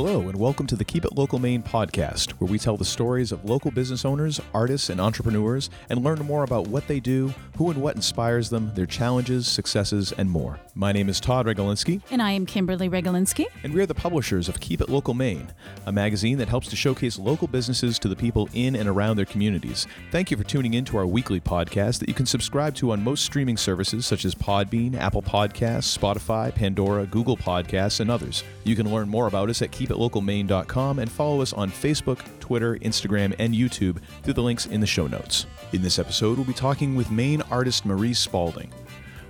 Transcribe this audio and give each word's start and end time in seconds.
Hello, 0.00 0.28
and 0.28 0.38
welcome 0.38 0.64
to 0.68 0.76
the 0.76 0.84
Keep 0.84 1.06
It 1.06 1.16
Local 1.16 1.40
Maine 1.40 1.60
podcast, 1.60 2.30
where 2.34 2.48
we 2.48 2.56
tell 2.56 2.76
the 2.76 2.84
stories 2.84 3.32
of 3.32 3.44
local 3.44 3.72
business 3.72 4.04
owners, 4.04 4.40
artists, 4.54 4.90
and 4.90 5.00
entrepreneurs 5.00 5.70
and 5.90 6.04
learn 6.04 6.20
more 6.20 6.44
about 6.44 6.68
what 6.68 6.86
they 6.86 7.00
do, 7.00 7.34
who 7.56 7.68
and 7.68 7.82
what 7.82 7.96
inspires 7.96 8.48
them, 8.48 8.70
their 8.76 8.86
challenges, 8.86 9.48
successes, 9.48 10.12
and 10.12 10.30
more. 10.30 10.60
My 10.76 10.92
name 10.92 11.08
is 11.08 11.18
Todd 11.18 11.46
Regalinski. 11.46 12.00
And 12.12 12.22
I 12.22 12.30
am 12.30 12.46
Kimberly 12.46 12.88
Regalinski. 12.88 13.46
And 13.64 13.74
we 13.74 13.80
are 13.80 13.86
the 13.86 13.94
publishers 13.94 14.48
of 14.48 14.60
Keep 14.60 14.82
It 14.82 14.88
Local 14.88 15.14
Maine, 15.14 15.52
a 15.86 15.90
magazine 15.90 16.38
that 16.38 16.48
helps 16.48 16.68
to 16.68 16.76
showcase 16.76 17.18
local 17.18 17.48
businesses 17.48 17.98
to 17.98 18.06
the 18.06 18.14
people 18.14 18.48
in 18.54 18.76
and 18.76 18.88
around 18.88 19.16
their 19.16 19.24
communities. 19.24 19.88
Thank 20.12 20.30
you 20.30 20.36
for 20.36 20.44
tuning 20.44 20.74
in 20.74 20.84
to 20.84 20.98
our 20.98 21.08
weekly 21.08 21.40
podcast 21.40 21.98
that 21.98 22.08
you 22.08 22.14
can 22.14 22.26
subscribe 22.26 22.76
to 22.76 22.92
on 22.92 23.02
most 23.02 23.24
streaming 23.24 23.56
services 23.56 24.06
such 24.06 24.24
as 24.24 24.36
Podbean, 24.36 24.94
Apple 24.94 25.22
Podcasts, 25.22 25.98
Spotify, 25.98 26.54
Pandora, 26.54 27.04
Google 27.06 27.36
Podcasts, 27.36 27.98
and 27.98 28.12
others. 28.12 28.44
You 28.62 28.76
can 28.76 28.88
learn 28.88 29.08
more 29.08 29.26
about 29.26 29.50
us 29.50 29.60
at 29.60 29.72
keepitlocalmaine.com 29.88 30.98
and 30.98 31.10
follow 31.10 31.40
us 31.40 31.52
on 31.52 31.70
Facebook, 31.70 32.20
Twitter, 32.40 32.76
Instagram, 32.76 33.34
and 33.38 33.54
YouTube 33.54 34.00
through 34.22 34.34
the 34.34 34.42
links 34.42 34.66
in 34.66 34.80
the 34.80 34.86
show 34.86 35.06
notes. 35.06 35.46
In 35.72 35.82
this 35.82 35.98
episode, 35.98 36.36
we'll 36.36 36.46
be 36.46 36.52
talking 36.52 36.94
with 36.94 37.10
Maine 37.10 37.42
artist 37.50 37.84
Marie 37.84 38.14
Spaulding. 38.14 38.72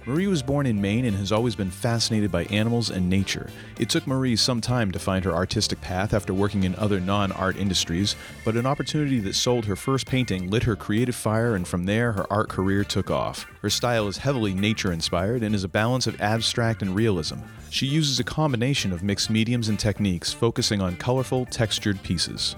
Marie 0.09 0.27
was 0.27 0.43
born 0.43 0.65
in 0.65 0.81
Maine 0.81 1.05
and 1.05 1.15
has 1.19 1.33
always 1.33 1.55
been 1.55 1.71
fascinated 1.71 2.33
by 2.33 2.45
animals 2.45 2.89
and 2.89 3.11
nature. 3.11 3.51
It 3.79 3.91
took 3.91 4.07
Marie 4.07 4.37
some 4.37 4.59
time 4.59 4.91
to 4.93 4.99
find 4.99 5.23
her 5.23 5.35
artistic 5.35 5.83
path 5.83 6.15
after 6.15 6.33
working 6.33 6.65
in 6.65 6.75
other 6.77 6.99
non 6.99 7.31
art 7.33 7.59
industries, 7.59 8.17
but 8.43 8.57
an 8.57 8.65
opportunity 8.65 9.21
that 9.21 9.35
sold 9.35 9.67
her 9.67 9.77
first 9.77 10.07
painting 10.07 10.49
lit 10.49 10.63
her 10.63 10.77
creative 10.77 11.15
fire, 11.15 11.57
and 11.57 11.69
from 11.69 11.85
there, 11.85 12.13
her 12.13 12.27
art 12.33 12.49
career 12.49 12.85
took 12.85 13.11
off. 13.11 13.45
Her 13.61 13.69
style 13.69 14.09
is 14.09 14.17
heavily 14.17 14.55
nature 14.55 14.93
inspired 14.93 15.43
and 15.43 15.55
is 15.55 15.63
a 15.63 15.69
balance 15.69 16.07
of 16.07 16.19
abstract 16.23 16.81
and 16.81 16.95
realism. 16.95 17.41
She 17.69 17.85
uses 17.85 18.19
a 18.19 18.25
combination 18.25 18.95
of 18.95 19.03
mixed 19.03 19.29
mediums 19.29 19.69
and 19.69 19.79
techniques, 19.79 20.33
focusing 20.33 20.81
on 20.81 20.97
colorful, 20.97 21.45
textured 21.45 22.03
pieces. 22.03 22.57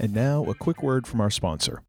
And 0.00 0.12
now, 0.12 0.44
a 0.46 0.54
quick 0.54 0.82
word 0.82 1.06
from 1.06 1.20
our 1.20 1.30
sponsor. 1.30 1.82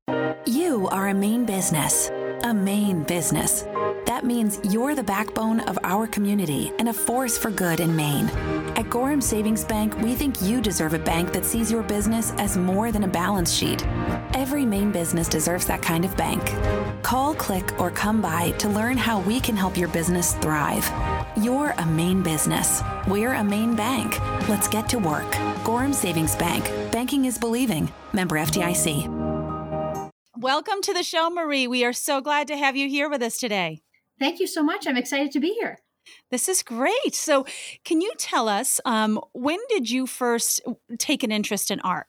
You 0.46 0.88
are 0.90 1.08
a 1.08 1.16
Maine 1.16 1.48
business, 1.48 2.12
a 2.44 2.54
Maine 2.54 3.02
business. 3.02 3.66
That 4.18 4.26
means 4.26 4.60
you're 4.64 4.96
the 4.96 5.04
backbone 5.04 5.60
of 5.70 5.78
our 5.84 6.08
community 6.08 6.72
and 6.80 6.90
a 6.90 6.94
force 6.94 7.38
for 7.38 7.52
good 7.52 7.80
in 7.80 7.96
Maine. 7.96 8.26
At 8.76 8.90
Gorham 8.90 9.22
Savings 9.22 9.64
Bank, 9.64 9.96
we 10.00 10.16
think 10.16 10.42
you 10.42 10.60
deserve 10.60 10.96
a 10.96 10.98
bank 11.14 11.32
that 11.34 11.46
sees 11.46 11.72
your 11.72 11.84
business 11.84 12.34
as 12.40 12.58
more 12.58 12.92
than 12.92 13.04
a 13.04 13.08
balance 13.08 13.54
sheet. 13.54 13.86
Every 14.34 14.66
Maine 14.66 14.92
business 14.92 15.30
deserves 15.30 15.68
that 15.68 15.84
kind 15.84 16.04
of 16.04 16.18
bank. 16.18 16.42
Call, 17.04 17.36
click, 17.36 17.80
or 17.80 17.92
come 17.92 18.20
by 18.20 18.50
to 18.58 18.70
learn 18.70 18.98
how 18.98 19.20
we 19.20 19.40
can 19.40 19.56
help 19.56 19.78
your 19.78 19.90
business 19.90 20.34
thrive. 20.34 20.92
You're 21.40 21.76
a 21.78 21.86
Maine 21.86 22.24
business. 22.24 22.82
We're 23.08 23.36
a 23.36 23.44
Maine 23.44 23.76
bank. 23.76 24.20
Let's 24.50 24.68
get 24.68 24.90
to 24.90 24.98
work. 24.98 25.32
Gorham 25.64 25.94
Savings 25.94 26.36
Bank. 26.36 26.66
Banking 26.92 27.26
is 27.26 27.38
believing. 27.38 27.88
Member 28.14 28.38
FDIC. 28.38 29.14
Welcome 30.40 30.82
to 30.82 30.94
the 30.94 31.04
show, 31.04 31.30
Marie. 31.30 31.68
We 31.68 31.86
are 31.86 31.94
so 31.94 32.20
glad 32.20 32.48
to 32.48 32.58
have 32.58 32.76
you 32.76 32.90
here 32.90 33.10
with 33.12 33.22
us 33.22 33.38
today. 33.38 33.84
Thank 34.20 34.40
you 34.40 34.48
so 34.48 34.64
much. 34.64 34.88
I'm 34.88 34.98
excited 34.98 35.32
to 35.32 35.40
be 35.40 35.54
here. 35.60 35.80
This 36.32 36.48
is 36.48 36.64
great. 36.64 37.14
So, 37.14 37.46
can 37.84 38.02
you 38.02 38.14
tell 38.18 38.48
us 38.48 38.80
um, 38.86 39.20
when 39.34 39.60
did 39.70 39.90
you 39.90 40.08
first 40.08 40.62
take 40.98 41.24
an 41.24 41.32
interest 41.32 41.70
in 41.70 41.80
art? 41.82 42.08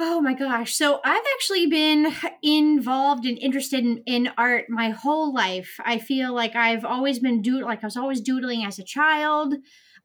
Oh 0.00 0.20
my 0.20 0.32
gosh. 0.32 0.76
So 0.76 1.00
I've 1.04 1.24
actually 1.34 1.66
been 1.66 2.12
involved 2.40 3.26
and 3.26 3.36
interested 3.36 3.80
in, 3.80 4.02
in 4.06 4.30
art 4.38 4.66
my 4.68 4.90
whole 4.90 5.34
life. 5.34 5.74
I 5.84 5.98
feel 5.98 6.32
like 6.32 6.54
I've 6.54 6.84
always 6.84 7.18
been 7.18 7.42
doodling, 7.42 7.64
like 7.64 7.82
I 7.82 7.86
was 7.88 7.96
always 7.96 8.20
doodling 8.20 8.64
as 8.64 8.78
a 8.78 8.84
child. 8.84 9.54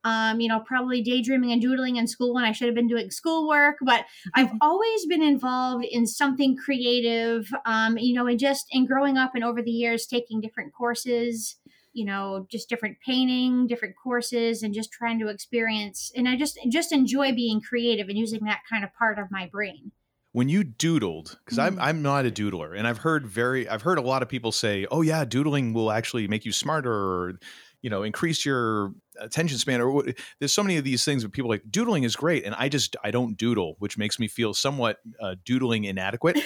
Um, 0.03 0.39
you 0.39 0.47
know, 0.47 0.59
probably 0.59 1.01
daydreaming 1.01 1.51
and 1.51 1.61
doodling 1.61 1.95
in 1.95 2.07
school 2.07 2.33
when 2.33 2.43
I 2.43 2.51
should 2.51 2.67
have 2.67 2.75
been 2.75 2.87
doing 2.87 3.09
schoolwork, 3.09 3.77
but 3.81 4.05
I've 4.35 4.51
always 4.61 5.05
been 5.05 5.23
involved 5.23 5.85
in 5.89 6.05
something 6.05 6.57
creative. 6.57 7.47
Um, 7.65 7.97
you 7.97 8.13
know, 8.13 8.27
and 8.27 8.39
just 8.39 8.65
in 8.71 8.85
growing 8.85 9.17
up 9.17 9.31
and 9.35 9.43
over 9.43 9.61
the 9.61 9.71
years 9.71 10.05
taking 10.05 10.41
different 10.41 10.73
courses, 10.73 11.55
you 11.93 12.05
know, 12.05 12.47
just 12.51 12.69
different 12.69 12.97
painting, 13.05 13.67
different 13.67 13.95
courses, 14.01 14.63
and 14.63 14.73
just 14.73 14.91
trying 14.91 15.19
to 15.19 15.27
experience. 15.27 16.11
And 16.15 16.27
I 16.27 16.35
just 16.35 16.59
just 16.69 16.91
enjoy 16.91 17.33
being 17.33 17.61
creative 17.61 18.09
and 18.09 18.17
using 18.17 18.43
that 18.45 18.61
kind 18.69 18.83
of 18.83 18.93
part 18.93 19.19
of 19.19 19.27
my 19.31 19.47
brain 19.51 19.91
when 20.33 20.49
you 20.49 20.63
doodled 20.63 21.37
because 21.45 21.57
mm-hmm. 21.57 21.79
i'm 21.79 21.87
i'm 21.87 22.01
not 22.01 22.25
a 22.25 22.31
doodler 22.31 22.77
and 22.77 22.85
i've 22.87 22.97
heard 22.97 23.25
very 23.25 23.69
i've 23.69 23.83
heard 23.83 23.97
a 23.97 24.01
lot 24.01 24.21
of 24.21 24.27
people 24.27 24.51
say 24.51 24.85
oh 24.91 25.01
yeah 25.01 25.23
doodling 25.23 25.73
will 25.73 25.91
actually 25.91 26.27
make 26.27 26.43
you 26.43 26.51
smarter 26.51 26.91
or 26.91 27.39
you 27.81 27.89
know 27.89 28.03
increase 28.03 28.45
your 28.45 28.93
attention 29.19 29.57
span 29.57 29.81
or 29.81 30.03
there's 30.40 30.53
so 30.53 30.63
many 30.63 30.78
of 30.78 30.84
these 30.84 31.06
things 31.06 31.24
where 31.24 31.29
people 31.29 31.50
like 31.50 31.63
doodling 31.69 32.03
is 32.03 32.16
great 32.16 32.44
and 32.46 32.56
i 32.56 32.69
just 32.69 32.96
i 33.03 33.12
don't 33.12 33.38
doodle 33.38 33.75
which 33.79 33.97
makes 33.97 34.19
me 34.19 34.28
feel 34.28 34.53
somewhat 34.53 35.00
uh, 35.22 35.35
doodling 35.46 35.84
inadequate. 35.85 36.38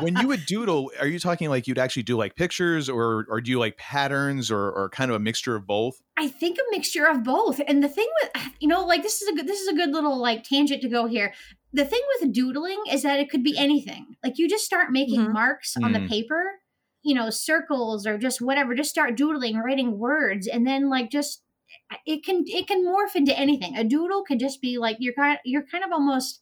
When 0.00 0.16
you 0.16 0.26
would 0.28 0.44
doodle 0.44 0.90
are 0.98 1.06
you 1.06 1.20
talking 1.20 1.48
like 1.48 1.68
you'd 1.68 1.78
actually 1.78 2.02
do 2.02 2.16
like 2.16 2.34
pictures 2.34 2.88
or 2.88 3.26
or 3.28 3.40
do 3.40 3.50
you 3.50 3.60
like 3.60 3.76
patterns 3.76 4.50
or 4.50 4.70
or 4.72 4.88
kind 4.90 5.10
of 5.10 5.16
a 5.16 5.20
mixture 5.20 5.54
of 5.54 5.66
both? 5.66 6.02
I 6.16 6.26
think 6.26 6.58
a 6.58 6.62
mixture 6.72 7.06
of 7.06 7.22
both 7.22 7.60
and 7.66 7.82
the 7.82 7.88
thing 7.88 8.08
with 8.22 8.42
you 8.60 8.66
know 8.66 8.84
like 8.84 9.02
this 9.02 9.22
is 9.22 9.28
a 9.28 9.34
good 9.34 9.46
this 9.46 9.60
is 9.60 9.68
a 9.68 9.74
good 9.74 9.90
little 9.90 10.20
like 10.20 10.42
tangent 10.42 10.82
to 10.82 10.88
go 10.88 11.06
here. 11.06 11.32
The 11.72 11.84
thing 11.84 12.02
with 12.20 12.32
doodling 12.32 12.82
is 12.90 13.02
that 13.02 13.20
it 13.20 13.30
could 13.30 13.44
be 13.44 13.56
anything. 13.56 14.16
Like 14.22 14.38
you 14.38 14.48
just 14.48 14.64
start 14.64 14.90
making 14.90 15.20
mm-hmm. 15.20 15.32
marks 15.32 15.76
on 15.76 15.92
mm. 15.92 16.02
the 16.02 16.08
paper 16.08 16.60
you 17.04 17.14
know 17.14 17.30
circles 17.30 18.06
or 18.06 18.18
just 18.18 18.40
whatever 18.40 18.74
just 18.74 18.90
start 18.90 19.16
doodling 19.16 19.58
writing 19.58 19.98
words 19.98 20.46
and 20.48 20.66
then 20.66 20.88
like 20.88 21.10
just 21.10 21.42
it 22.06 22.24
can 22.24 22.42
it 22.46 22.66
can 22.66 22.84
morph 22.84 23.14
into 23.14 23.38
anything 23.38 23.76
a 23.76 23.84
doodle 23.84 24.24
could 24.24 24.40
just 24.40 24.60
be 24.60 24.78
like 24.78 24.96
you're 24.98 25.14
kind 25.14 25.38
you're 25.44 25.66
kind 25.66 25.84
of 25.84 25.92
almost 25.92 26.40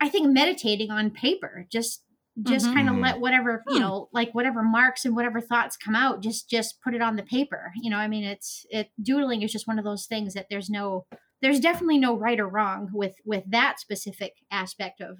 i 0.00 0.08
think 0.08 0.32
meditating 0.32 0.90
on 0.90 1.10
paper 1.10 1.66
just 1.70 2.02
just 2.42 2.66
mm-hmm. 2.66 2.74
kind 2.74 2.88
of 2.88 2.96
let 2.96 3.20
whatever 3.20 3.62
you 3.68 3.76
hmm. 3.76 3.82
know 3.82 4.08
like 4.12 4.34
whatever 4.34 4.62
marks 4.62 5.04
and 5.04 5.14
whatever 5.14 5.40
thoughts 5.40 5.76
come 5.76 5.94
out 5.94 6.20
just 6.20 6.48
just 6.48 6.80
put 6.82 6.94
it 6.94 7.02
on 7.02 7.16
the 7.16 7.22
paper 7.22 7.72
you 7.80 7.90
know 7.90 7.98
i 7.98 8.08
mean 8.08 8.24
it's 8.24 8.66
it 8.70 8.90
doodling 9.02 9.42
is 9.42 9.52
just 9.52 9.68
one 9.68 9.78
of 9.78 9.84
those 9.84 10.06
things 10.06 10.34
that 10.34 10.46
there's 10.50 10.68
no 10.68 11.06
there's 11.42 11.60
definitely 11.60 11.98
no 11.98 12.16
right 12.16 12.40
or 12.40 12.48
wrong 12.48 12.90
with 12.92 13.14
with 13.24 13.44
that 13.46 13.78
specific 13.78 14.34
aspect 14.50 15.00
of 15.00 15.18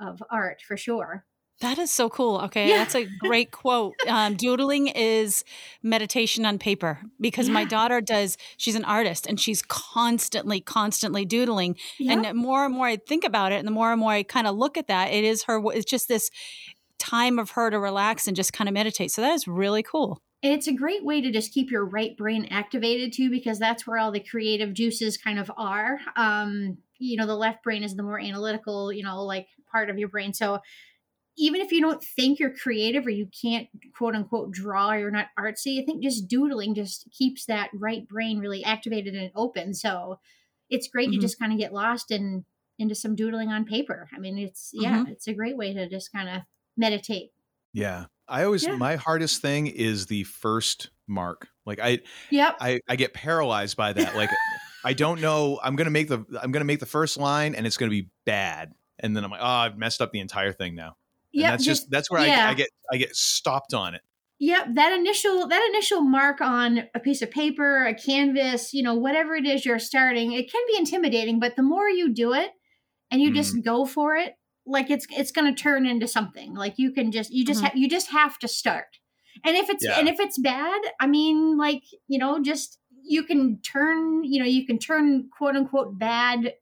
of 0.00 0.22
art 0.30 0.62
for 0.66 0.76
sure 0.76 1.24
that 1.60 1.78
is 1.78 1.90
so 1.90 2.08
cool. 2.08 2.38
Okay, 2.42 2.68
yeah. 2.68 2.78
that's 2.78 2.94
a 2.94 3.06
great 3.20 3.50
quote. 3.50 3.94
Um, 4.06 4.36
doodling 4.36 4.88
is 4.88 5.44
meditation 5.82 6.46
on 6.46 6.58
paper 6.58 7.00
because 7.20 7.48
yeah. 7.48 7.54
my 7.54 7.64
daughter 7.64 8.00
does. 8.00 8.36
She's 8.56 8.76
an 8.76 8.84
artist 8.84 9.26
and 9.26 9.40
she's 9.40 9.62
constantly, 9.62 10.60
constantly 10.60 11.24
doodling. 11.24 11.76
Yeah. 11.98 12.12
And 12.12 12.24
the 12.24 12.34
more 12.34 12.64
and 12.64 12.74
more 12.74 12.86
I 12.86 12.96
think 12.96 13.24
about 13.24 13.52
it, 13.52 13.56
and 13.56 13.66
the 13.66 13.72
more 13.72 13.90
and 13.90 14.00
more 14.00 14.12
I 14.12 14.22
kind 14.22 14.46
of 14.46 14.56
look 14.56 14.76
at 14.76 14.86
that, 14.86 15.12
it 15.12 15.24
is 15.24 15.44
her. 15.44 15.60
It's 15.72 15.84
just 15.84 16.08
this 16.08 16.30
time 16.98 17.38
of 17.38 17.52
her 17.52 17.70
to 17.70 17.78
relax 17.78 18.26
and 18.26 18.36
just 18.36 18.52
kind 18.52 18.68
of 18.68 18.74
meditate. 18.74 19.10
So 19.10 19.22
that 19.22 19.32
is 19.32 19.48
really 19.48 19.82
cool. 19.82 20.20
It's 20.42 20.68
a 20.68 20.72
great 20.72 21.04
way 21.04 21.20
to 21.20 21.32
just 21.32 21.52
keep 21.52 21.70
your 21.70 21.84
right 21.84 22.16
brain 22.16 22.46
activated 22.50 23.12
too, 23.12 23.30
because 23.30 23.58
that's 23.58 23.86
where 23.86 23.98
all 23.98 24.12
the 24.12 24.20
creative 24.20 24.72
juices 24.72 25.16
kind 25.16 25.38
of 25.38 25.50
are. 25.56 25.98
Um, 26.14 26.78
you 26.98 27.16
know, 27.16 27.26
the 27.26 27.36
left 27.36 27.64
brain 27.64 27.82
is 27.82 27.96
the 27.96 28.04
more 28.04 28.20
analytical, 28.20 28.92
you 28.92 29.02
know, 29.02 29.24
like 29.24 29.48
part 29.70 29.90
of 29.90 29.98
your 29.98 30.08
brain. 30.08 30.32
So 30.32 30.60
even 31.38 31.60
if 31.60 31.70
you 31.70 31.80
don't 31.80 32.02
think 32.02 32.38
you're 32.38 32.54
creative 32.54 33.06
or 33.06 33.10
you 33.10 33.28
can't 33.40 33.68
quote 33.96 34.14
unquote 34.14 34.50
draw 34.50 34.90
or 34.90 34.98
you're 34.98 35.10
not 35.10 35.28
artsy, 35.38 35.80
I 35.80 35.86
think 35.86 36.02
just 36.02 36.28
doodling 36.28 36.74
just 36.74 37.08
keeps 37.16 37.46
that 37.46 37.70
right 37.72 38.06
brain 38.06 38.40
really 38.40 38.64
activated 38.64 39.14
and 39.14 39.30
open. 39.36 39.72
So 39.72 40.18
it's 40.68 40.88
great 40.88 41.10
mm-hmm. 41.10 41.20
to 41.20 41.20
just 41.20 41.38
kind 41.38 41.52
of 41.52 41.58
get 41.58 41.72
lost 41.72 42.10
in 42.10 42.44
into 42.78 42.94
some 42.94 43.14
doodling 43.14 43.48
on 43.48 43.64
paper. 43.64 44.08
I 44.14 44.18
mean, 44.18 44.36
it's 44.36 44.70
yeah, 44.72 44.98
mm-hmm. 44.98 45.12
it's 45.12 45.28
a 45.28 45.32
great 45.32 45.56
way 45.56 45.72
to 45.74 45.88
just 45.88 46.12
kind 46.12 46.28
of 46.28 46.42
meditate. 46.76 47.30
Yeah. 47.72 48.06
I 48.26 48.44
always 48.44 48.64
yeah. 48.64 48.76
my 48.76 48.96
hardest 48.96 49.40
thing 49.40 49.68
is 49.68 50.06
the 50.06 50.24
first 50.24 50.90
mark. 51.06 51.48
Like 51.64 51.78
I 51.80 52.00
yep. 52.30 52.56
I, 52.60 52.80
I 52.88 52.96
get 52.96 53.14
paralyzed 53.14 53.76
by 53.76 53.92
that. 53.92 54.16
Like 54.16 54.30
I 54.84 54.92
don't 54.92 55.20
know 55.20 55.60
I'm 55.62 55.76
gonna 55.76 55.90
make 55.90 56.08
the 56.08 56.24
I'm 56.42 56.50
gonna 56.50 56.64
make 56.64 56.80
the 56.80 56.86
first 56.86 57.16
line 57.16 57.54
and 57.54 57.66
it's 57.66 57.76
gonna 57.76 57.90
be 57.90 58.10
bad. 58.26 58.74
And 58.98 59.16
then 59.16 59.24
I'm 59.24 59.30
like, 59.30 59.40
oh, 59.40 59.46
I've 59.46 59.78
messed 59.78 60.02
up 60.02 60.10
the 60.10 60.18
entire 60.18 60.52
thing 60.52 60.74
now. 60.74 60.96
Yeah, 61.32 61.50
that's 61.50 61.64
just, 61.64 61.82
just, 61.82 61.90
that's 61.90 62.10
where 62.10 62.26
yeah. 62.26 62.46
I, 62.46 62.50
I 62.50 62.54
get 62.54 62.68
I 62.92 62.96
get 62.96 63.14
stopped 63.14 63.74
on 63.74 63.94
it. 63.94 64.02
Yep, 64.40 64.68
that 64.74 64.92
initial 64.92 65.48
that 65.48 65.68
initial 65.70 66.02
mark 66.02 66.40
on 66.40 66.84
a 66.94 67.00
piece 67.00 67.22
of 67.22 67.30
paper, 67.30 67.86
a 67.86 67.94
canvas, 67.94 68.72
you 68.72 68.82
know, 68.82 68.94
whatever 68.94 69.34
it 69.34 69.46
is 69.46 69.66
you're 69.66 69.80
starting, 69.80 70.32
it 70.32 70.50
can 70.50 70.62
be 70.68 70.76
intimidating, 70.78 71.40
but 71.40 71.56
the 71.56 71.62
more 71.62 71.88
you 71.88 72.12
do 72.12 72.32
it 72.32 72.50
and 73.10 73.20
you 73.20 73.30
mm. 73.30 73.34
just 73.34 73.64
go 73.64 73.84
for 73.84 74.14
it, 74.16 74.34
like 74.64 74.90
it's 74.90 75.06
it's 75.10 75.32
going 75.32 75.52
to 75.52 75.60
turn 75.60 75.86
into 75.86 76.06
something. 76.06 76.54
Like 76.54 76.74
you 76.76 76.92
can 76.92 77.10
just 77.10 77.30
you 77.32 77.44
just 77.44 77.58
mm-hmm. 77.58 77.66
ha- 77.68 77.80
you 77.80 77.88
just 77.88 78.10
have 78.10 78.38
to 78.38 78.48
start. 78.48 78.98
And 79.44 79.56
if 79.56 79.68
it's 79.70 79.84
yeah. 79.84 79.98
and 79.98 80.08
if 80.08 80.20
it's 80.20 80.38
bad, 80.38 80.80
I 81.00 81.08
mean 81.08 81.56
like, 81.56 81.82
you 82.06 82.18
know, 82.18 82.40
just 82.40 82.78
you 83.02 83.24
can 83.24 83.60
turn, 83.62 84.22
you 84.22 84.38
know, 84.38 84.46
you 84.46 84.66
can 84.66 84.78
turn 84.78 85.28
quote 85.36 85.56
unquote 85.56 85.98
bad 85.98 86.52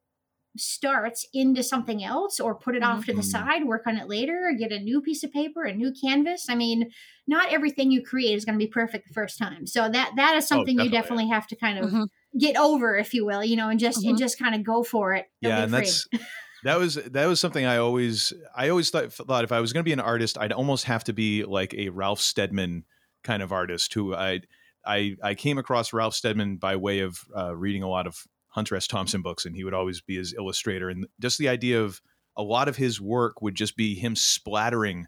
starts 0.57 1.27
into 1.33 1.63
something 1.63 2.03
else 2.03 2.41
or 2.41 2.55
put 2.55 2.75
it 2.75 2.83
mm-hmm. 2.83 2.99
off 2.99 3.07
to 3.07 3.13
the 3.13 3.21
mm-hmm. 3.21 3.31
side, 3.31 3.65
work 3.65 3.87
on 3.87 3.97
it 3.97 4.09
later, 4.09 4.53
get 4.59 4.73
a 4.73 4.79
new 4.79 5.01
piece 5.01 5.23
of 5.25 5.33
paper, 5.33 5.65
a 5.65 5.75
new 5.75 5.93
canvas. 5.93 6.47
I 6.49 6.55
mean, 6.55 6.91
not 7.27 7.53
everything 7.53 7.91
you 7.91 8.03
create 8.03 8.35
is 8.35 8.45
going 8.45 8.59
to 8.59 8.65
be 8.65 8.71
perfect 8.71 9.09
the 9.09 9.15
first 9.15 9.39
time. 9.39 9.67
So 9.67 9.89
that 9.89 10.13
that 10.17 10.37
is 10.37 10.45
oh, 10.45 10.57
something 10.57 10.81
oh, 10.81 10.85
definitely. 10.85 10.85
you 10.85 10.91
definitely 10.91 11.29
have 11.29 11.47
to 11.49 11.57
kind 11.57 11.79
of 11.79 11.91
mm-hmm. 11.91 12.39
get 12.39 12.57
over, 12.57 12.97
if 12.97 13.15
you 13.15 13.27
will, 13.27 13.45
you 13.45 13.57
know, 13.57 13.69
and 13.69 13.81
just 13.81 14.01
mm-hmm. 14.01 14.11
and 14.11 14.19
just 14.19 14.39
kind 14.39 14.55
of 14.55 14.65
go 14.65 14.83
for 14.83 15.15
it. 15.15 15.27
Don't 15.43 15.51
yeah, 15.51 15.63
and 15.65 15.73
that's 15.73 16.09
that 16.65 16.79
was 16.79 16.95
that 16.95 17.27
was 17.27 17.41
something 17.41 17.65
I 17.65 17.77
always 17.79 18.33
I 18.55 18.69
always 18.69 18.91
thought, 18.91 19.13
thought 19.13 19.45
if 19.45 19.53
I 19.53 19.61
was 19.61 19.73
going 19.73 19.83
to 19.83 19.89
be 19.89 19.93
an 19.93 20.01
artist, 20.01 20.39
I'd 20.39 20.53
almost 20.53 20.85
have 20.85 21.05
to 21.05 21.13
be 21.13 21.45
like 21.45 21.75
a 21.75 21.89
Ralph 21.91 22.21
Steadman 22.21 22.85
kind 23.25 23.43
of 23.43 23.53
artist 23.53 23.93
who 23.95 24.15
I 24.15 24.41
I 24.85 25.17
I 25.23 25.35
came 25.35 25.59
across 25.59 25.93
Ralph 25.93 26.15
Steadman 26.15 26.57
by 26.57 26.77
way 26.77 27.01
of 27.01 27.21
uh, 27.37 27.55
reading 27.57 27.83
a 27.83 27.89
lot 27.89 28.07
of 28.07 28.23
Hunter 28.57 28.75
S. 28.75 28.87
Thompson 28.87 29.21
books, 29.21 29.45
and 29.45 29.55
he 29.55 29.65
would 29.65 29.75
always 29.75 30.01
be 30.01 30.17
his 30.17 30.35
illustrator, 30.35 30.89
and 30.89 31.07
just 31.21 31.37
the 31.39 31.49
idea 31.49 31.81
of 31.81 32.01
a 32.37 32.43
lot 32.43 32.69
of 32.69 32.77
his 32.77 33.01
work 33.01 33.43
would 33.43 33.55
just 33.55 33.77
be 33.77 33.95
him 33.95 34.17
splattering 34.17 35.07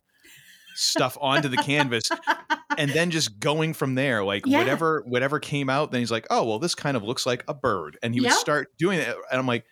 stuff 0.74 1.16
onto 1.22 1.48
the 1.48 1.56
canvas 1.56 2.10
and 2.76 2.90
then 2.90 3.10
just 3.10 3.40
going 3.40 3.74
from 3.74 3.94
there 3.94 4.22
like 4.22 4.46
yeah. 4.46 4.58
whatever 4.58 5.02
whatever 5.06 5.40
came 5.40 5.68
out 5.68 5.90
then 5.90 6.00
he's 6.00 6.10
like 6.10 6.26
oh 6.30 6.44
well 6.44 6.58
this 6.58 6.74
kind 6.74 6.96
of 6.96 7.02
looks 7.02 7.26
like 7.26 7.42
a 7.48 7.54
bird 7.54 7.98
and 8.02 8.14
he 8.14 8.20
would 8.20 8.32
start 8.32 8.68
doing 8.78 8.98
it 8.98 9.08
and 9.08 9.40
i'm 9.40 9.46
like 9.46 9.64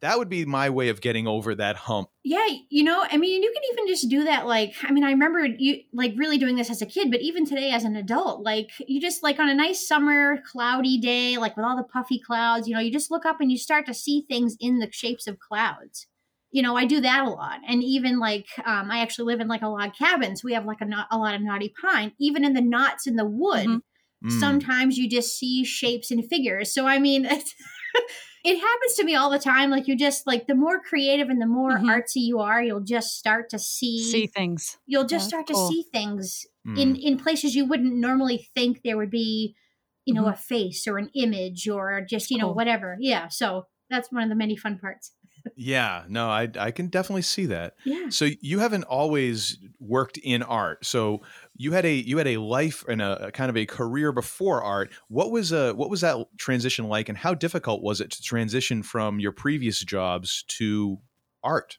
that 0.00 0.18
would 0.18 0.28
be 0.28 0.44
my 0.44 0.70
way 0.70 0.88
of 0.88 1.00
getting 1.00 1.26
over 1.26 1.54
that 1.54 1.76
hump. 1.76 2.08
Yeah, 2.24 2.46
you 2.70 2.82
know, 2.82 3.04
I 3.10 3.16
mean, 3.18 3.42
you 3.42 3.52
can 3.52 3.62
even 3.72 3.86
just 3.86 4.08
do 4.08 4.24
that. 4.24 4.46
Like, 4.46 4.74
I 4.82 4.92
mean, 4.92 5.04
I 5.04 5.10
remember 5.10 5.44
you 5.44 5.82
like 5.92 6.14
really 6.16 6.38
doing 6.38 6.56
this 6.56 6.70
as 6.70 6.80
a 6.80 6.86
kid, 6.86 7.10
but 7.10 7.20
even 7.20 7.44
today 7.44 7.70
as 7.70 7.84
an 7.84 7.96
adult, 7.96 8.42
like, 8.42 8.70
you 8.86 9.00
just 9.00 9.22
like 9.22 9.38
on 9.38 9.48
a 9.48 9.54
nice 9.54 9.86
summer 9.86 10.38
cloudy 10.50 10.98
day, 10.98 11.36
like 11.36 11.56
with 11.56 11.66
all 11.66 11.76
the 11.76 11.82
puffy 11.82 12.18
clouds, 12.18 12.66
you 12.66 12.74
know, 12.74 12.80
you 12.80 12.90
just 12.90 13.10
look 13.10 13.26
up 13.26 13.40
and 13.40 13.50
you 13.50 13.58
start 13.58 13.86
to 13.86 13.94
see 13.94 14.24
things 14.28 14.56
in 14.58 14.78
the 14.78 14.90
shapes 14.90 15.26
of 15.26 15.38
clouds. 15.38 16.06
You 16.50 16.62
know, 16.62 16.76
I 16.76 16.84
do 16.84 17.00
that 17.00 17.24
a 17.24 17.30
lot, 17.30 17.60
and 17.68 17.80
even 17.84 18.18
like 18.18 18.46
um, 18.64 18.90
I 18.90 19.02
actually 19.02 19.26
live 19.32 19.40
in 19.40 19.46
like 19.46 19.62
a 19.62 19.68
log 19.68 19.94
cabin, 19.94 20.34
so 20.34 20.42
we 20.46 20.54
have 20.54 20.64
like 20.64 20.80
a, 20.80 21.06
a 21.12 21.16
lot 21.16 21.36
of 21.36 21.42
knotty 21.42 21.72
pine. 21.80 22.10
Even 22.18 22.44
in 22.44 22.54
the 22.54 22.60
knots 22.60 23.06
in 23.06 23.14
the 23.14 23.24
wood, 23.24 23.68
mm-hmm. 23.68 24.28
mm. 24.28 24.40
sometimes 24.40 24.98
you 24.98 25.08
just 25.08 25.38
see 25.38 25.62
shapes 25.62 26.10
and 26.10 26.24
figures. 26.28 26.72
So 26.72 26.86
I 26.86 26.98
mean. 26.98 27.28
it 28.44 28.58
happens 28.58 28.94
to 28.96 29.04
me 29.04 29.14
all 29.14 29.30
the 29.30 29.38
time. 29.38 29.70
Like 29.70 29.88
you 29.88 29.96
just 29.96 30.26
like 30.26 30.46
the 30.46 30.54
more 30.54 30.80
creative 30.80 31.28
and 31.28 31.40
the 31.40 31.46
more 31.46 31.72
mm-hmm. 31.72 31.88
artsy 31.88 32.16
you 32.16 32.38
are, 32.40 32.62
you'll 32.62 32.80
just 32.80 33.18
start 33.18 33.50
to 33.50 33.58
see 33.58 34.02
see 34.02 34.26
things. 34.26 34.78
You'll 34.86 35.06
just 35.06 35.28
start 35.28 35.46
cool. 35.46 35.68
to 35.68 35.72
see 35.72 35.84
things 35.92 36.46
mm. 36.66 36.78
in 36.78 36.96
in 36.96 37.18
places 37.18 37.54
you 37.54 37.66
wouldn't 37.66 37.94
normally 37.94 38.48
think 38.54 38.82
there 38.82 38.96
would 38.96 39.10
be, 39.10 39.54
you 40.04 40.14
know, 40.14 40.22
mm-hmm. 40.22 40.32
a 40.32 40.36
face 40.36 40.86
or 40.86 40.98
an 40.98 41.10
image 41.14 41.68
or 41.68 42.00
just 42.08 42.30
you 42.30 42.38
know 42.38 42.52
whatever. 42.52 42.96
Yeah, 43.00 43.28
so 43.28 43.66
that's 43.88 44.10
one 44.12 44.22
of 44.22 44.28
the 44.28 44.36
many 44.36 44.56
fun 44.56 44.78
parts 44.78 45.12
yeah, 45.56 46.04
no, 46.08 46.28
I 46.28 46.48
I 46.58 46.70
can 46.70 46.88
definitely 46.88 47.22
see 47.22 47.46
that. 47.46 47.74
Yeah. 47.84 48.08
So 48.10 48.28
you 48.40 48.58
haven't 48.58 48.84
always 48.84 49.58
worked 49.78 50.18
in 50.18 50.42
art. 50.42 50.84
So 50.84 51.22
you 51.60 51.72
had 51.72 51.84
a 51.84 51.92
you 51.92 52.16
had 52.16 52.26
a 52.26 52.38
life 52.38 52.86
and 52.88 53.02
a, 53.02 53.30
kind 53.32 53.50
of 53.50 53.56
a 53.56 53.66
career 53.66 54.12
before 54.12 54.62
art. 54.62 54.90
What 55.08 55.30
was 55.30 55.52
a 55.52 55.74
what 55.74 55.90
was 55.90 56.00
that 56.00 56.16
transition 56.38 56.88
like, 56.88 57.10
and 57.10 57.18
how 57.18 57.34
difficult 57.34 57.82
was 57.82 58.00
it 58.00 58.10
to 58.12 58.22
transition 58.22 58.82
from 58.82 59.20
your 59.20 59.32
previous 59.32 59.80
jobs 59.80 60.42
to 60.48 60.96
art? 61.44 61.76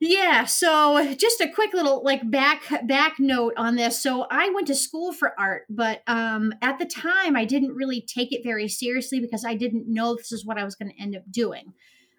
Yeah, 0.00 0.46
so 0.46 1.14
just 1.14 1.40
a 1.40 1.48
quick 1.48 1.72
little 1.74 2.02
like 2.02 2.28
back 2.28 2.62
back 2.88 3.20
note 3.20 3.54
on 3.56 3.76
this. 3.76 4.02
So 4.02 4.26
I 4.28 4.50
went 4.50 4.66
to 4.66 4.74
school 4.74 5.12
for 5.12 5.38
art, 5.38 5.62
but 5.70 6.02
um 6.08 6.52
at 6.60 6.80
the 6.80 6.86
time 6.86 7.36
I 7.36 7.44
didn't 7.44 7.76
really 7.76 8.00
take 8.00 8.32
it 8.32 8.42
very 8.42 8.66
seriously 8.66 9.20
because 9.20 9.44
I 9.44 9.54
didn't 9.54 9.86
know 9.86 10.16
this 10.16 10.32
is 10.32 10.44
what 10.44 10.58
I 10.58 10.64
was 10.64 10.74
going 10.74 10.90
to 10.90 11.00
end 11.00 11.14
up 11.14 11.22
doing. 11.30 11.72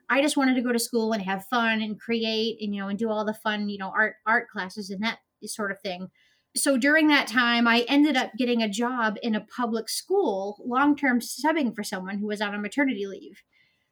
I 0.10 0.22
just 0.22 0.38
wanted 0.38 0.56
to 0.56 0.62
go 0.62 0.72
to 0.72 0.80
school 0.80 1.12
and 1.12 1.22
have 1.24 1.46
fun 1.48 1.82
and 1.82 2.00
create 2.00 2.62
and 2.62 2.74
you 2.74 2.82
know 2.82 2.88
and 2.88 2.98
do 2.98 3.10
all 3.10 3.26
the 3.26 3.34
fun 3.34 3.68
you 3.68 3.80
know 3.80 3.92
art 3.94 4.16
art 4.26 4.48
classes 4.48 4.90
and 4.90 5.04
that 5.04 5.18
sort 5.46 5.72
of 5.72 5.82
thing. 5.82 6.10
So 6.56 6.78
during 6.78 7.08
that 7.08 7.28
time, 7.28 7.68
I 7.68 7.86
ended 7.88 8.18
up 8.18 8.32
getting 8.38 8.62
a 8.62 8.70
job 8.70 9.16
in 9.24 9.36
a 9.36 9.46
public 9.56 9.90
school, 9.90 10.62
long 10.66 10.96
term 10.96 11.20
subbing 11.20 11.76
for 11.76 11.84
someone 11.84 12.20
who 12.20 12.28
was 12.28 12.42
on 12.42 12.54
a 12.54 12.60
maternity 12.60 13.08
leave. 13.08 13.42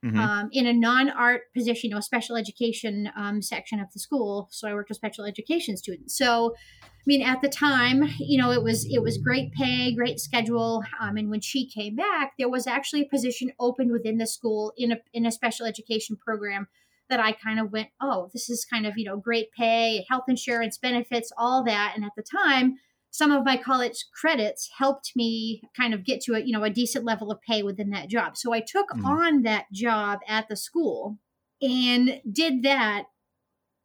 Mm-hmm. 0.06 0.18
Um, 0.18 0.50
in 0.54 0.66
a 0.66 0.72
non-art 0.72 1.42
position, 1.54 1.90
you 1.90 1.96
know, 1.96 2.00
special 2.00 2.38
education 2.38 3.12
um, 3.18 3.42
section 3.42 3.82
of 3.82 3.92
the 3.92 4.00
school. 4.00 4.48
So 4.50 4.66
I 4.66 4.74
worked 4.74 4.88
with 4.88 4.96
special 4.96 5.26
education 5.26 5.76
students. 5.76 6.18
So 6.18 6.56
I 6.82 7.04
mean, 7.06 7.22
at 7.22 7.42
the 7.42 7.50
time, 7.50 8.10
you 8.18 8.38
know, 8.42 8.52
it 8.52 8.64
was 8.64 8.86
it 8.90 9.02
was 9.02 9.18
great 9.18 9.52
pay, 9.52 9.94
great 9.94 10.22
schedule. 10.22 10.84
Um, 11.02 11.18
and 11.18 11.30
when 11.30 11.42
she 11.42 11.68
came 11.68 11.98
back, 11.98 12.32
there 12.38 12.48
was 12.48 12.66
actually 12.66 13.02
a 13.02 13.10
position 13.10 13.52
open 13.60 13.92
within 13.92 14.20
the 14.20 14.28
school 14.28 14.72
in 14.78 14.94
a 14.94 15.00
in 15.14 15.26
a 15.26 15.32
special 15.34 15.66
education 15.66 16.16
program 16.16 16.68
that 17.10 17.20
I 17.20 17.32
kind 17.32 17.60
of 17.60 17.72
went, 17.72 17.90
oh, 18.02 18.30
this 18.34 18.50
is 18.50 18.66
kind 18.66 18.86
of 18.86 18.98
you 18.98 19.06
know 19.06 19.18
great 19.18 19.52
pay, 19.58 20.06
health 20.10 20.26
insurance, 20.28 20.78
benefits, 20.78 21.32
all 21.38 21.64
that. 21.66 21.94
And 21.96 22.06
at 22.06 22.12
the 22.16 22.24
time, 22.24 22.76
some 23.12 23.32
of 23.32 23.46
my 23.46 23.58
college 23.58 24.06
credits 24.20 24.70
helped 24.78 25.12
me 25.16 25.62
kind 25.76 25.94
of 25.94 26.06
get 26.06 26.22
to 26.22 26.34
a 26.34 26.40
you 26.40 26.52
know 26.52 26.64
a 26.64 26.70
decent 26.70 27.06
level 27.06 27.32
of 27.32 27.42
pay 27.42 27.64
within 27.64 27.90
that 27.92 28.10
job. 28.10 28.38
So 28.38 28.54
I 28.54 28.62
took 28.62 28.90
mm-hmm. 28.90 29.06
on 29.06 29.42
that 29.44 29.66
job 29.74 30.20
at 30.28 30.48
the 30.48 30.56
school 30.56 31.18
and 31.62 32.22
did 32.32 32.64
that 32.64 33.06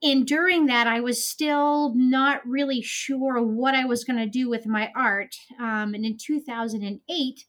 and 0.03 0.27
during 0.27 0.67
that 0.67 0.87
i 0.87 1.01
was 1.01 1.25
still 1.25 1.93
not 1.95 2.41
really 2.47 2.81
sure 2.81 3.43
what 3.43 3.75
i 3.75 3.85
was 3.85 4.05
going 4.05 4.19
to 4.19 4.27
do 4.29 4.49
with 4.49 4.67
my 4.67 4.91
art 4.95 5.35
um, 5.59 5.95
and 5.95 6.05
in 6.05 6.17
2008 6.17 7.45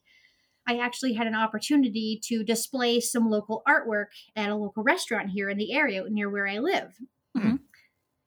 i 0.66 0.78
actually 0.78 1.12
had 1.12 1.26
an 1.26 1.34
opportunity 1.34 2.20
to 2.22 2.44
display 2.44 3.00
some 3.00 3.30
local 3.30 3.62
artwork 3.68 4.06
at 4.34 4.50
a 4.50 4.54
local 4.54 4.82
restaurant 4.82 5.30
here 5.30 5.48
in 5.48 5.58
the 5.58 5.72
area 5.72 6.02
near 6.08 6.30
where 6.30 6.46
i 6.46 6.58
live 6.58 6.94
mm-hmm. 7.36 7.56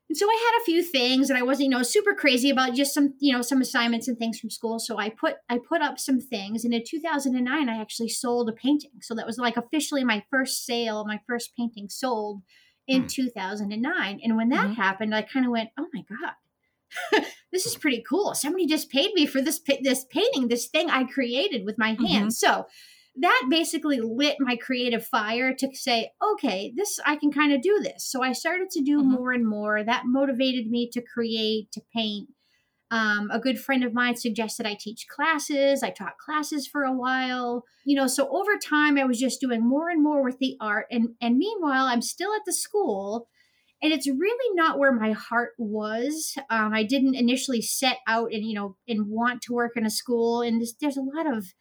and 0.10 0.18
so 0.18 0.26
i 0.28 0.52
had 0.52 0.62
a 0.62 0.66
few 0.66 0.84
things 0.84 1.30
and 1.30 1.38
i 1.38 1.42
wasn't 1.42 1.64
you 1.64 1.70
know 1.70 1.84
super 1.84 2.14
crazy 2.14 2.50
about 2.50 2.74
just 2.74 2.94
some 2.94 3.14
you 3.20 3.32
know 3.32 3.42
some 3.42 3.62
assignments 3.62 4.08
and 4.08 4.18
things 4.18 4.40
from 4.40 4.50
school 4.50 4.80
so 4.80 4.98
i 4.98 5.10
put 5.10 5.36
i 5.50 5.58
put 5.58 5.82
up 5.82 6.00
some 6.00 6.20
things 6.20 6.64
and 6.64 6.74
in 6.74 6.84
2009 6.86 7.70
i 7.70 7.80
actually 7.80 8.10
sold 8.10 8.50
a 8.50 8.54
painting 8.54 8.92
so 9.02 9.14
that 9.14 9.28
was 9.28 9.38
like 9.38 9.58
officially 9.58 10.04
my 10.04 10.24
first 10.30 10.66
sale 10.66 11.06
my 11.06 11.20
first 11.28 11.56
painting 11.56 11.88
sold 11.90 12.42
in 12.90 13.04
mm. 13.04 13.10
2009. 13.10 14.20
And 14.24 14.36
when 14.36 14.50
that 14.50 14.66
mm-hmm. 14.66 14.74
happened, 14.74 15.16
I 15.16 15.22
kind 15.22 15.46
of 15.46 15.52
went, 15.52 15.70
"Oh 15.78 15.88
my 15.94 16.04
god, 16.10 16.34
this 17.60 17.74
is 17.74 17.78
pretty 17.78 18.02
cool. 18.08 18.34
Somebody 18.34 18.66
just 18.66 18.90
paid 18.90 19.14
me 19.14 19.26
for 19.26 19.42
this 19.42 19.60
this 19.82 20.06
painting, 20.06 20.48
this 20.48 20.68
thing 20.68 20.90
I 20.90 21.04
created 21.04 21.66
with 21.66 21.78
my 21.78 21.90
hands." 21.90 22.40
Mm-hmm. 22.40 22.54
So 22.54 22.66
that 23.18 23.48
basically 23.50 24.00
lit 24.00 24.38
my 24.40 24.56
creative 24.56 25.06
fire 25.06 25.54
to 25.56 25.70
say, 25.74 26.12
"Okay, 26.34 26.72
this 26.76 27.00
I 27.06 27.18
can 27.18 27.32
kind 27.32 27.52
of 27.52 27.62
do 27.62 27.80
this." 27.82 28.06
So 28.10 28.24
I 28.24 28.32
started 28.32 28.70
to 28.72 28.82
do 28.82 29.00
mm-hmm. 29.00 29.12
more 29.12 29.32
and 29.34 29.46
more. 29.46 29.84
That 29.84 30.04
motivated 30.06 30.68
me 30.68 30.90
to 30.92 31.02
create, 31.02 31.72
to 31.74 31.82
paint. 31.94 32.30
Um, 32.92 33.30
a 33.32 33.40
good 33.40 33.60
friend 33.60 33.84
of 33.84 33.94
mine 33.94 34.16
suggested 34.16 34.66
I 34.66 34.74
teach 34.74 35.08
classes. 35.08 35.84
I 35.84 35.92
taught 35.92 36.18
classes 36.18 36.66
for 36.66 36.84
a 36.84 36.96
while. 36.96 37.66
You 37.86 37.96
know, 37.96 38.08
so 38.08 38.30
over 38.30 38.58
time 38.58 38.98
I 38.98 39.04
was 39.04 39.20
just 39.20 39.42
doing 39.42 39.68
more 39.68 39.90
and 39.90 40.02
more 40.02 40.24
with 40.24 40.40
the 40.40 40.56
art. 40.62 40.88
And 40.90 41.10
and 41.20 41.38
meanwhile, 41.38 41.88
I'm 41.88 42.02
still 42.02 42.34
at 42.34 42.46
the 42.46 42.54
school, 42.54 43.28
and 43.82 43.94
it's 43.94 44.08
really 44.08 44.56
not 44.56 44.78
where 44.78 44.92
my 44.92 45.14
heart 45.14 45.52
was. 45.58 46.36
Um, 46.50 46.74
I 46.74 46.84
didn't 46.84 47.16
initially 47.16 47.62
set 47.62 47.98
out 48.08 48.32
and 48.34 48.44
you 48.44 48.54
know 48.54 48.76
and 48.88 49.08
want 49.08 49.42
to 49.44 49.54
work 49.54 49.74
in 49.76 49.86
a 49.86 49.90
school. 49.90 50.42
And 50.42 50.60
there's, 50.60 50.76
there's 50.80 50.98
a 50.98 51.02
lot 51.02 51.32
of 51.32 51.54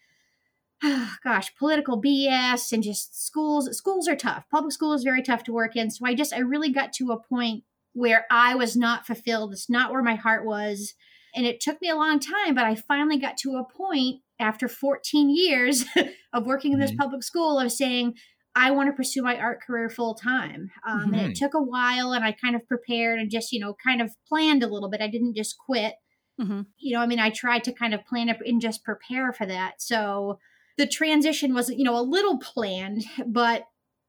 oh, 0.83 1.15
gosh, 1.25 1.55
political 1.57 2.01
BS 2.01 2.73
and 2.73 2.83
just 2.83 3.25
schools. 3.27 3.69
Schools 3.77 4.09
are 4.09 4.17
tough. 4.17 4.45
Public 4.51 4.73
school 4.73 4.93
is 4.93 5.05
very 5.05 5.23
tough 5.23 5.45
to 5.45 5.53
work 5.53 5.77
in. 5.77 5.91
So 5.91 6.07
I 6.07 6.15
just 6.15 6.33
I 6.33 6.39
really 6.39 6.73
got 6.73 6.93
to 6.95 7.13
a 7.13 7.23
point 7.23 7.65
where 7.93 8.27
I 8.31 8.55
was 8.55 8.77
not 8.77 9.07
fulfilled. 9.07 9.53
It's 9.53 9.71
not 9.71 9.93
where 9.93 10.03
my 10.03 10.15
heart 10.15 10.45
was. 10.45 10.95
And 11.35 11.47
it 11.47 11.61
took 11.61 11.81
me 11.81 11.91
a 11.91 11.97
long 11.97 12.21
time, 12.21 12.55
but 12.55 12.65
I 12.65 12.75
finally 12.75 13.19
got 13.19 13.37
to 13.39 13.57
a 13.57 13.65
point 13.65 14.23
after 14.41 14.67
14 14.67 15.31
years 15.35 15.85
of 16.33 16.47
working 16.47 16.73
in 16.73 16.81
this 16.81 16.91
mm-hmm. 16.91 17.01
public 17.01 17.23
school 17.23 17.59
of 17.59 17.71
saying, 17.71 18.15
I 18.59 18.73
want 18.73 18.88
to 18.88 18.93
pursue 18.93 19.23
my 19.23 19.38
art 19.38 19.62
career 19.62 19.88
full 19.88 20.15
time. 20.15 20.71
Um, 20.87 20.99
mm-hmm. 20.99 21.15
And 21.15 21.23
it 21.23 21.25
mm-hmm. 21.27 21.45
took 21.45 21.55
a 21.55 21.62
while, 21.62 22.12
and 22.12 22.25
I 22.25 22.33
kind 22.33 22.57
of 22.57 22.67
prepared 22.67 23.21
and 23.21 23.31
just, 23.31 23.53
you 23.53 23.61
know, 23.61 23.77
kind 23.83 24.03
of 24.03 24.11
planned 24.29 24.65
a 24.65 24.67
little 24.67 24.91
bit. 24.91 25.00
I 25.00 25.07
didn't 25.07 25.37
just 25.37 25.57
quit. 25.65 25.95
Mm-hmm. 26.41 26.62
You 26.79 26.97
know, 26.97 27.03
I 27.03 27.07
mean, 27.07 27.21
I 27.21 27.31
tried 27.31 27.65
to 27.65 27.73
kind 27.73 27.95
of 27.95 28.05
plan 28.05 28.29
it 28.29 28.38
and 28.45 28.61
just 28.61 28.85
prepare 28.85 29.33
for 29.33 29.47
that. 29.47 29.75
So 29.81 30.41
the 30.77 30.87
transition 30.87 31.55
was, 31.55 31.71
you 31.71 31.85
know, 31.85 31.99
a 31.99 32.03
little 32.03 32.38
planned, 32.38 33.05
but 33.27 33.65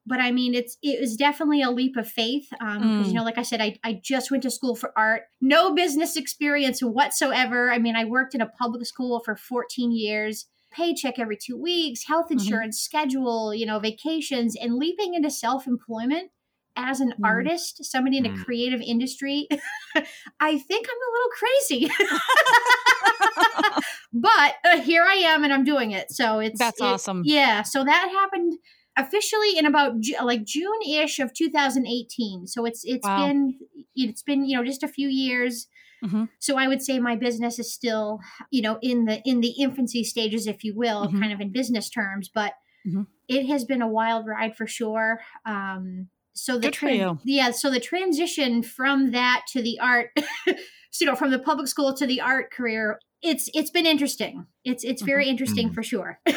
but 0.05 0.19
I 0.19 0.31
mean, 0.31 0.55
it's 0.55 0.77
it 0.81 0.99
was 0.99 1.15
definitely 1.15 1.61
a 1.61 1.69
leap 1.69 1.95
of 1.95 2.09
faith 2.09 2.47
um, 2.59 3.03
mm. 3.03 3.07
you 3.07 3.13
know, 3.13 3.23
like 3.23 3.37
I 3.37 3.43
said, 3.43 3.61
I 3.61 3.77
I 3.83 3.99
just 4.03 4.31
went 4.31 4.41
to 4.43 4.51
school 4.51 4.75
for 4.75 4.91
art, 4.97 5.23
no 5.39 5.75
business 5.75 6.15
experience 6.15 6.81
whatsoever. 6.81 7.71
I 7.71 7.77
mean, 7.77 7.95
I 7.95 8.05
worked 8.05 8.33
in 8.33 8.41
a 8.41 8.47
public 8.47 8.87
school 8.87 9.21
for 9.23 9.35
14 9.35 9.91
years, 9.91 10.47
paycheck 10.71 11.19
every 11.19 11.37
two 11.37 11.57
weeks, 11.57 12.05
health 12.07 12.25
mm-hmm. 12.25 12.39
insurance, 12.39 12.77
mm-hmm. 12.77 12.97
schedule, 12.97 13.53
you 13.53 13.65
know, 13.65 13.79
vacations, 13.79 14.55
and 14.55 14.75
leaping 14.75 15.13
into 15.13 15.29
self 15.29 15.67
employment 15.67 16.31
as 16.75 17.01
an 17.01 17.11
mm. 17.19 17.25
artist, 17.27 17.83
somebody 17.83 18.17
in 18.17 18.25
a 18.25 18.29
mm. 18.29 18.43
creative 18.45 18.81
industry, 18.81 19.47
I 20.39 20.57
think 20.57 20.87
I'm 20.87 20.97
a 20.97 21.11
little 21.13 21.29
crazy. 21.37 21.91
but 24.13 24.55
uh, 24.65 24.81
here 24.81 25.03
I 25.03 25.15
am 25.15 25.43
and 25.43 25.53
I'm 25.53 25.63
doing 25.63 25.91
it. 25.91 26.11
So 26.11 26.39
it's 26.39 26.57
that's 26.57 26.79
it, 26.79 26.85
awesome. 26.85 27.23
Yeah. 27.25 27.63
So 27.63 27.83
that 27.83 28.09
happened 28.11 28.57
officially 28.97 29.57
in 29.57 29.65
about 29.65 29.93
like 30.23 30.43
June-ish 30.45 31.19
of 31.19 31.33
2018. 31.33 32.47
So 32.47 32.65
it's 32.65 32.83
it's 32.85 33.05
wow. 33.05 33.27
been 33.27 33.55
it's 33.95 34.23
been 34.23 34.45
you 34.45 34.57
know 34.57 34.63
just 34.63 34.83
a 34.83 34.87
few 34.87 35.07
years. 35.07 35.67
Mm-hmm. 36.03 36.25
So 36.39 36.57
I 36.57 36.67
would 36.67 36.81
say 36.81 36.99
my 36.99 37.15
business 37.15 37.59
is 37.59 37.73
still 37.73 38.19
you 38.51 38.61
know 38.61 38.79
in 38.81 39.05
the 39.05 39.21
in 39.25 39.41
the 39.41 39.55
infancy 39.59 40.03
stages, 40.03 40.47
if 40.47 40.63
you 40.63 40.75
will, 40.75 41.07
mm-hmm. 41.07 41.19
kind 41.19 41.33
of 41.33 41.41
in 41.41 41.51
business 41.51 41.89
terms. 41.89 42.29
But 42.33 42.53
mm-hmm. 42.87 43.03
it 43.27 43.47
has 43.47 43.65
been 43.65 43.81
a 43.81 43.87
wild 43.87 44.25
ride 44.27 44.55
for 44.55 44.67
sure. 44.67 45.19
Um, 45.45 46.09
so 46.33 46.57
the 46.57 46.71
tra- 46.71 47.19
yeah, 47.25 47.51
so 47.51 47.69
the 47.69 47.79
transition 47.79 48.63
from 48.63 49.11
that 49.11 49.43
to 49.49 49.61
the 49.61 49.79
art, 49.79 50.11
you 50.47 51.05
know, 51.05 51.15
from 51.15 51.31
the 51.31 51.39
public 51.39 51.67
school 51.67 51.93
to 51.95 52.05
the 52.05 52.21
art 52.21 52.51
career, 52.51 52.99
it's 53.21 53.49
it's 53.53 53.69
been 53.69 53.85
interesting. 53.85 54.45
It's 54.63 54.83
it's 54.83 55.01
very 55.01 55.23
mm-hmm. 55.23 55.31
interesting 55.31 55.67
mm-hmm. 55.67 55.75
for 55.75 55.83
sure. 55.83 56.19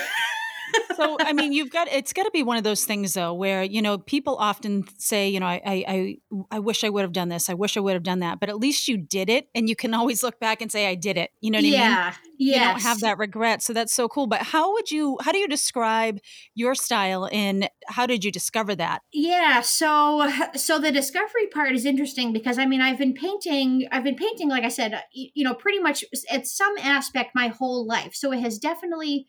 so 0.96 1.16
I 1.20 1.32
mean, 1.32 1.52
you've 1.52 1.70
got 1.70 1.88
it's 1.88 2.12
got 2.12 2.24
to 2.24 2.30
be 2.30 2.42
one 2.42 2.56
of 2.56 2.64
those 2.64 2.84
things 2.84 3.14
though, 3.14 3.34
where 3.34 3.62
you 3.62 3.82
know 3.82 3.98
people 3.98 4.36
often 4.36 4.84
say, 4.98 5.28
you 5.28 5.40
know, 5.40 5.46
I 5.46 5.60
I 5.66 6.16
I 6.50 6.58
wish 6.58 6.84
I 6.84 6.88
would 6.88 7.02
have 7.02 7.12
done 7.12 7.28
this, 7.28 7.48
I 7.48 7.54
wish 7.54 7.76
I 7.76 7.80
would 7.80 7.94
have 7.94 8.02
done 8.02 8.20
that, 8.20 8.40
but 8.40 8.48
at 8.48 8.58
least 8.58 8.88
you 8.88 8.96
did 8.96 9.28
it, 9.28 9.48
and 9.54 9.68
you 9.68 9.76
can 9.76 9.94
always 9.94 10.22
look 10.22 10.40
back 10.40 10.62
and 10.62 10.70
say, 10.70 10.86
I 10.86 10.94
did 10.94 11.16
it. 11.16 11.30
You 11.40 11.50
know 11.50 11.58
what 11.58 11.64
yeah, 11.64 11.82
I 11.82 12.10
mean? 12.10 12.32
Yeah, 12.38 12.54
You 12.54 12.72
don't 12.72 12.82
have 12.82 13.00
that 13.00 13.18
regret, 13.18 13.62
so 13.62 13.72
that's 13.72 13.92
so 13.92 14.08
cool. 14.08 14.26
But 14.26 14.42
how 14.42 14.72
would 14.72 14.90
you? 14.90 15.18
How 15.20 15.32
do 15.32 15.38
you 15.38 15.48
describe 15.48 16.18
your 16.54 16.74
style, 16.74 17.28
and 17.32 17.68
how 17.86 18.06
did 18.06 18.24
you 18.24 18.32
discover 18.32 18.74
that? 18.76 19.02
Yeah, 19.12 19.60
so 19.60 20.30
so 20.56 20.78
the 20.78 20.92
discovery 20.92 21.46
part 21.52 21.72
is 21.72 21.84
interesting 21.84 22.32
because 22.32 22.58
I 22.58 22.66
mean, 22.66 22.80
I've 22.80 22.98
been 22.98 23.14
painting, 23.14 23.86
I've 23.92 24.04
been 24.04 24.16
painting, 24.16 24.48
like 24.48 24.64
I 24.64 24.68
said, 24.68 25.02
you 25.12 25.44
know, 25.44 25.54
pretty 25.54 25.78
much 25.78 26.04
at 26.30 26.46
some 26.46 26.74
aspect 26.78 27.30
my 27.34 27.48
whole 27.48 27.86
life. 27.86 28.14
So 28.14 28.32
it 28.32 28.40
has 28.40 28.58
definitely 28.58 29.26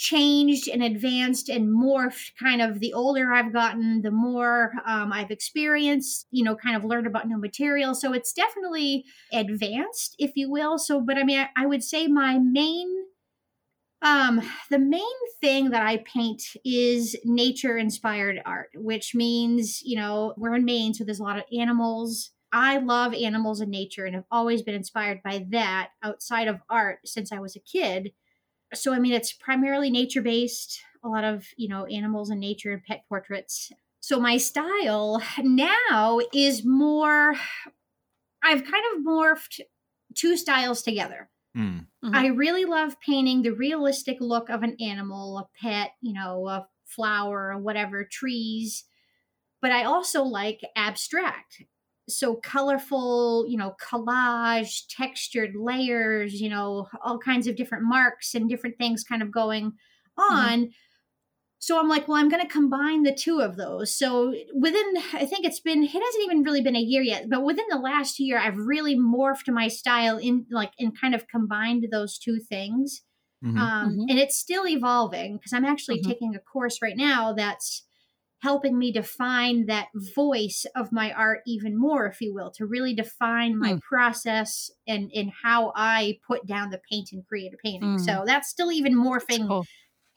changed 0.00 0.66
and 0.66 0.82
advanced 0.82 1.50
and 1.50 1.68
morphed 1.68 2.32
kind 2.42 2.62
of 2.62 2.80
the 2.80 2.94
older 2.94 3.30
I've 3.30 3.52
gotten, 3.52 4.00
the 4.00 4.10
more 4.10 4.72
um, 4.86 5.12
I've 5.12 5.30
experienced, 5.30 6.26
you 6.30 6.42
know, 6.42 6.56
kind 6.56 6.74
of 6.74 6.86
learned 6.86 7.06
about 7.06 7.28
new 7.28 7.38
material. 7.38 7.94
So 7.94 8.14
it's 8.14 8.32
definitely 8.32 9.04
advanced, 9.30 10.16
if 10.18 10.32
you 10.36 10.50
will. 10.50 10.78
So, 10.78 11.02
but 11.02 11.18
I 11.18 11.24
mean, 11.24 11.40
I, 11.40 11.48
I 11.54 11.66
would 11.66 11.84
say 11.84 12.06
my 12.06 12.38
main 12.38 12.88
um, 14.02 14.40
the 14.70 14.78
main 14.78 15.02
thing 15.42 15.68
that 15.70 15.82
I 15.82 15.98
paint 15.98 16.42
is 16.64 17.14
nature 17.22 17.76
inspired 17.76 18.40
art, 18.46 18.70
which 18.74 19.14
means, 19.14 19.82
you 19.82 20.00
know, 20.00 20.32
we're 20.38 20.54
in 20.54 20.64
Maine, 20.64 20.94
so 20.94 21.04
there's 21.04 21.20
a 21.20 21.22
lot 21.22 21.36
of 21.36 21.44
animals. 21.52 22.30
I 22.50 22.78
love 22.78 23.12
animals 23.12 23.60
and 23.60 23.70
nature 23.70 24.06
and 24.06 24.14
have 24.14 24.24
always 24.30 24.62
been 24.62 24.74
inspired 24.74 25.22
by 25.22 25.44
that 25.50 25.90
outside 26.02 26.48
of 26.48 26.62
art 26.70 27.00
since 27.04 27.30
I 27.30 27.40
was 27.40 27.54
a 27.54 27.60
kid 27.60 28.12
so 28.74 28.92
i 28.92 28.98
mean 28.98 29.12
it's 29.12 29.32
primarily 29.32 29.90
nature 29.90 30.22
based 30.22 30.80
a 31.04 31.08
lot 31.08 31.24
of 31.24 31.46
you 31.56 31.68
know 31.68 31.86
animals 31.86 32.30
and 32.30 32.40
nature 32.40 32.72
and 32.72 32.84
pet 32.84 33.04
portraits 33.08 33.72
so 34.00 34.18
my 34.20 34.36
style 34.36 35.22
now 35.38 36.20
is 36.32 36.64
more 36.64 37.34
i've 38.42 38.64
kind 38.64 38.84
of 38.94 39.04
morphed 39.04 39.60
two 40.14 40.36
styles 40.36 40.82
together 40.82 41.28
mm. 41.56 41.80
mm-hmm. 42.04 42.14
i 42.14 42.26
really 42.26 42.64
love 42.64 43.00
painting 43.00 43.42
the 43.42 43.50
realistic 43.50 44.16
look 44.20 44.48
of 44.48 44.62
an 44.62 44.76
animal 44.80 45.38
a 45.38 45.46
pet 45.60 45.90
you 46.00 46.12
know 46.12 46.46
a 46.48 46.66
flower 46.84 47.52
or 47.52 47.58
whatever 47.58 48.04
trees 48.04 48.84
but 49.62 49.70
i 49.70 49.84
also 49.84 50.22
like 50.22 50.60
abstract 50.76 51.62
so 52.10 52.34
colorful, 52.36 53.46
you 53.48 53.56
know, 53.56 53.74
collage, 53.80 54.82
textured 54.88 55.54
layers, 55.54 56.40
you 56.40 56.48
know, 56.48 56.88
all 57.04 57.18
kinds 57.18 57.46
of 57.46 57.56
different 57.56 57.84
marks 57.84 58.34
and 58.34 58.48
different 58.48 58.76
things 58.78 59.04
kind 59.04 59.22
of 59.22 59.32
going 59.32 59.72
mm-hmm. 60.18 60.34
on. 60.34 60.58
Mm-hmm. 60.60 60.70
So 61.62 61.78
I'm 61.78 61.88
like, 61.88 62.08
well, 62.08 62.16
I'm 62.16 62.30
going 62.30 62.42
to 62.42 62.50
combine 62.50 63.02
the 63.02 63.12
two 63.12 63.40
of 63.40 63.56
those. 63.56 63.94
So 63.94 64.34
within, 64.54 64.94
I 65.12 65.26
think 65.26 65.44
it's 65.44 65.60
been, 65.60 65.82
it 65.82 65.90
hasn't 65.90 66.24
even 66.24 66.42
really 66.42 66.62
been 66.62 66.74
a 66.74 66.80
year 66.80 67.02
yet, 67.02 67.28
but 67.28 67.44
within 67.44 67.66
the 67.68 67.76
last 67.76 68.18
year, 68.18 68.38
I've 68.38 68.56
really 68.56 68.96
morphed 68.96 69.52
my 69.52 69.68
style 69.68 70.16
in 70.16 70.46
like, 70.50 70.72
and 70.78 70.98
kind 70.98 71.14
of 71.14 71.28
combined 71.28 71.86
those 71.92 72.16
two 72.16 72.38
things. 72.38 73.02
Mm-hmm. 73.44 73.58
Um, 73.58 73.90
mm-hmm. 73.90 74.04
And 74.08 74.18
it's 74.18 74.38
still 74.38 74.66
evolving 74.66 75.36
because 75.36 75.52
I'm 75.52 75.66
actually 75.66 76.00
mm-hmm. 76.00 76.10
taking 76.10 76.34
a 76.34 76.40
course 76.40 76.80
right 76.80 76.96
now 76.96 77.34
that's 77.34 77.84
helping 78.42 78.78
me 78.78 78.90
define 78.90 79.66
that 79.66 79.88
voice 80.14 80.64
of 80.74 80.92
my 80.92 81.12
art 81.12 81.40
even 81.46 81.78
more, 81.78 82.06
if 82.06 82.20
you 82.20 82.34
will, 82.34 82.50
to 82.50 82.64
really 82.64 82.94
define 82.94 83.58
my 83.58 83.74
mm. 83.74 83.80
process 83.82 84.70
and, 84.88 85.10
and 85.14 85.30
how 85.42 85.72
I 85.76 86.18
put 86.26 86.46
down 86.46 86.70
the 86.70 86.80
paint 86.90 87.10
and 87.12 87.26
create 87.26 87.52
a 87.52 87.58
painting. 87.58 87.98
Mm. 87.98 88.00
So 88.00 88.24
that's 88.26 88.48
still 88.48 88.72
even 88.72 88.94
morphing. 88.94 89.46
Cool. 89.46 89.66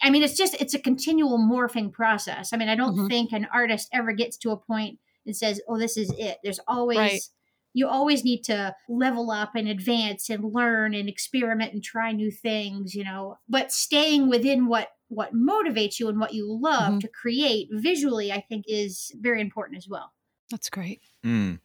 I 0.01 0.09
mean, 0.09 0.23
it's 0.23 0.37
just, 0.37 0.53
it's 0.61 0.73
a 0.73 0.79
continual 0.79 1.37
morphing 1.37 1.91
process. 1.91 2.53
I 2.53 2.57
mean, 2.57 2.69
I 2.69 2.75
don't 2.75 2.95
mm-hmm. 2.95 3.07
think 3.07 3.31
an 3.31 3.47
artist 3.53 3.89
ever 3.93 4.13
gets 4.13 4.37
to 4.37 4.51
a 4.51 4.57
point 4.57 4.99
and 5.25 5.35
says, 5.35 5.61
oh, 5.67 5.77
this 5.77 5.97
is 5.97 6.13
it. 6.17 6.37
There's 6.43 6.59
always, 6.67 6.97
right. 6.97 7.21
you 7.73 7.87
always 7.87 8.23
need 8.23 8.43
to 8.43 8.75
level 8.89 9.31
up 9.31 9.51
and 9.55 9.67
advance 9.67 10.29
and 10.29 10.53
learn 10.53 10.93
and 10.93 11.07
experiment 11.07 11.73
and 11.73 11.83
try 11.83 12.11
new 12.11 12.31
things, 12.31 12.95
you 12.95 13.03
know, 13.03 13.37
but 13.49 13.71
staying 13.71 14.29
within 14.29 14.67
what 14.67 14.89
what 15.13 15.33
motivates 15.33 15.99
you 15.99 16.09
and 16.09 16.19
what 16.19 16.33
you 16.33 16.47
love 16.61 16.89
mm-hmm. 16.89 16.99
to 16.99 17.07
create 17.07 17.69
visually, 17.71 18.31
I 18.31 18.41
think 18.41 18.65
is 18.67 19.11
very 19.19 19.41
important 19.41 19.77
as 19.77 19.87
well. 19.87 20.13
That's 20.51 20.69
great. 20.69 21.01
Mm. 21.25 21.59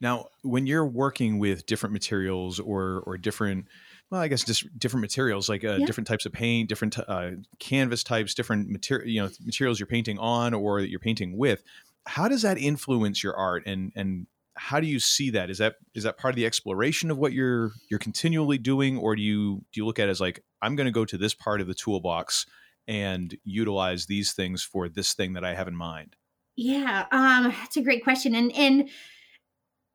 Now, 0.00 0.28
when 0.42 0.66
you're 0.66 0.86
working 0.86 1.38
with 1.38 1.66
different 1.66 1.92
materials 1.92 2.58
or 2.60 3.02
or 3.06 3.16
different 3.16 3.66
well, 4.10 4.20
I 4.20 4.28
guess 4.28 4.44
just 4.44 4.78
different 4.78 5.00
materials, 5.00 5.48
like 5.48 5.64
uh, 5.64 5.76
yeah. 5.76 5.86
different 5.86 6.06
types 6.06 6.26
of 6.26 6.32
paint, 6.32 6.68
different 6.68 6.98
uh, 6.98 7.30
canvas 7.58 8.04
types, 8.04 8.34
different 8.34 8.68
material, 8.68 9.08
you 9.08 9.22
know, 9.22 9.30
materials 9.44 9.80
you're 9.80 9.86
painting 9.86 10.18
on 10.18 10.54
or 10.54 10.80
that 10.80 10.90
you're 10.90 11.00
painting 11.00 11.36
with. 11.36 11.62
How 12.06 12.28
does 12.28 12.42
that 12.42 12.58
influence 12.58 13.22
your 13.22 13.36
art, 13.36 13.64
and 13.66 13.92
and 13.96 14.26
how 14.56 14.78
do 14.78 14.86
you 14.86 15.00
see 15.00 15.30
that? 15.30 15.50
Is 15.50 15.58
that 15.58 15.76
is 15.94 16.04
that 16.04 16.18
part 16.18 16.32
of 16.32 16.36
the 16.36 16.46
exploration 16.46 17.10
of 17.10 17.18
what 17.18 17.32
you're 17.32 17.72
you're 17.90 17.98
continually 17.98 18.58
doing, 18.58 18.98
or 18.98 19.16
do 19.16 19.22
you 19.22 19.64
do 19.72 19.80
you 19.80 19.86
look 19.86 19.98
at 19.98 20.08
it 20.08 20.10
as 20.10 20.20
like 20.20 20.44
I'm 20.60 20.76
going 20.76 20.86
to 20.86 20.92
go 20.92 21.04
to 21.04 21.16
this 21.16 21.34
part 21.34 21.60
of 21.60 21.66
the 21.66 21.74
toolbox 21.74 22.46
and 22.86 23.36
utilize 23.44 24.06
these 24.06 24.32
things 24.32 24.62
for 24.62 24.88
this 24.88 25.14
thing 25.14 25.32
that 25.34 25.44
I 25.44 25.54
have 25.54 25.68
in 25.68 25.76
mind? 25.76 26.16
Yeah, 26.56 27.06
um, 27.10 27.44
that's 27.44 27.76
a 27.76 27.82
great 27.82 28.04
question, 28.04 28.34
and 28.34 28.52
and 28.54 28.88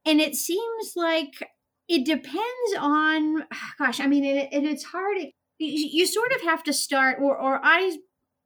and 0.05 0.19
it 0.19 0.35
seems 0.35 0.93
like 0.95 1.43
it 1.87 2.05
depends 2.05 2.75
on. 2.77 3.45
Gosh, 3.79 3.99
I 3.99 4.07
mean, 4.07 4.25
it, 4.25 4.49
it, 4.51 4.63
it's 4.65 4.83
hard. 4.83 5.17
It, 5.17 5.33
you 5.59 6.05
sort 6.05 6.31
of 6.33 6.41
have 6.41 6.63
to 6.63 6.73
start, 6.73 7.19
or 7.21 7.37
or 7.37 7.59
I 7.63 7.97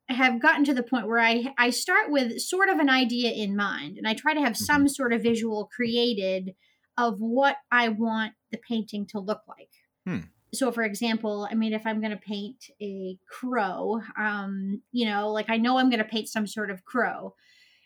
have 0.09 0.41
gotten 0.41 0.65
to 0.65 0.73
the 0.73 0.83
point 0.83 1.07
where 1.07 1.19
I 1.19 1.53
I 1.57 1.69
start 1.71 2.11
with 2.11 2.39
sort 2.39 2.69
of 2.69 2.79
an 2.79 2.89
idea 2.89 3.31
in 3.31 3.55
mind, 3.55 3.97
and 3.97 4.07
I 4.07 4.13
try 4.13 4.33
to 4.33 4.41
have 4.41 4.53
mm-hmm. 4.53 4.65
some 4.65 4.87
sort 4.87 5.13
of 5.13 5.23
visual 5.23 5.69
created 5.75 6.53
of 6.97 7.19
what 7.19 7.57
I 7.71 7.89
want 7.89 8.33
the 8.51 8.59
painting 8.59 9.07
to 9.07 9.19
look 9.19 9.41
like. 9.47 9.71
Hmm 10.05 10.27
so 10.53 10.71
for 10.71 10.83
example 10.83 11.47
i 11.51 11.55
mean 11.55 11.73
if 11.73 11.85
i'm 11.85 11.99
going 11.99 12.11
to 12.11 12.17
paint 12.17 12.69
a 12.81 13.17
crow 13.29 14.01
um 14.17 14.81
you 14.91 15.05
know 15.05 15.31
like 15.31 15.49
i 15.49 15.57
know 15.57 15.77
i'm 15.77 15.89
going 15.89 16.03
to 16.03 16.05
paint 16.05 16.27
some 16.27 16.47
sort 16.47 16.71
of 16.71 16.85
crow. 16.85 17.33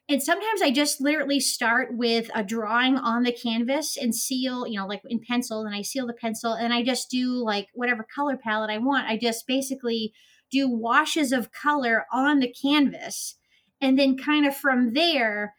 And 0.09 0.23
sometimes 0.23 0.61
i 0.61 0.71
just 0.71 1.01
literally 1.01 1.39
start 1.39 1.89
with 1.91 2.29
a 2.33 2.43
drawing 2.43 2.95
on 2.95 3.23
the 3.23 3.31
canvas 3.31 3.97
and 3.97 4.15
seal 4.15 4.65
you 4.65 4.79
know 4.79 4.87
like 4.87 5.01
in 5.09 5.19
pencil 5.19 5.65
and 5.65 5.75
i 5.75 5.81
seal 5.81 6.07
the 6.07 6.13
pencil 6.13 6.53
and 6.53 6.73
i 6.73 6.81
just 6.81 7.09
do 7.09 7.43
like 7.43 7.67
whatever 7.73 8.07
color 8.15 8.37
palette 8.37 8.69
i 8.69 8.77
want. 8.77 9.07
I 9.07 9.17
just 9.17 9.47
basically 9.47 10.13
do 10.49 10.69
washes 10.69 11.31
of 11.31 11.51
color 11.51 12.05
on 12.11 12.39
the 12.39 12.53
canvas 12.53 13.35
and 13.81 13.99
then 13.99 14.17
kind 14.17 14.45
of 14.47 14.55
from 14.55 14.93
there 14.93 15.53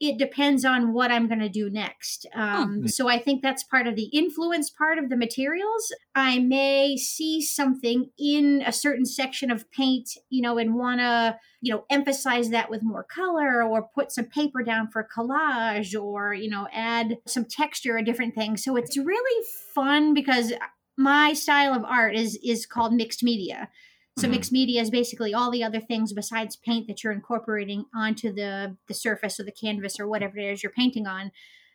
it 0.00 0.16
depends 0.16 0.64
on 0.64 0.94
what 0.94 1.12
I'm 1.12 1.28
going 1.28 1.40
to 1.40 1.48
do 1.50 1.68
next. 1.68 2.26
Um, 2.34 2.88
So 2.88 3.06
I 3.08 3.18
think 3.18 3.42
that's 3.42 3.62
part 3.62 3.86
of 3.86 3.96
the 3.96 4.06
influence 4.06 4.70
part 4.70 4.98
of 4.98 5.10
the 5.10 5.16
materials. 5.16 5.92
I 6.14 6.38
may 6.38 6.96
see 6.96 7.42
something 7.42 8.10
in 8.18 8.62
a 8.66 8.72
certain 8.72 9.04
section 9.04 9.50
of 9.50 9.70
paint, 9.70 10.16
you 10.30 10.40
know, 10.40 10.56
and 10.56 10.74
want 10.74 11.00
to, 11.00 11.38
you 11.60 11.72
know, 11.72 11.84
emphasize 11.90 12.48
that 12.48 12.70
with 12.70 12.82
more 12.82 13.04
color 13.04 13.62
or 13.62 13.90
put 13.94 14.10
some 14.10 14.24
paper 14.24 14.62
down 14.62 14.88
for 14.88 15.06
collage 15.14 15.94
or, 16.00 16.32
you 16.32 16.48
know, 16.48 16.66
add 16.72 17.18
some 17.26 17.44
texture 17.44 17.98
or 17.98 18.02
different 18.02 18.34
things. 18.34 18.64
So 18.64 18.76
it's 18.76 18.96
really 18.96 19.46
fun 19.74 20.14
because 20.14 20.54
my 20.96 21.34
style 21.34 21.74
of 21.74 21.84
art 21.84 22.14
is 22.16 22.38
is 22.42 22.64
called 22.66 22.94
mixed 22.94 23.22
media. 23.22 23.68
So 24.18 24.24
mm-hmm. 24.24 24.32
mixed 24.32 24.52
media 24.52 24.80
is 24.82 24.90
basically 24.90 25.32
all 25.32 25.50
the 25.50 25.62
other 25.62 25.80
things 25.80 26.12
besides 26.12 26.56
paint 26.56 26.88
that 26.88 27.02
you're 27.02 27.12
incorporating 27.12 27.84
onto 27.94 28.32
the 28.32 28.76
the 28.88 28.94
surface 28.94 29.38
or 29.38 29.44
the 29.44 29.52
canvas 29.52 30.00
or 30.00 30.08
whatever 30.08 30.38
it 30.38 30.52
is 30.52 30.62
you're 30.62 30.72
painting 30.72 31.06
on. 31.06 31.30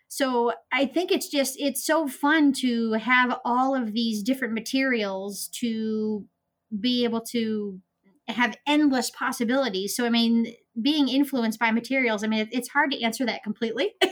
So 0.08 0.54
I 0.72 0.86
think 0.86 1.12
it's 1.12 1.30
just 1.30 1.56
it's 1.60 1.86
so 1.86 2.08
fun 2.08 2.54
to 2.62 2.94
have 2.94 3.40
all 3.44 3.76
of 3.76 3.94
these 3.94 4.22
different 4.22 4.54
materials 4.54 5.50
to 5.60 6.26
be 6.80 7.04
able 7.04 7.22
to 7.32 7.80
have 8.28 8.58
endless 8.68 9.10
possibilities. 9.10 9.96
So 9.96 10.06
I 10.06 10.10
mean, 10.10 10.54
being 10.82 11.08
influenced 11.08 11.60
by 11.60 11.72
materials, 11.72 12.24
I 12.24 12.28
mean, 12.28 12.48
it's 12.52 12.70
hard 12.70 12.92
to 12.92 13.02
answer 13.02 13.26
that 13.26 13.44
completely. 13.44 13.94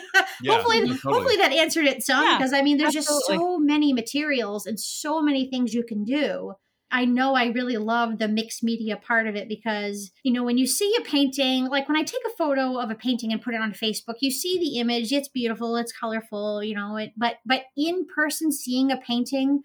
Yeah, 0.41 0.55
hopefully, 0.55 0.79
totally. 0.79 0.97
hopefully 1.03 1.37
that 1.37 1.53
answered 1.53 1.85
it 1.85 2.03
some 2.03 2.23
yeah, 2.23 2.37
because 2.37 2.53
I 2.53 2.63
mean, 2.63 2.77
there's 2.77 2.95
absolutely. 2.95 3.35
just 3.35 3.39
so 3.39 3.59
many 3.59 3.93
materials 3.93 4.65
and 4.65 4.79
so 4.79 5.21
many 5.21 5.49
things 5.49 5.73
you 5.73 5.83
can 5.83 6.03
do. 6.03 6.53
I 6.93 7.05
know 7.05 7.33
I 7.33 7.47
really 7.47 7.77
love 7.77 8.19
the 8.19 8.27
mixed 8.27 8.63
media 8.63 8.95
part 8.95 9.27
of 9.27 9.35
it 9.35 9.49
because, 9.49 10.11
you 10.21 10.31
know, 10.31 10.43
when 10.43 10.59
you 10.59 10.67
see 10.67 10.95
a 10.99 11.03
painting, 11.03 11.65
like 11.65 11.87
when 11.87 11.97
I 11.97 12.03
take 12.03 12.21
a 12.25 12.37
photo 12.37 12.77
of 12.77 12.91
a 12.91 12.95
painting 12.95 13.33
and 13.33 13.41
put 13.41 13.55
it 13.55 13.61
on 13.61 13.73
Facebook, 13.73 14.17
you 14.19 14.29
see 14.29 14.59
the 14.59 14.79
image, 14.79 15.11
it's 15.11 15.27
beautiful, 15.27 15.75
it's 15.75 15.91
colorful, 15.91 16.63
you 16.63 16.75
know, 16.75 16.95
it, 16.97 17.11
but 17.17 17.37
but 17.47 17.63
in 17.75 18.05
person 18.15 18.51
seeing 18.51 18.91
a 18.91 18.97
painting 18.97 19.63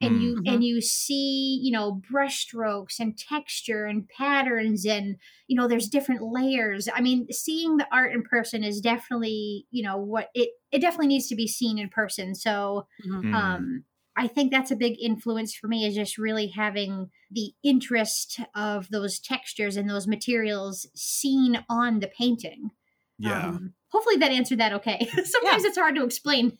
and 0.00 0.20
you 0.20 0.34
mm-hmm. 0.36 0.52
and 0.52 0.64
you 0.64 0.80
see 0.80 1.60
you 1.62 1.70
know 1.70 2.02
brush 2.10 2.40
strokes 2.40 2.98
and 2.98 3.16
texture 3.16 3.86
and 3.86 4.08
patterns 4.08 4.84
and 4.84 5.16
you 5.46 5.56
know 5.56 5.68
there's 5.68 5.88
different 5.88 6.20
layers 6.20 6.88
i 6.92 7.00
mean 7.00 7.26
seeing 7.30 7.76
the 7.76 7.86
art 7.92 8.12
in 8.12 8.22
person 8.22 8.64
is 8.64 8.80
definitely 8.80 9.66
you 9.70 9.84
know 9.84 9.96
what 9.96 10.30
it 10.34 10.50
it 10.72 10.80
definitely 10.80 11.06
needs 11.06 11.28
to 11.28 11.36
be 11.36 11.46
seen 11.46 11.78
in 11.78 11.88
person 11.88 12.34
so 12.34 12.86
mm-hmm. 13.06 13.34
um 13.34 13.84
I 14.16 14.28
think 14.28 14.52
that's 14.52 14.70
a 14.70 14.76
big 14.76 14.96
influence 15.00 15.54
for 15.54 15.66
me 15.66 15.84
is 15.84 15.94
just 15.94 16.18
really 16.18 16.48
having 16.48 17.10
the 17.30 17.52
interest 17.64 18.40
of 18.54 18.88
those 18.90 19.18
textures 19.18 19.76
and 19.76 19.90
those 19.90 20.06
materials 20.06 20.86
seen 20.94 21.64
on 21.68 22.00
the 22.00 22.08
painting. 22.08 22.70
Yeah. 23.18 23.48
Um, 23.48 23.74
hopefully 23.88 24.16
that 24.16 24.30
answered 24.30 24.58
that 24.58 24.72
okay. 24.74 25.08
Sometimes 25.24 25.62
yeah. 25.62 25.68
it's 25.68 25.78
hard 25.78 25.96
to 25.96 26.04
explain. 26.04 26.58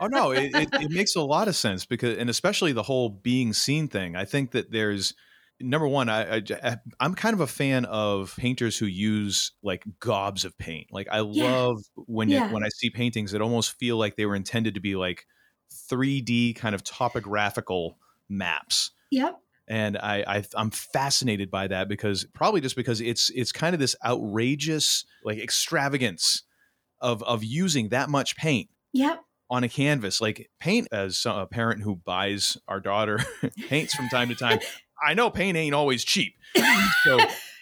oh 0.00 0.08
no, 0.08 0.32
it, 0.32 0.52
it, 0.54 0.68
it, 0.72 0.90
makes 0.90 1.14
a 1.14 1.20
lot 1.20 1.46
of 1.46 1.54
sense 1.54 1.86
because, 1.86 2.18
and 2.18 2.28
especially 2.28 2.72
the 2.72 2.82
whole 2.82 3.08
being 3.08 3.52
seen 3.52 3.86
thing. 3.86 4.16
I 4.16 4.24
think 4.24 4.50
that 4.50 4.72
there's 4.72 5.14
number 5.60 5.86
one. 5.86 6.08
I, 6.08 6.42
I 6.62 6.76
am 7.00 7.14
kind 7.14 7.34
of 7.34 7.40
a 7.40 7.46
fan 7.46 7.84
of 7.84 8.34
painters 8.36 8.76
who 8.76 8.86
use 8.86 9.52
like 9.62 9.84
gobs 10.00 10.44
of 10.44 10.56
paint. 10.58 10.88
Like 10.90 11.08
I 11.10 11.20
yeah. 11.20 11.44
love 11.44 11.78
when 11.94 12.28
yeah. 12.28 12.52
when 12.52 12.64
I 12.64 12.68
see 12.68 12.90
paintings 12.90 13.32
that 13.32 13.40
almost 13.40 13.78
feel 13.78 13.96
like 13.96 14.16
they 14.16 14.26
were 14.26 14.36
intended 14.36 14.74
to 14.74 14.80
be 14.80 14.96
like 14.96 15.26
3D 15.90 16.56
kind 16.56 16.74
of 16.74 16.84
topographical 16.84 17.98
maps. 18.28 18.90
Yep. 19.10 19.38
And 19.68 19.98
I, 19.98 20.24
I 20.26 20.44
I'm 20.54 20.70
fascinated 20.70 21.50
by 21.50 21.66
that 21.68 21.88
because 21.88 22.24
probably 22.34 22.60
just 22.60 22.76
because 22.76 23.00
it's 23.00 23.30
it's 23.30 23.52
kind 23.52 23.74
of 23.74 23.80
this 23.80 23.94
outrageous 24.04 25.04
like 25.24 25.38
extravagance 25.38 26.44
of 27.00 27.22
of 27.22 27.44
using 27.44 27.90
that 27.90 28.08
much 28.08 28.36
paint. 28.36 28.68
Yep 28.92 29.22
on 29.50 29.64
a 29.64 29.68
canvas 29.68 30.20
like 30.20 30.50
paint 30.60 30.88
as 30.92 31.24
a 31.26 31.46
parent 31.46 31.82
who 31.82 31.96
buys 31.96 32.58
our 32.68 32.80
daughter 32.80 33.18
paints 33.68 33.94
from 33.94 34.08
time 34.08 34.28
to 34.28 34.34
time 34.34 34.58
i 35.02 35.14
know 35.14 35.30
paint 35.30 35.56
ain't 35.56 35.74
always 35.74 36.04
cheap 36.04 36.34
so 37.04 37.18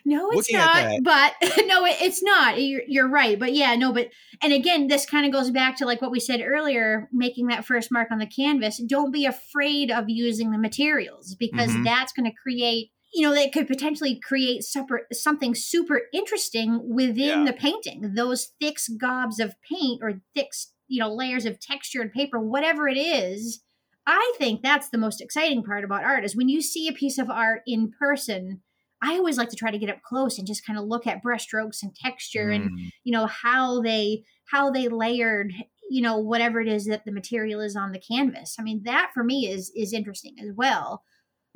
no, 0.06 0.30
it's 0.30 0.52
not. 0.52 1.02
But 1.02 1.34
no, 1.66 1.84
it, 1.84 1.96
it's 2.00 2.22
not. 2.22 2.62
You're, 2.62 2.82
you're 2.86 3.08
right. 3.08 3.38
But 3.38 3.52
yeah, 3.52 3.74
no, 3.74 3.92
but 3.92 4.08
and 4.40 4.52
again, 4.52 4.86
this 4.86 5.04
kind 5.04 5.26
of 5.26 5.32
goes 5.32 5.50
back 5.50 5.76
to 5.78 5.84
like 5.84 6.00
what 6.00 6.12
we 6.12 6.20
said 6.20 6.40
earlier, 6.40 7.08
making 7.12 7.48
that 7.48 7.64
first 7.64 7.90
mark 7.90 8.08
on 8.12 8.18
the 8.18 8.26
canvas. 8.26 8.80
Don't 8.88 9.12
be 9.12 9.26
afraid 9.26 9.90
of 9.90 10.04
using 10.08 10.52
the 10.52 10.58
materials 10.58 11.34
because 11.34 11.70
mm-hmm. 11.70 11.82
that's 11.82 12.12
going 12.12 12.30
to 12.30 12.36
create 12.40 12.90
you 13.12 13.22
know 13.22 13.34
that 13.34 13.52
could 13.52 13.66
potentially 13.66 14.20
create 14.20 14.62
super, 14.62 15.06
something 15.12 15.54
super 15.54 16.02
interesting 16.12 16.80
within 16.88 17.40
yeah. 17.40 17.44
the 17.44 17.52
painting 17.52 18.12
those 18.14 18.52
thick 18.60 18.78
gobs 19.00 19.40
of 19.40 19.54
paint 19.68 20.00
or 20.02 20.20
thick 20.34 20.50
you 20.86 21.00
know 21.00 21.12
layers 21.12 21.46
of 21.46 21.58
texture 21.58 22.00
and 22.00 22.12
paper 22.12 22.38
whatever 22.40 22.88
it 22.88 22.98
is 22.98 23.62
i 24.06 24.34
think 24.38 24.60
that's 24.60 24.88
the 24.90 24.98
most 24.98 25.20
exciting 25.20 25.62
part 25.62 25.84
about 25.84 26.04
art 26.04 26.24
is 26.24 26.36
when 26.36 26.48
you 26.48 26.60
see 26.60 26.88
a 26.88 26.92
piece 26.92 27.16
of 27.16 27.30
art 27.30 27.62
in 27.66 27.92
person 27.98 28.60
I 29.02 29.14
always 29.14 29.36
like 29.36 29.50
to 29.50 29.56
try 29.56 29.70
to 29.70 29.78
get 29.78 29.90
up 29.90 30.02
close 30.02 30.38
and 30.38 30.46
just 30.46 30.66
kind 30.66 30.78
of 30.78 30.86
look 30.86 31.06
at 31.06 31.22
brushstrokes 31.22 31.82
and 31.82 31.94
texture 31.94 32.48
mm. 32.48 32.56
and 32.56 32.92
you 33.04 33.12
know 33.12 33.26
how 33.26 33.82
they 33.82 34.24
how 34.50 34.70
they 34.70 34.88
layered 34.88 35.52
you 35.90 36.02
know 36.02 36.18
whatever 36.18 36.60
it 36.60 36.68
is 36.68 36.86
that 36.86 37.04
the 37.04 37.12
material 37.12 37.60
is 37.60 37.76
on 37.76 37.92
the 37.92 38.00
canvas. 38.00 38.56
I 38.58 38.62
mean 38.62 38.82
that 38.84 39.10
for 39.14 39.24
me 39.24 39.48
is 39.48 39.70
is 39.74 39.92
interesting 39.92 40.36
as 40.40 40.50
well. 40.54 41.02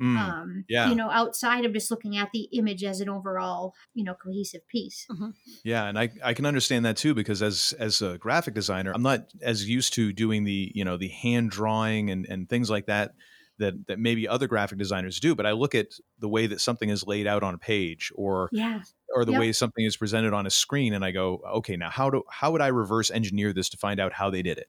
Mm. 0.01 0.17
Um, 0.17 0.65
yeah. 0.67 0.89
you 0.89 0.95
know, 0.95 1.11
outside 1.11 1.63
of 1.63 1.73
just 1.73 1.91
looking 1.91 2.17
at 2.17 2.31
the 2.33 2.49
image 2.53 2.83
as 2.83 3.01
an 3.01 3.09
overall, 3.09 3.75
you 3.93 4.03
know, 4.03 4.15
cohesive 4.15 4.67
piece. 4.67 5.05
Mm-hmm. 5.11 5.29
Yeah, 5.63 5.85
and 5.85 5.99
I, 5.99 6.09
I 6.23 6.33
can 6.33 6.47
understand 6.47 6.85
that 6.85 6.97
too 6.97 7.13
because 7.13 7.43
as 7.43 7.75
as 7.77 8.01
a 8.01 8.17
graphic 8.17 8.55
designer, 8.55 8.93
I'm 8.95 9.03
not 9.03 9.31
as 9.43 9.69
used 9.69 9.93
to 9.93 10.11
doing 10.11 10.43
the 10.43 10.71
you 10.73 10.83
know 10.83 10.97
the 10.97 11.09
hand 11.09 11.51
drawing 11.51 12.09
and 12.09 12.25
and 12.25 12.49
things 12.49 12.67
like 12.67 12.87
that 12.87 13.13
that 13.61 13.87
that 13.87 13.99
maybe 13.99 14.27
other 14.27 14.47
graphic 14.47 14.77
designers 14.77 15.19
do 15.19 15.33
but 15.33 15.45
i 15.45 15.51
look 15.51 15.73
at 15.73 15.87
the 16.19 16.27
way 16.27 16.47
that 16.47 16.59
something 16.59 16.89
is 16.89 17.07
laid 17.07 17.25
out 17.25 17.43
on 17.43 17.53
a 17.53 17.57
page 17.57 18.11
or 18.15 18.49
yeah 18.51 18.81
or 19.15 19.25
the 19.25 19.31
yep. 19.31 19.41
way 19.41 19.51
something 19.51 19.85
is 19.85 19.95
presented 19.95 20.33
on 20.33 20.45
a 20.45 20.49
screen 20.49 20.93
and 20.93 21.05
i 21.05 21.11
go 21.11 21.41
okay 21.53 21.77
now 21.77 21.89
how 21.89 22.09
do 22.09 22.23
how 22.29 22.51
would 22.51 22.61
i 22.61 22.67
reverse 22.67 23.09
engineer 23.09 23.53
this 23.53 23.69
to 23.69 23.77
find 23.77 23.99
out 23.99 24.13
how 24.13 24.29
they 24.29 24.41
did 24.41 24.57
it 24.57 24.67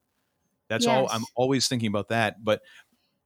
that's 0.68 0.86
yes. 0.86 0.94
all 0.94 1.08
i'm 1.10 1.24
always 1.34 1.66
thinking 1.66 1.88
about 1.88 2.08
that 2.08 2.42
but 2.44 2.62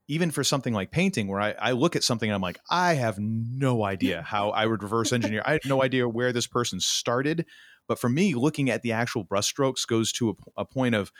even 0.08 0.30
for 0.30 0.44
something 0.44 0.72
like 0.72 0.92
painting 0.92 1.26
where 1.26 1.40
I, 1.40 1.50
I 1.58 1.72
look 1.72 1.96
at 1.96 2.04
something 2.04 2.30
and 2.30 2.34
i'm 2.34 2.42
like 2.42 2.58
i 2.70 2.94
have 2.94 3.18
no 3.18 3.84
idea 3.84 4.22
how 4.26 4.50
i 4.50 4.66
would 4.66 4.82
reverse 4.82 5.12
engineer 5.12 5.42
i 5.44 5.52
have 5.52 5.64
no 5.66 5.82
idea 5.82 6.08
where 6.08 6.32
this 6.32 6.46
person 6.46 6.80
started 6.80 7.44
but 7.88 7.98
for 7.98 8.08
me 8.08 8.34
looking 8.34 8.70
at 8.70 8.82
the 8.82 8.92
actual 8.92 9.24
brushstrokes 9.24 9.86
goes 9.86 10.12
to 10.12 10.30
a, 10.30 10.62
a 10.62 10.64
point 10.64 10.94
of 10.94 11.12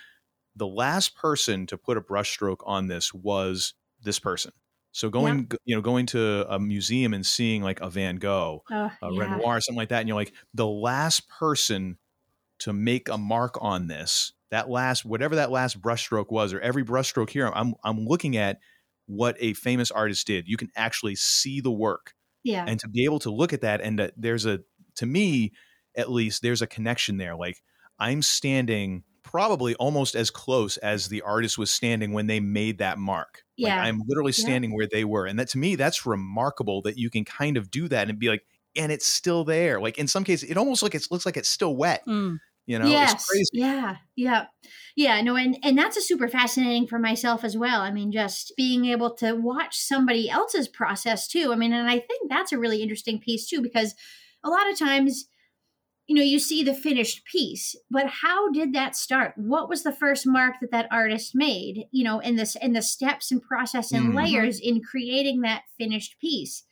the 0.56 0.66
last 0.66 1.14
person 1.14 1.66
to 1.66 1.76
put 1.76 1.98
a 1.98 2.00
brushstroke 2.00 2.60
on 2.64 2.86
this 2.86 3.12
was 3.12 3.74
this 4.06 4.18
person. 4.18 4.52
So 4.92 5.10
going, 5.10 5.48
yeah. 5.50 5.58
you 5.66 5.74
know, 5.74 5.82
going 5.82 6.06
to 6.06 6.46
a 6.48 6.58
museum 6.58 7.12
and 7.12 7.26
seeing 7.26 7.62
like 7.62 7.82
a 7.82 7.90
Van 7.90 8.16
Gogh, 8.16 8.62
uh, 8.70 8.88
a 9.02 9.12
yeah. 9.12 9.20
Renoir, 9.20 9.60
something 9.60 9.76
like 9.76 9.90
that, 9.90 10.00
and 10.00 10.08
you're 10.08 10.16
like 10.16 10.32
the 10.54 10.66
last 10.66 11.28
person 11.28 11.98
to 12.60 12.72
make 12.72 13.10
a 13.10 13.18
mark 13.18 13.58
on 13.60 13.88
this, 13.88 14.32
that 14.50 14.70
last 14.70 15.04
whatever 15.04 15.34
that 15.34 15.50
last 15.50 15.82
brushstroke 15.82 16.30
was, 16.30 16.54
or 16.54 16.60
every 16.60 16.82
brushstroke 16.82 17.28
here, 17.28 17.52
I'm 17.54 17.74
I'm 17.84 18.06
looking 18.06 18.38
at 18.38 18.58
what 19.04 19.36
a 19.38 19.52
famous 19.52 19.90
artist 19.90 20.26
did. 20.26 20.48
You 20.48 20.56
can 20.56 20.70
actually 20.74 21.16
see 21.16 21.60
the 21.60 21.70
work, 21.70 22.14
yeah, 22.42 22.64
and 22.66 22.80
to 22.80 22.88
be 22.88 23.04
able 23.04 23.18
to 23.18 23.30
look 23.30 23.52
at 23.52 23.60
that, 23.60 23.82
and 23.82 24.00
uh, 24.00 24.08
there's 24.16 24.46
a 24.46 24.60
to 24.94 25.04
me 25.04 25.52
at 25.94 26.10
least 26.10 26.40
there's 26.40 26.62
a 26.62 26.66
connection 26.66 27.18
there. 27.18 27.36
Like 27.36 27.62
I'm 27.98 28.22
standing 28.22 29.02
probably 29.26 29.74
almost 29.74 30.14
as 30.14 30.30
close 30.30 30.76
as 30.78 31.08
the 31.08 31.20
artist 31.22 31.58
was 31.58 31.70
standing 31.70 32.12
when 32.12 32.28
they 32.28 32.38
made 32.38 32.78
that 32.78 32.96
mark. 32.96 33.42
Yeah. 33.56 33.76
Like 33.76 33.86
I'm 33.86 34.02
literally 34.06 34.32
standing 34.32 34.70
yeah. 34.70 34.76
where 34.76 34.88
they 34.90 35.04
were. 35.04 35.26
And 35.26 35.38
that 35.38 35.48
to 35.48 35.58
me, 35.58 35.74
that's 35.74 36.06
remarkable 36.06 36.80
that 36.82 36.96
you 36.96 37.10
can 37.10 37.24
kind 37.24 37.56
of 37.56 37.70
do 37.70 37.88
that 37.88 38.08
and 38.08 38.18
be 38.18 38.28
like, 38.28 38.44
and 38.76 38.92
it's 38.92 39.06
still 39.06 39.44
there. 39.44 39.80
Like 39.80 39.98
in 39.98 40.06
some 40.06 40.22
cases, 40.22 40.48
it 40.48 40.56
almost 40.56 40.82
like 40.82 40.94
it 40.94 41.06
looks 41.10 41.26
like 41.26 41.36
it's 41.36 41.48
still 41.48 41.74
wet. 41.76 42.02
Mm. 42.06 42.38
You 42.66 42.78
know, 42.78 42.86
yes. 42.86 43.26
Yeah. 43.52 43.96
Yeah. 44.14 44.46
Yeah. 44.96 45.20
No, 45.22 45.36
and, 45.36 45.58
and 45.62 45.76
that's 45.76 45.96
a 45.96 46.02
super 46.02 46.28
fascinating 46.28 46.86
for 46.86 46.98
myself 46.98 47.42
as 47.44 47.56
well. 47.56 47.80
I 47.80 47.90
mean, 47.90 48.12
just 48.12 48.52
being 48.56 48.86
able 48.86 49.14
to 49.16 49.32
watch 49.34 49.76
somebody 49.76 50.30
else's 50.30 50.68
process 50.68 51.26
too. 51.26 51.52
I 51.52 51.56
mean, 51.56 51.72
and 51.72 51.90
I 51.90 51.98
think 51.98 52.30
that's 52.30 52.52
a 52.52 52.58
really 52.58 52.82
interesting 52.82 53.18
piece 53.18 53.48
too, 53.48 53.60
because 53.60 53.94
a 54.44 54.50
lot 54.50 54.70
of 54.70 54.78
times 54.78 55.26
you 56.06 56.14
know 56.14 56.22
you 56.22 56.38
see 56.38 56.62
the 56.62 56.74
finished 56.74 57.24
piece 57.24 57.76
but 57.90 58.06
how 58.22 58.50
did 58.50 58.72
that 58.72 58.96
start 58.96 59.32
what 59.36 59.68
was 59.68 59.82
the 59.82 59.94
first 59.94 60.26
mark 60.26 60.54
that 60.60 60.70
that 60.70 60.88
artist 60.90 61.32
made 61.34 61.86
you 61.90 62.04
know 62.04 62.20
in 62.20 62.36
this 62.36 62.56
in 62.56 62.72
the 62.72 62.82
steps 62.82 63.30
and 63.30 63.42
process 63.42 63.92
and 63.92 64.08
mm-hmm. 64.08 64.18
layers 64.18 64.60
in 64.60 64.80
creating 64.82 65.40
that 65.40 65.62
finished 65.78 66.18
piece 66.20 66.62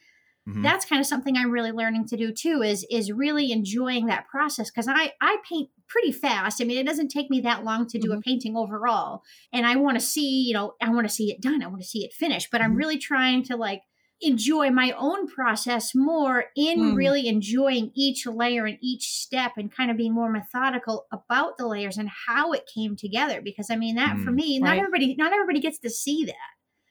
mm-hmm. 0.48 0.62
that's 0.62 0.84
kind 0.84 1.00
of 1.00 1.06
something 1.06 1.36
i'm 1.36 1.50
really 1.50 1.72
learning 1.72 2.06
to 2.06 2.16
do 2.16 2.32
too 2.32 2.62
is 2.62 2.86
is 2.90 3.12
really 3.12 3.50
enjoying 3.52 4.06
that 4.06 4.26
process 4.28 4.70
because 4.70 4.88
i 4.88 5.12
i 5.20 5.36
paint 5.48 5.68
pretty 5.88 6.12
fast 6.12 6.60
i 6.60 6.64
mean 6.64 6.78
it 6.78 6.86
doesn't 6.86 7.08
take 7.08 7.30
me 7.30 7.40
that 7.40 7.64
long 7.64 7.86
to 7.86 7.98
do 7.98 8.08
mm-hmm. 8.08 8.18
a 8.18 8.22
painting 8.22 8.56
overall 8.56 9.22
and 9.52 9.66
i 9.66 9.76
want 9.76 9.98
to 9.98 10.04
see 10.04 10.42
you 10.42 10.54
know 10.54 10.74
i 10.80 10.88
want 10.90 11.06
to 11.06 11.12
see 11.12 11.30
it 11.30 11.40
done 11.40 11.62
i 11.62 11.66
want 11.66 11.80
to 11.80 11.88
see 11.88 12.04
it 12.04 12.12
finished 12.12 12.48
but 12.50 12.60
i'm 12.60 12.70
mm-hmm. 12.70 12.78
really 12.78 12.98
trying 12.98 13.42
to 13.42 13.56
like 13.56 13.82
enjoy 14.24 14.70
my 14.70 14.92
own 14.98 15.26
process 15.28 15.94
more 15.94 16.46
in 16.56 16.78
mm. 16.78 16.96
really 16.96 17.28
enjoying 17.28 17.92
each 17.94 18.26
layer 18.26 18.64
and 18.64 18.78
each 18.80 19.08
step 19.08 19.52
and 19.56 19.74
kind 19.74 19.90
of 19.90 19.96
being 19.96 20.14
more 20.14 20.30
methodical 20.30 21.06
about 21.12 21.58
the 21.58 21.66
layers 21.66 21.98
and 21.98 22.08
how 22.26 22.52
it 22.52 22.68
came 22.72 22.96
together 22.96 23.40
because 23.42 23.70
i 23.70 23.76
mean 23.76 23.94
that 23.94 24.16
mm. 24.16 24.24
for 24.24 24.30
me 24.30 24.58
not 24.58 24.70
right. 24.70 24.78
everybody 24.78 25.14
not 25.16 25.32
everybody 25.32 25.60
gets 25.60 25.78
to 25.78 25.90
see 25.90 26.24
that 26.24 26.34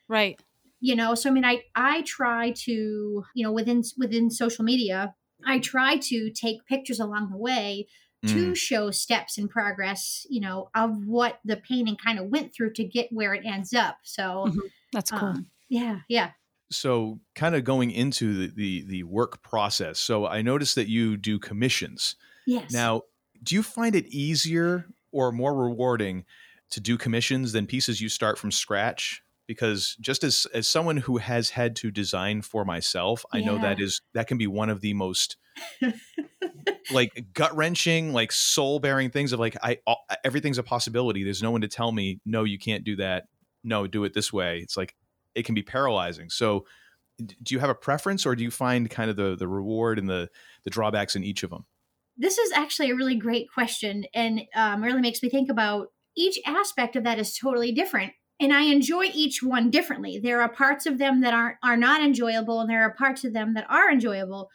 right 0.07 0.41
you 0.79 0.95
know 0.95 1.15
so 1.15 1.29
i 1.29 1.33
mean 1.33 1.45
i 1.45 1.61
i 1.75 2.01
try 2.03 2.51
to 2.51 3.23
you 3.33 3.43
know 3.43 3.51
within 3.51 3.81
within 3.97 4.29
social 4.29 4.63
media 4.63 5.13
i 5.45 5.57
try 5.59 5.97
to 5.97 6.29
take 6.31 6.65
pictures 6.67 6.99
along 6.99 7.29
the 7.31 7.37
way 7.37 7.87
to 8.25 8.51
mm. 8.51 8.55
show 8.55 8.91
steps 8.91 9.37
in 9.37 9.47
progress 9.47 10.25
you 10.29 10.39
know 10.39 10.69
of 10.75 11.05
what 11.05 11.39
the 11.43 11.57
painting 11.57 11.97
kind 11.97 12.19
of 12.19 12.27
went 12.27 12.53
through 12.53 12.71
to 12.71 12.83
get 12.83 13.07
where 13.11 13.33
it 13.33 13.45
ends 13.45 13.73
up 13.73 13.97
so 14.03 14.45
mm-hmm. 14.47 14.59
that's 14.91 15.11
cool 15.11 15.29
um, 15.29 15.47
yeah 15.69 15.99
yeah 16.07 16.29
so 16.75 17.19
kind 17.35 17.55
of 17.55 17.63
going 17.63 17.91
into 17.91 18.47
the, 18.47 18.53
the, 18.55 18.85
the 18.87 19.03
work 19.03 19.41
process 19.41 19.99
so 19.99 20.25
i 20.25 20.41
noticed 20.41 20.75
that 20.75 20.87
you 20.87 21.17
do 21.17 21.39
commissions. 21.39 22.15
Yes. 22.45 22.71
Now 22.71 23.03
do 23.41 23.55
you 23.55 23.63
find 23.63 23.95
it 23.95 24.07
easier 24.07 24.87
or 25.11 25.31
more 25.31 25.53
rewarding 25.53 26.25
to 26.71 26.79
do 26.79 26.97
commissions 26.97 27.51
than 27.51 27.67
pieces 27.67 28.01
you 28.01 28.09
start 28.09 28.37
from 28.37 28.51
scratch? 28.51 29.21
Because 29.47 29.97
just 29.99 30.23
as 30.23 30.47
as 30.53 30.67
someone 30.67 30.97
who 30.97 31.17
has 31.17 31.49
had 31.51 31.75
to 31.77 31.91
design 31.91 32.41
for 32.41 32.63
myself 32.63 33.25
i 33.33 33.37
yeah. 33.37 33.45
know 33.45 33.57
that 33.57 33.79
is 33.79 34.01
that 34.13 34.27
can 34.27 34.37
be 34.37 34.47
one 34.47 34.69
of 34.69 34.81
the 34.81 34.93
most 34.93 35.35
like 36.91 37.25
gut 37.33 37.55
wrenching 37.55 38.13
like 38.13 38.31
soul 38.31 38.79
bearing 38.79 39.09
things 39.09 39.33
of 39.33 39.39
like 39.39 39.57
i 39.61 39.77
all, 39.85 40.05
everything's 40.23 40.57
a 40.57 40.63
possibility. 40.63 41.23
There's 41.23 41.43
no 41.43 41.51
one 41.51 41.61
to 41.61 41.67
tell 41.67 41.91
me 41.91 42.19
no 42.25 42.43
you 42.43 42.57
can't 42.57 42.83
do 42.83 42.95
that. 42.97 43.25
No 43.63 43.87
do 43.87 44.03
it 44.03 44.13
this 44.13 44.31
way. 44.31 44.59
It's 44.59 44.77
like 44.77 44.95
it 45.35 45.45
can 45.45 45.55
be 45.55 45.63
paralyzing. 45.63 46.29
So, 46.29 46.65
do 47.17 47.53
you 47.53 47.59
have 47.59 47.69
a 47.69 47.75
preference, 47.75 48.25
or 48.25 48.35
do 48.35 48.43
you 48.43 48.51
find 48.51 48.89
kind 48.89 49.09
of 49.09 49.15
the 49.15 49.35
the 49.35 49.47
reward 49.47 49.99
and 49.99 50.09
the 50.09 50.29
the 50.63 50.69
drawbacks 50.69 51.15
in 51.15 51.23
each 51.23 51.43
of 51.43 51.49
them? 51.49 51.65
This 52.17 52.37
is 52.37 52.51
actually 52.51 52.91
a 52.91 52.95
really 52.95 53.15
great 53.15 53.47
question, 53.53 54.05
and 54.13 54.41
um, 54.55 54.83
really 54.83 55.01
makes 55.01 55.21
me 55.23 55.29
think 55.29 55.49
about 55.49 55.87
each 56.15 56.39
aspect 56.45 56.95
of 56.95 57.03
that 57.03 57.19
is 57.19 57.37
totally 57.37 57.71
different. 57.71 58.13
and 58.39 58.53
I 58.53 58.63
enjoy 58.63 59.05
each 59.13 59.41
one 59.41 59.69
differently. 59.69 60.19
There 60.21 60.41
are 60.41 60.49
parts 60.49 60.85
of 60.85 60.97
them 60.97 61.21
that 61.21 61.33
aren't 61.33 61.57
are 61.63 61.77
not 61.77 62.01
enjoyable, 62.01 62.59
and 62.59 62.69
there 62.69 62.83
are 62.83 62.93
parts 62.93 63.23
of 63.23 63.33
them 63.33 63.53
that 63.53 63.65
are 63.69 63.91
enjoyable. 63.91 64.49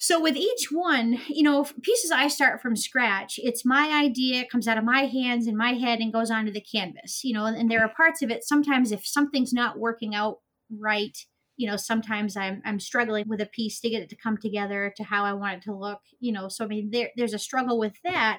So 0.00 0.20
with 0.20 0.36
each 0.36 0.70
one, 0.70 1.18
you 1.28 1.42
know, 1.42 1.66
pieces 1.82 2.12
I 2.12 2.28
start 2.28 2.62
from 2.62 2.76
scratch. 2.76 3.34
It's 3.42 3.64
my 3.64 3.88
idea, 3.88 4.42
it 4.42 4.50
comes 4.50 4.68
out 4.68 4.78
of 4.78 4.84
my 4.84 5.06
hands 5.06 5.48
and 5.48 5.56
my 5.56 5.72
head 5.72 5.98
and 5.98 6.12
goes 6.12 6.30
onto 6.30 6.52
the 6.52 6.60
canvas. 6.60 7.24
You 7.24 7.34
know, 7.34 7.46
and 7.46 7.68
there 7.68 7.82
are 7.82 7.92
parts 7.94 8.22
of 8.22 8.30
it. 8.30 8.44
Sometimes 8.44 8.92
if 8.92 9.04
something's 9.04 9.52
not 9.52 9.78
working 9.78 10.14
out 10.14 10.36
right, 10.70 11.18
you 11.56 11.68
know, 11.68 11.76
sometimes 11.76 12.36
I'm 12.36 12.62
I'm 12.64 12.78
struggling 12.78 13.24
with 13.28 13.40
a 13.40 13.46
piece 13.46 13.80
to 13.80 13.90
get 13.90 14.02
it 14.02 14.08
to 14.10 14.16
come 14.16 14.36
together 14.38 14.94
to 14.96 15.02
how 15.02 15.24
I 15.24 15.32
want 15.32 15.56
it 15.56 15.62
to 15.64 15.74
look. 15.74 16.00
You 16.20 16.32
know, 16.32 16.48
so 16.48 16.64
I 16.64 16.68
mean, 16.68 16.90
there 16.92 17.10
there's 17.16 17.34
a 17.34 17.38
struggle 17.38 17.78
with 17.78 17.94
that. 18.04 18.38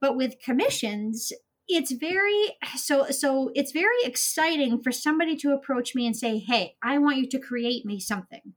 But 0.00 0.16
with 0.16 0.38
commissions, 0.44 1.32
it's 1.66 1.92
very 1.92 2.56
so 2.76 3.10
so 3.10 3.50
it's 3.54 3.72
very 3.72 4.04
exciting 4.04 4.80
for 4.82 4.92
somebody 4.92 5.34
to 5.36 5.52
approach 5.52 5.94
me 5.94 6.06
and 6.06 6.16
say 6.16 6.38
hey 6.38 6.74
i 6.82 6.98
want 6.98 7.16
you 7.16 7.26
to 7.26 7.38
create 7.38 7.86
me 7.86 7.98
something 7.98 8.52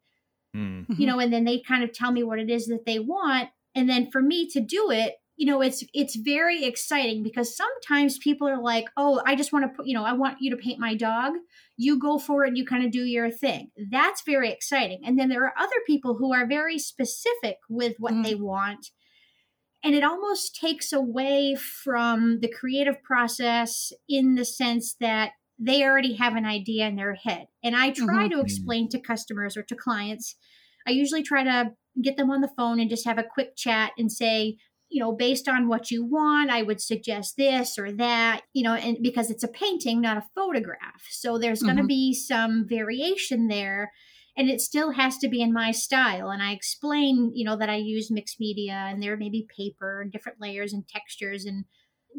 mm-hmm. 0.57 0.93
you 0.97 1.07
know 1.07 1.19
and 1.19 1.31
then 1.31 1.43
they 1.43 1.59
kind 1.59 1.83
of 1.83 1.93
tell 1.93 2.11
me 2.11 2.23
what 2.23 2.39
it 2.39 2.49
is 2.49 2.67
that 2.67 2.85
they 2.85 2.99
want. 2.99 3.49
And 3.75 3.87
then 3.87 4.09
for 4.11 4.21
me 4.21 4.49
to 4.49 4.59
do 4.59 4.89
it 4.91 5.15
you 5.37 5.45
know 5.45 5.61
it's 5.61 5.83
it's 5.93 6.15
very 6.15 6.63
exciting 6.65 7.21
because 7.23 7.55
sometimes 7.55 8.17
people 8.17 8.49
are 8.49 8.61
like 8.61 8.85
oh 8.97 9.21
i 9.25 9.35
just 9.35 9.53
want 9.53 9.63
to 9.63 9.69
put 9.69 9.85
you 9.85 9.93
know 9.93 10.03
i 10.03 10.11
want 10.11 10.37
you 10.41 10.49
to 10.49 10.57
paint 10.57 10.79
my 10.79 10.95
dog. 10.95 11.33
You 11.77 11.99
go 11.99 12.17
for 12.17 12.43
it 12.43 12.49
and 12.49 12.57
you 12.57 12.65
kind 12.65 12.83
of 12.83 12.91
do 12.91 13.03
your 13.03 13.29
thing. 13.29 13.69
That's 13.91 14.23
very 14.25 14.51
exciting. 14.51 15.01
And 15.05 15.17
then 15.17 15.29
there 15.29 15.45
are 15.45 15.53
other 15.57 15.75
people 15.85 16.17
who 16.17 16.33
are 16.33 16.47
very 16.47 16.79
specific 16.79 17.57
with 17.69 17.95
what 17.99 18.13
mm-hmm. 18.13 18.23
they 18.23 18.35
want. 18.35 18.89
And 19.83 19.93
it 19.93 20.03
almost 20.03 20.55
takes 20.55 20.91
away 20.91 21.55
from 21.55 22.39
the 22.39 22.51
creative 22.51 23.01
process 23.03 23.93
in 24.09 24.33
the 24.33 24.43
sense 24.43 24.95
that 24.99 25.33
they 25.59 25.83
already 25.83 26.15
have 26.15 26.35
an 26.35 26.45
idea 26.45 26.87
in 26.87 26.95
their 26.95 27.15
head. 27.15 27.47
And 27.63 27.75
I 27.75 27.91
try 27.91 28.25
mm-hmm. 28.25 28.37
to 28.37 28.41
explain 28.41 28.89
to 28.89 28.99
customers 28.99 29.57
or 29.57 29.63
to 29.63 29.75
clients, 29.75 30.35
I 30.87 30.91
usually 30.91 31.23
try 31.23 31.43
to 31.43 31.71
get 32.01 32.17
them 32.17 32.29
on 32.29 32.41
the 32.41 32.51
phone 32.55 32.79
and 32.79 32.89
just 32.89 33.05
have 33.05 33.17
a 33.17 33.23
quick 33.23 33.55
chat 33.55 33.91
and 33.97 34.11
say, 34.11 34.57
you 34.89 35.01
know, 35.01 35.11
based 35.11 35.49
on 35.49 35.67
what 35.67 35.91
you 35.91 36.05
want, 36.05 36.49
I 36.49 36.61
would 36.61 36.79
suggest 36.79 37.35
this 37.35 37.77
or 37.77 37.91
that, 37.93 38.41
you 38.53 38.63
know, 38.63 38.73
and 38.73 38.97
because 39.01 39.29
it's 39.29 39.43
a 39.43 39.49
painting, 39.49 39.99
not 39.99 40.17
a 40.17 40.25
photograph. 40.33 41.03
So 41.09 41.37
there's 41.37 41.59
mm-hmm. 41.59 41.67
going 41.67 41.77
to 41.77 41.87
be 41.87 42.13
some 42.13 42.65
variation 42.67 43.47
there 43.47 43.91
and 44.37 44.49
it 44.49 44.61
still 44.61 44.91
has 44.91 45.17
to 45.17 45.27
be 45.27 45.41
in 45.41 45.51
my 45.51 45.71
style 45.71 46.29
and 46.29 46.41
i 46.41 46.51
explain 46.51 47.31
you 47.33 47.43
know 47.43 47.57
that 47.57 47.69
i 47.69 47.75
use 47.75 48.11
mixed 48.11 48.39
media 48.39 48.85
and 48.87 49.01
there 49.01 49.17
may 49.17 49.29
be 49.29 49.47
paper 49.57 49.99
and 49.99 50.11
different 50.11 50.39
layers 50.39 50.71
and 50.71 50.87
textures 50.87 51.43
and 51.43 51.65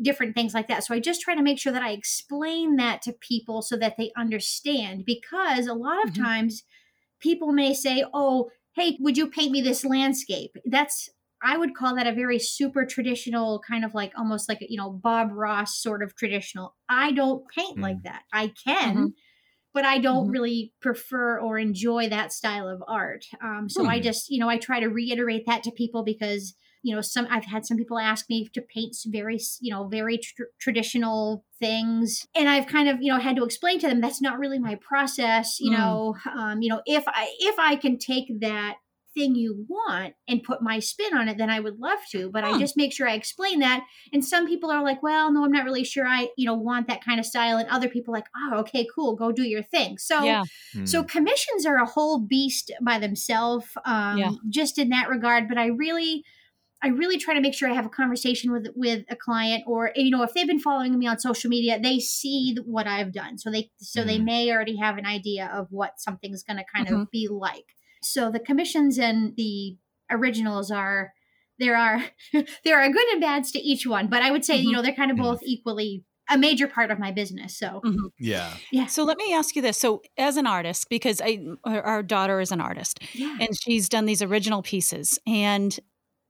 different 0.02 0.34
things 0.34 0.54
like 0.54 0.68
that 0.68 0.84
so 0.84 0.94
i 0.94 1.00
just 1.00 1.20
try 1.20 1.34
to 1.34 1.42
make 1.42 1.58
sure 1.58 1.72
that 1.72 1.82
i 1.82 1.90
explain 1.90 2.76
that 2.76 3.02
to 3.02 3.12
people 3.12 3.62
so 3.62 3.76
that 3.76 3.96
they 3.96 4.10
understand 4.16 5.04
because 5.04 5.66
a 5.66 5.74
lot 5.74 6.02
of 6.04 6.12
mm-hmm. 6.12 6.22
times 6.22 6.62
people 7.20 7.52
may 7.52 7.74
say 7.74 8.04
oh 8.12 8.50
hey 8.74 8.96
would 9.00 9.16
you 9.16 9.28
paint 9.28 9.52
me 9.52 9.60
this 9.60 9.84
landscape 9.84 10.52
that's 10.66 11.10
I 11.40 11.56
would 11.56 11.76
call 11.76 11.94
that 11.94 12.08
a 12.08 12.12
very 12.12 12.40
super 12.40 12.84
traditional 12.84 13.60
kind 13.60 13.84
of 13.84 13.94
like 13.94 14.12
almost 14.18 14.48
like 14.48 14.58
you 14.60 14.76
know 14.76 14.90
Bob 14.90 15.28
Ross 15.30 15.80
sort 15.80 16.02
of 16.02 16.16
traditional. 16.16 16.74
I 16.88 17.12
don't 17.12 17.44
paint 17.56 17.78
mm. 17.78 17.82
like 17.82 18.02
that. 18.02 18.22
I 18.32 18.52
can, 18.66 18.94
mm-hmm 18.94 19.06
but 19.78 19.84
I 19.84 19.98
don't 19.98 20.24
mm-hmm. 20.24 20.32
really 20.32 20.72
prefer 20.80 21.38
or 21.38 21.56
enjoy 21.56 22.08
that 22.08 22.32
style 22.32 22.68
of 22.68 22.82
art. 22.88 23.24
Um, 23.40 23.68
so. 23.68 23.86
I 23.86 24.00
just, 24.00 24.28
you 24.28 24.40
know, 24.40 24.48
I 24.48 24.58
try 24.58 24.80
to 24.80 24.88
reiterate 24.88 25.44
that 25.46 25.62
to 25.62 25.70
people 25.70 26.02
because, 26.02 26.54
you 26.82 26.94
know, 26.94 27.00
some 27.00 27.26
I've 27.30 27.44
had 27.44 27.66
some 27.66 27.76
people 27.76 27.98
ask 27.98 28.28
me 28.28 28.48
to 28.54 28.62
paint 28.62 28.96
very, 29.06 29.38
you 29.60 29.72
know, 29.72 29.88
very 29.88 30.18
tr- 30.18 30.44
traditional 30.60 31.44
things, 31.58 32.26
and 32.34 32.48
I've 32.48 32.66
kind 32.66 32.88
of, 32.88 32.98
you 33.00 33.12
know, 33.12 33.18
had 33.18 33.36
to 33.36 33.44
explain 33.44 33.78
to 33.80 33.88
them 33.88 34.00
that's 34.00 34.22
not 34.22 34.38
really 34.38 34.58
my 34.58 34.76
process. 34.76 35.58
You 35.60 35.72
mm. 35.72 35.78
know, 35.78 36.16
um, 36.36 36.62
you 36.62 36.68
know, 36.68 36.82
if 36.86 37.04
I 37.06 37.30
if 37.40 37.58
I 37.58 37.76
can 37.76 37.98
take 37.98 38.40
that 38.40 38.76
thing 39.18 39.34
you 39.34 39.66
want 39.68 40.14
and 40.28 40.42
put 40.42 40.62
my 40.62 40.78
spin 40.78 41.16
on 41.16 41.28
it, 41.28 41.38
then 41.38 41.50
I 41.50 41.60
would 41.60 41.78
love 41.78 41.98
to. 42.12 42.30
But 42.30 42.44
I 42.44 42.58
just 42.58 42.76
make 42.76 42.92
sure 42.92 43.08
I 43.08 43.14
explain 43.14 43.60
that. 43.60 43.84
And 44.12 44.24
some 44.24 44.46
people 44.46 44.70
are 44.70 44.82
like, 44.82 45.02
well, 45.02 45.32
no, 45.32 45.44
I'm 45.44 45.50
not 45.50 45.64
really 45.64 45.84
sure 45.84 46.06
I, 46.06 46.28
you 46.36 46.46
know, 46.46 46.54
want 46.54 46.86
that 46.88 47.04
kind 47.04 47.18
of 47.18 47.26
style. 47.26 47.58
And 47.58 47.68
other 47.68 47.88
people 47.88 48.14
like, 48.14 48.26
oh, 48.36 48.58
okay, 48.60 48.86
cool, 48.94 49.16
go 49.16 49.32
do 49.32 49.42
your 49.42 49.62
thing. 49.62 49.98
So, 49.98 50.22
yeah. 50.22 50.44
so 50.84 51.02
hmm. 51.02 51.08
commissions 51.08 51.66
are 51.66 51.76
a 51.76 51.86
whole 51.86 52.20
beast 52.20 52.70
by 52.80 52.98
themselves, 52.98 53.66
um, 53.84 54.18
yeah. 54.18 54.30
just 54.48 54.78
in 54.78 54.90
that 54.90 55.08
regard. 55.08 55.48
But 55.48 55.58
I 55.58 55.66
really, 55.66 56.24
I 56.82 56.88
really 56.88 57.18
try 57.18 57.34
to 57.34 57.40
make 57.40 57.54
sure 57.54 57.68
I 57.68 57.74
have 57.74 57.86
a 57.86 57.90
conversation 57.90 58.52
with 58.52 58.68
with 58.76 59.04
a 59.10 59.16
client, 59.16 59.64
or 59.66 59.90
you 59.96 60.10
know, 60.10 60.22
if 60.22 60.32
they've 60.32 60.46
been 60.46 60.60
following 60.60 60.98
me 60.98 61.06
on 61.06 61.18
social 61.18 61.50
media, 61.50 61.78
they 61.80 61.98
see 61.98 62.56
what 62.64 62.86
I've 62.86 63.12
done, 63.12 63.38
so 63.38 63.50
they 63.50 63.70
so 63.78 64.02
mm. 64.02 64.06
they 64.06 64.18
may 64.18 64.50
already 64.52 64.76
have 64.76 64.96
an 64.96 65.06
idea 65.06 65.50
of 65.52 65.66
what 65.70 66.00
something's 66.00 66.42
going 66.42 66.58
to 66.58 66.64
kind 66.72 66.86
mm-hmm. 66.86 67.02
of 67.02 67.10
be 67.10 67.28
like. 67.28 67.74
So 68.02 68.30
the 68.30 68.38
commissions 68.38 68.98
and 68.98 69.34
the 69.36 69.76
originals 70.10 70.70
are 70.70 71.12
there 71.58 71.76
are 71.76 72.04
there 72.64 72.80
are 72.80 72.88
good 72.90 73.08
and 73.08 73.20
bads 73.20 73.50
to 73.52 73.58
each 73.58 73.86
one, 73.86 74.08
but 74.08 74.22
I 74.22 74.30
would 74.30 74.44
say 74.44 74.58
mm-hmm. 74.58 74.68
you 74.68 74.72
know 74.72 74.82
they're 74.82 74.92
kind 74.92 75.10
of 75.10 75.16
mm-hmm. 75.16 75.26
both 75.26 75.42
equally 75.42 76.04
a 76.30 76.38
major 76.38 76.68
part 76.68 76.90
of 76.90 76.98
my 76.98 77.10
business. 77.10 77.58
So 77.58 77.80
mm-hmm. 77.84 78.06
yeah, 78.18 78.52
yeah. 78.70 78.86
So 78.86 79.02
let 79.02 79.16
me 79.16 79.34
ask 79.34 79.56
you 79.56 79.62
this: 79.62 79.78
so 79.78 80.02
as 80.16 80.36
an 80.36 80.46
artist, 80.46 80.88
because 80.88 81.20
I 81.24 81.40
our 81.64 82.04
daughter 82.04 82.40
is 82.40 82.52
an 82.52 82.60
artist, 82.60 83.00
yeah. 83.14 83.36
and 83.40 83.48
she's 83.60 83.88
done 83.88 84.06
these 84.06 84.22
original 84.22 84.62
pieces, 84.62 85.18
and 85.26 85.76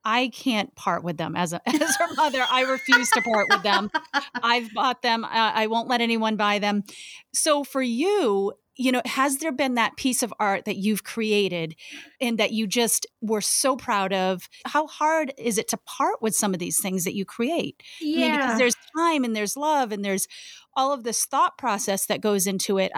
I 0.05 0.29
can't 0.29 0.75
part 0.75 1.05
with 1.05 1.17
them 1.17 1.37
as 1.37 1.53
a 1.53 1.61
as 1.69 1.97
her 1.97 2.15
mother. 2.15 2.45
I 2.49 2.63
refuse 2.63 3.11
to 3.11 3.23
part 3.23 3.47
with 3.51 3.63
them. 3.63 3.91
I've 4.35 4.73
bought 4.73 5.03
them. 5.03 5.25
I, 5.25 5.65
I 5.65 5.67
won't 5.67 5.89
let 5.89 6.01
anyone 6.01 6.37
buy 6.37 6.59
them. 6.59 6.85
So 7.33 7.65
for 7.65 7.83
you, 7.83 8.53
you 8.77 8.93
know, 8.93 9.03
has 9.05 9.39
there 9.39 9.53
been 9.53 9.75
that 9.75 9.97
piece 9.97 10.23
of 10.23 10.33
art 10.39 10.65
that 10.65 10.77
you've 10.77 11.03
created 11.03 11.75
and 12.21 12.39
that 12.39 12.53
you 12.53 12.67
just 12.67 13.07
were 13.21 13.41
so 13.41 13.77
proud 13.77 14.13
of? 14.13 14.49
How 14.67 14.87
hard 14.87 15.35
is 15.37 15.59
it 15.59 15.69
to 15.69 15.77
part 15.79 16.23
with 16.23 16.35
some 16.35 16.55
of 16.55 16.61
these 16.61 16.81
things 16.81 17.05
that 17.05 17.17
you 17.17 17.25
create? 17.25 17.83
Yeah. 18.01 18.27
I 18.27 18.31
mean, 18.31 18.41
because 18.41 18.59
there's 18.59 18.77
time 18.97 19.25
and 19.25 19.35
there's 19.35 19.57
love 19.57 19.91
and 19.91 20.05
there's 20.05 20.29
all 20.75 20.93
of 20.93 21.03
this 21.03 21.25
thought 21.25 21.59
process 21.59 22.07
that 22.07 22.21
goes 22.21 22.47
into 22.47 22.79
it. 22.79 22.93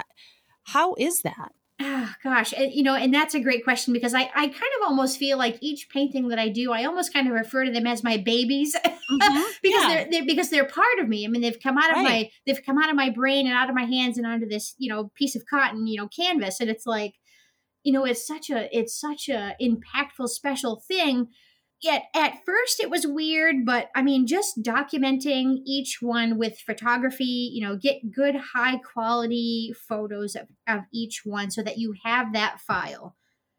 How 0.65 0.95
is 0.99 1.23
that? 1.23 1.53
Oh, 1.83 2.15
gosh, 2.23 2.53
and, 2.53 2.73
you 2.73 2.83
know, 2.83 2.95
and 2.95 3.13
that's 3.13 3.35
a 3.35 3.41
great 3.41 3.65
question 3.65 3.95
because 3.95 4.13
I, 4.13 4.31
I 4.35 4.47
kind 4.49 4.53
of 4.53 4.89
almost 4.89 5.19
feel 5.19 5.39
like 5.39 5.57
each 5.63 5.89
painting 5.89 6.29
that 6.29 6.39
I 6.39 6.49
do, 6.49 6.73
I 6.73 6.85
almost 6.85 7.13
kind 7.13 7.27
of 7.27 7.33
refer 7.33 7.65
to 7.65 7.71
them 7.71 7.87
as 7.87 8.05
my 8.05 8.19
babies 8.19 8.77
mm-hmm. 8.77 9.17
because 9.63 9.83
yeah. 9.83 9.89
they're, 9.89 10.07
they're, 10.11 10.27
because 10.27 10.51
they're 10.51 10.67
part 10.67 10.99
of 10.99 11.09
me. 11.09 11.25
I 11.25 11.29
mean, 11.29 11.41
they've 11.41 11.59
come 11.63 11.79
out 11.79 11.91
of 11.91 11.97
right. 11.97 12.05
my 12.05 12.31
they've 12.47 12.65
come 12.65 12.77
out 12.79 12.91
of 12.91 12.97
my 12.97 13.09
brain 13.09 13.47
and 13.47 13.57
out 13.57 13.71
of 13.71 13.75
my 13.75 13.85
hands 13.85 14.19
and 14.19 14.27
onto 14.27 14.47
this 14.47 14.75
you 14.79 14.93
know 14.93 15.11
piece 15.15 15.35
of 15.35 15.47
cotton, 15.47 15.87
you 15.87 15.99
know, 15.99 16.09
canvas, 16.09 16.61
and 16.61 16.69
it's 16.69 16.87
like, 16.87 17.15
you 17.83 17.93
know, 17.93 18.05
it's 18.05 18.27
such 18.27 18.51
a 18.51 18.69
it's 18.77 18.99
such 18.99 19.29
a 19.29 19.57
impactful, 19.61 20.29
special 20.29 20.83
thing 20.87 21.29
yet 21.83 22.05
at 22.15 22.45
first 22.45 22.81
it 22.81 22.91
was 22.91 23.07
weird 23.07 23.65
but 23.65 23.89
i 23.95 24.03
mean 24.03 24.27
just 24.27 24.63
documenting 24.63 25.59
each 25.67 25.99
one 26.01 26.39
with 26.39 26.59
photography 26.59 27.51
you 27.53 27.67
know 27.67 27.77
get 27.77 28.13
good 28.13 28.35
high 28.55 28.77
quality 28.79 29.73
photos 29.89 30.35
of, 30.35 30.49
of 30.69 30.81
each 30.93 31.23
one 31.25 31.51
so 31.51 31.63
that 31.63 31.79
you 31.79 31.95
have 32.05 32.33
that 32.33 32.61
file 32.61 33.17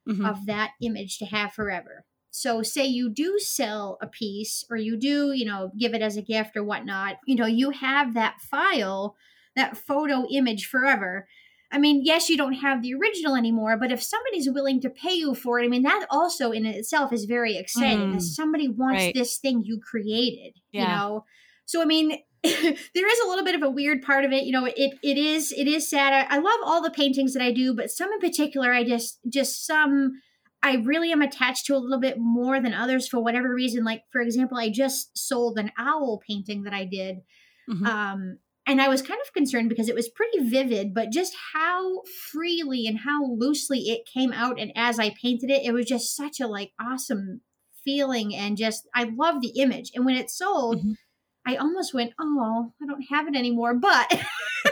mm-hmm. 0.07 0.25
of 0.25 0.45
that 0.45 0.71
image 0.81 1.17
to 1.17 1.25
have 1.25 1.51
forever 1.53 2.05
so 2.31 2.62
say 2.62 2.86
you 2.86 3.10
do 3.10 3.38
sell 3.39 3.97
a 4.01 4.07
piece 4.07 4.63
or 4.69 4.77
you 4.77 4.97
do 4.97 5.34
you 5.34 5.45
know 5.45 5.71
give 5.77 5.93
it 5.93 6.01
as 6.01 6.17
a 6.17 6.21
gift 6.21 6.55
or 6.55 6.63
whatnot 6.63 7.17
you 7.25 7.36
know 7.36 7.45
you 7.47 7.71
have 7.71 8.13
that 8.13 8.39
file 8.39 9.15
that 9.55 9.75
photo 9.75 10.25
image 10.29 10.65
forever 10.65 11.27
I 11.71 11.77
mean, 11.77 12.01
yes, 12.03 12.29
you 12.29 12.38
don't 12.38 12.53
have 12.53 12.81
the 12.81 12.93
original 12.93 13.36
anymore, 13.36 13.77
but 13.77 13.91
if 13.91 14.03
somebody's 14.03 14.49
willing 14.49 14.81
to 14.81 14.89
pay 14.89 15.13
you 15.13 15.34
for 15.34 15.60
it, 15.60 15.65
I 15.65 15.69
mean, 15.69 15.84
that 15.84 16.05
also 16.10 16.51
in 16.51 16.65
itself 16.65 17.13
is 17.13 17.25
very 17.25 17.55
exciting. 17.57 18.15
Mm, 18.15 18.21
somebody 18.21 18.67
wants 18.67 19.03
right. 19.03 19.13
this 19.13 19.38
thing 19.38 19.63
you 19.63 19.79
created, 19.79 20.60
yeah. 20.71 20.81
you 20.81 20.88
know? 20.88 21.25
So, 21.65 21.81
I 21.81 21.86
mean, 21.86 22.17
there 22.43 22.53
is 22.53 23.19
a 23.23 23.27
little 23.27 23.45
bit 23.45 23.55
of 23.55 23.63
a 23.63 23.69
weird 23.69 24.01
part 24.01 24.25
of 24.25 24.31
it. 24.31 24.43
You 24.43 24.51
know, 24.51 24.65
it 24.65 24.75
it 25.03 25.17
is 25.17 25.51
it 25.51 25.67
is 25.67 25.89
sad. 25.89 26.12
I, 26.12 26.38
I 26.38 26.39
love 26.39 26.60
all 26.65 26.81
the 26.81 26.89
paintings 26.89 27.34
that 27.34 27.43
I 27.43 27.51
do, 27.51 27.75
but 27.75 27.91
some 27.91 28.12
in 28.12 28.19
particular, 28.19 28.73
I 28.73 28.84
just 28.84 29.19
just 29.29 29.65
some 29.65 30.13
I 30.63 30.77
really 30.77 31.12
am 31.12 31.21
attached 31.21 31.67
to 31.67 31.75
a 31.75 31.77
little 31.77 31.99
bit 31.99 32.17
more 32.17 32.60
than 32.60 32.73
others 32.73 33.07
for 33.07 33.19
whatever 33.19 33.53
reason. 33.53 33.84
Like 33.84 34.03
for 34.12 34.21
example, 34.21 34.57
I 34.57 34.69
just 34.69 35.15
sold 35.15 35.60
an 35.60 35.71
owl 35.77 36.19
painting 36.27 36.63
that 36.63 36.73
I 36.73 36.86
did. 36.86 37.17
Mm-hmm. 37.69 37.86
Um, 37.86 38.38
and 38.67 38.82
I 38.82 38.88
was 38.89 39.02
kind 39.02 39.19
of 39.26 39.34
concerned 39.34 39.69
because 39.69 39.89
it 39.89 39.95
was 39.95 40.10
pretty 40.10 40.39
vivid, 40.39 40.93
but 40.93 41.12
just 41.12 41.36
how 41.54 42.02
freely 42.32 42.86
and 42.86 43.00
how 43.00 43.26
loosely 43.26 43.89
it 43.89 44.08
came 44.12 44.32
out. 44.32 44.60
And 44.60 44.71
as 44.76 45.00
I 45.00 45.15
painted 45.21 45.50
it, 45.50 45.65
it 45.65 45.74
was 45.74 45.88
just 45.88 46.15
such 46.15 46.39
a 46.39 46.47
like 46.47 46.71
awesome 46.80 47.41
feeling. 47.84 48.36
And 48.36 48.58
just, 48.58 48.88
I 48.93 49.06
love 49.06 49.41
the 49.41 49.60
image. 49.60 49.91
And 49.95 50.06
when 50.06 50.15
it 50.15 50.30
sold, 50.30 50.78
mm-hmm. 50.78 50.91
I 51.45 51.56
almost 51.56 51.93
went, 51.93 52.13
oh, 52.19 52.71
I 52.82 52.86
don't 52.86 53.06
have 53.10 53.28
it 53.28 53.36
anymore. 53.36 53.74
But, 53.74 54.08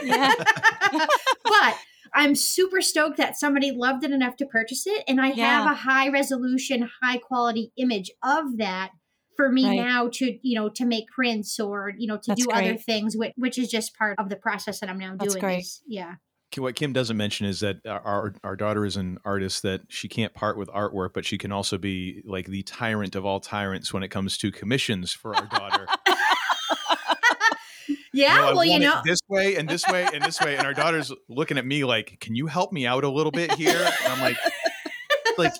but 1.44 1.76
I'm 2.14 2.36
super 2.36 2.80
stoked 2.80 3.16
that 3.16 3.36
somebody 3.36 3.72
loved 3.72 4.04
it 4.04 4.12
enough 4.12 4.36
to 4.36 4.46
purchase 4.46 4.86
it. 4.86 5.02
And 5.08 5.20
I 5.20 5.32
yeah. 5.32 5.62
have 5.62 5.72
a 5.72 5.74
high 5.74 6.08
resolution, 6.10 6.88
high 7.02 7.18
quality 7.18 7.72
image 7.76 8.12
of 8.22 8.58
that 8.58 8.92
for 9.36 9.50
me 9.50 9.66
right. 9.66 9.76
now 9.76 10.08
to 10.12 10.38
you 10.42 10.58
know 10.58 10.68
to 10.68 10.84
make 10.84 11.08
prints 11.08 11.58
or 11.58 11.92
you 11.96 12.06
know 12.06 12.16
to 12.16 12.28
That's 12.28 12.42
do 12.42 12.50
great. 12.50 12.64
other 12.64 12.76
things 12.76 13.16
which, 13.16 13.32
which 13.36 13.58
is 13.58 13.70
just 13.70 13.96
part 13.96 14.18
of 14.18 14.28
the 14.28 14.36
process 14.36 14.80
that 14.80 14.90
i'm 14.90 14.98
now 14.98 15.16
That's 15.18 15.34
doing 15.34 15.40
great. 15.40 15.60
Is, 15.60 15.82
yeah 15.86 16.14
what 16.58 16.74
Kim 16.74 16.92
doesn't 16.92 17.16
mention 17.16 17.46
is 17.46 17.60
that 17.60 17.76
our 17.86 18.34
our 18.42 18.56
daughter 18.56 18.84
is 18.84 18.96
an 18.96 19.18
artist 19.24 19.62
that 19.62 19.82
she 19.88 20.08
can't 20.08 20.34
part 20.34 20.56
with 20.56 20.68
artwork, 20.70 21.10
but 21.14 21.24
she 21.24 21.38
can 21.38 21.52
also 21.52 21.78
be 21.78 22.22
like 22.24 22.46
the 22.46 22.62
tyrant 22.64 23.14
of 23.14 23.24
all 23.24 23.38
tyrants 23.38 23.92
when 23.92 24.02
it 24.02 24.08
comes 24.08 24.36
to 24.38 24.50
commissions 24.50 25.12
for 25.12 25.36
our 25.36 25.46
daughter. 25.46 25.86
yeah, 28.12 28.34
you 28.34 28.40
know, 28.40 28.54
well, 28.54 28.64
you 28.64 28.78
know, 28.80 29.00
this 29.04 29.20
way 29.28 29.54
and 29.54 29.68
this 29.68 29.86
way 29.86 30.08
and 30.12 30.24
this 30.24 30.40
way, 30.40 30.56
and 30.56 30.66
our 30.66 30.74
daughter's 30.74 31.12
looking 31.28 31.56
at 31.56 31.64
me 31.64 31.84
like, 31.84 32.18
"Can 32.20 32.34
you 32.34 32.48
help 32.48 32.72
me 32.72 32.84
out 32.84 33.04
a 33.04 33.10
little 33.10 33.32
bit 33.32 33.52
here?" 33.52 33.88
And 34.04 34.12
I'm 34.12 34.20
like, 34.20 34.36
like. 35.38 35.52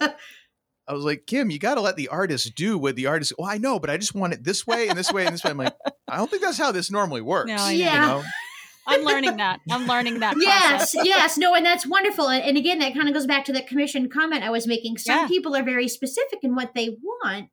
I 0.88 0.92
was 0.92 1.04
like, 1.04 1.26
Kim, 1.26 1.50
you 1.50 1.58
got 1.58 1.76
to 1.76 1.80
let 1.80 1.96
the 1.96 2.08
artist 2.08 2.54
do 2.56 2.76
what 2.76 2.96
the 2.96 3.06
artist. 3.06 3.32
Well, 3.38 3.48
I 3.48 3.58
know, 3.58 3.78
but 3.78 3.90
I 3.90 3.96
just 3.96 4.14
want 4.14 4.32
it 4.32 4.42
this 4.42 4.66
way 4.66 4.88
and 4.88 4.98
this 4.98 5.12
way 5.12 5.24
and 5.24 5.34
this 5.34 5.44
way. 5.44 5.50
I'm 5.50 5.56
like, 5.56 5.74
I 6.08 6.16
don't 6.16 6.28
think 6.28 6.42
that's 6.42 6.58
how 6.58 6.72
this 6.72 6.90
normally 6.90 7.20
works. 7.20 7.48
No, 7.48 7.68
yeah. 7.68 7.94
You 7.94 8.00
know? 8.00 8.24
I'm 8.86 9.04
learning 9.04 9.36
that. 9.36 9.60
I'm 9.70 9.86
learning 9.86 10.20
that. 10.20 10.36
Yes, 10.40 10.94
yes, 11.04 11.36
no, 11.38 11.54
and 11.54 11.64
that's 11.64 11.86
wonderful. 11.86 12.28
And 12.28 12.56
again, 12.56 12.78
that 12.78 12.94
kind 12.94 13.08
of 13.08 13.14
goes 13.14 13.26
back 13.26 13.44
to 13.44 13.52
that 13.52 13.68
commission 13.68 14.08
comment 14.08 14.42
I 14.42 14.50
was 14.50 14.66
making. 14.66 14.98
Some 14.98 15.16
yeah. 15.16 15.28
people 15.28 15.54
are 15.54 15.62
very 15.62 15.86
specific 15.86 16.40
in 16.42 16.54
what 16.54 16.74
they 16.74 16.96
want, 17.02 17.50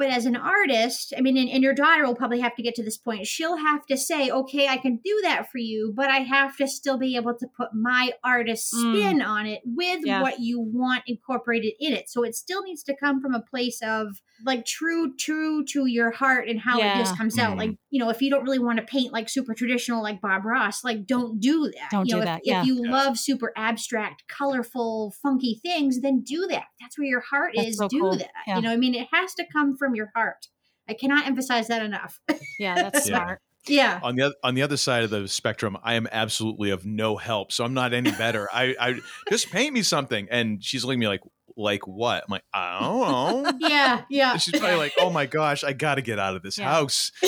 but 0.00 0.08
as 0.08 0.24
an 0.24 0.34
artist, 0.34 1.12
I 1.14 1.20
mean, 1.20 1.36
and, 1.36 1.50
and, 1.50 1.62
your 1.62 1.74
daughter 1.74 2.06
will 2.06 2.14
probably 2.14 2.40
have 2.40 2.56
to 2.56 2.62
get 2.62 2.74
to 2.76 2.82
this 2.82 2.96
point. 2.96 3.26
She'll 3.26 3.58
have 3.58 3.84
to 3.84 3.98
say, 3.98 4.30
okay, 4.30 4.66
I 4.66 4.78
can 4.78 4.96
do 5.04 5.20
that 5.24 5.52
for 5.52 5.58
you, 5.58 5.92
but 5.94 6.08
I 6.08 6.20
have 6.20 6.56
to 6.56 6.66
still 6.66 6.96
be 6.96 7.16
able 7.16 7.34
to 7.34 7.46
put 7.54 7.74
my 7.74 8.12
artist 8.24 8.72
mm. 8.72 8.78
spin 8.78 9.18
mm. 9.18 9.26
on 9.26 9.44
it 9.44 9.60
with 9.62 10.00
yeah. 10.02 10.22
what 10.22 10.40
you 10.40 10.58
want 10.58 11.02
incorporated 11.06 11.74
in 11.78 11.92
it. 11.92 12.08
So 12.08 12.22
it 12.22 12.34
still 12.34 12.62
needs 12.62 12.82
to 12.84 12.96
come 12.96 13.20
from 13.20 13.34
a 13.34 13.42
place 13.42 13.82
of 13.82 14.22
like 14.42 14.64
true, 14.64 15.14
true 15.18 15.66
to 15.66 15.84
your 15.84 16.12
heart 16.12 16.48
and 16.48 16.58
how 16.58 16.78
yeah. 16.78 16.94
it 16.94 17.00
just 17.00 17.18
comes 17.18 17.36
mm. 17.36 17.42
out. 17.42 17.58
Like, 17.58 17.76
you 17.90 18.02
know, 18.02 18.08
if 18.08 18.22
you 18.22 18.30
don't 18.30 18.44
really 18.44 18.58
want 18.58 18.78
to 18.78 18.84
paint 18.86 19.12
like 19.12 19.28
super 19.28 19.52
traditional 19.52 20.02
like 20.02 20.22
Bob 20.22 20.46
Ross, 20.46 20.82
like 20.82 21.06
don't 21.06 21.40
do 21.40 21.70
that. 21.74 21.90
Don't 21.90 22.06
you 22.06 22.14
do 22.14 22.18
know, 22.20 22.24
that. 22.24 22.40
If, 22.40 22.46
yeah. 22.46 22.60
if 22.62 22.66
you 22.68 22.90
love 22.90 23.18
super 23.18 23.52
abstract, 23.54 24.24
colorful, 24.28 25.12
funky 25.22 25.60
things, 25.62 26.00
then 26.00 26.22
do 26.22 26.46
that. 26.48 26.64
That's 26.80 26.98
where 26.98 27.06
your 27.06 27.20
heart 27.20 27.52
That's 27.54 27.68
is. 27.68 27.76
So 27.76 27.88
do 27.88 28.00
cool. 28.00 28.16
that. 28.16 28.30
You 28.46 28.62
know, 28.62 28.72
I 28.72 28.76
mean, 28.78 28.94
it 28.94 29.08
has 29.12 29.34
to 29.34 29.44
come 29.52 29.76
from 29.76 29.89
from 29.90 29.96
your 29.96 30.10
heart. 30.14 30.46
I 30.88 30.94
cannot 30.94 31.26
emphasize 31.26 31.68
that 31.68 31.82
enough. 31.82 32.20
yeah, 32.58 32.74
that's 32.74 33.04
smart. 33.04 33.40
Yeah. 33.66 34.00
On 34.02 34.16
the 34.16 34.34
on 34.42 34.54
the 34.54 34.62
other 34.62 34.78
side 34.78 35.04
of 35.04 35.10
the 35.10 35.28
spectrum, 35.28 35.76
I 35.82 35.94
am 35.94 36.08
absolutely 36.10 36.70
of 36.70 36.86
no 36.86 37.16
help. 37.16 37.52
So 37.52 37.64
I'm 37.64 37.74
not 37.74 37.92
any 37.92 38.10
better. 38.10 38.48
I, 38.52 38.74
I 38.80 39.00
just 39.28 39.50
paint 39.50 39.74
me 39.74 39.82
something, 39.82 40.28
and 40.30 40.64
she's 40.64 40.84
looking 40.84 41.00
at 41.00 41.00
me 41.00 41.08
like, 41.08 41.20
like 41.56 41.86
what? 41.86 42.24
I'm 42.24 42.30
like, 42.30 42.44
I 42.54 42.80
don't 42.80 43.52
know. 43.60 43.68
yeah, 43.68 44.02
yeah. 44.08 44.36
she's 44.38 44.58
probably 44.58 44.78
like, 44.78 44.94
oh 44.98 45.10
my 45.10 45.26
gosh, 45.26 45.62
I 45.62 45.74
got 45.74 45.96
to 45.96 46.02
get 46.02 46.18
out 46.18 46.36
of 46.36 46.42
this 46.42 46.56
yeah. 46.56 46.70
house. 46.70 47.12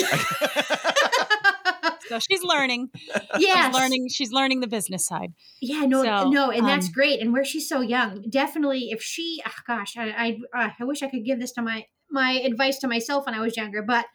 so 2.07 2.17
she's 2.19 2.43
learning. 2.43 2.89
Yeah, 3.37 3.67
she's 3.67 3.75
learning. 3.75 4.07
She's 4.09 4.31
learning 4.31 4.61
the 4.61 4.67
business 4.67 5.05
side. 5.05 5.33
Yeah, 5.61 5.85
no, 5.85 6.03
so, 6.03 6.29
no, 6.29 6.49
and 6.49 6.61
um, 6.61 6.67
that's 6.67 6.89
great. 6.89 7.21
And 7.21 7.31
where 7.31 7.45
she's 7.45 7.69
so 7.69 7.81
young, 7.81 8.23
definitely. 8.29 8.89
If 8.89 9.03
she, 9.03 9.41
oh 9.45 9.51
gosh, 9.67 9.95
I, 9.97 10.39
I, 10.53 10.65
uh, 10.65 10.69
I 10.79 10.83
wish 10.83 11.03
I 11.03 11.09
could 11.09 11.23
give 11.25 11.39
this 11.39 11.51
to 11.53 11.61
my 11.61 11.85
my 12.13 12.33
advice 12.33 12.77
to 12.79 12.87
myself 12.87 13.25
when 13.25 13.35
I 13.35 13.41
was 13.41 13.57
younger, 13.57 13.81
but 13.81 14.05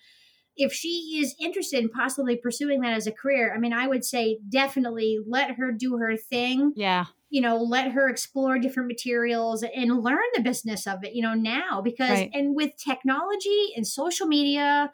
if 0.56 0.72
she 0.72 1.20
is 1.22 1.34
interested 1.40 1.80
in 1.80 1.88
possibly 1.88 2.36
pursuing 2.36 2.80
that 2.80 2.92
as 2.92 3.06
a 3.06 3.12
career, 3.12 3.54
I 3.54 3.58
mean, 3.58 3.72
I 3.72 3.86
would 3.86 4.04
say 4.04 4.38
definitely 4.48 5.18
let 5.26 5.52
her 5.52 5.72
do 5.72 5.98
her 5.98 6.16
thing. 6.16 6.72
Yeah. 6.74 7.06
You 7.30 7.42
know, 7.42 7.58
let 7.58 7.92
her 7.92 8.08
explore 8.08 8.58
different 8.58 8.88
materials 8.88 9.62
and 9.62 10.02
learn 10.02 10.18
the 10.34 10.42
business 10.42 10.86
of 10.86 11.04
it, 11.04 11.14
you 11.14 11.22
know, 11.22 11.34
now 11.34 11.82
because, 11.82 12.10
right. 12.10 12.30
and 12.32 12.56
with 12.56 12.72
technology 12.82 13.68
and 13.76 13.86
social 13.86 14.26
media, 14.26 14.90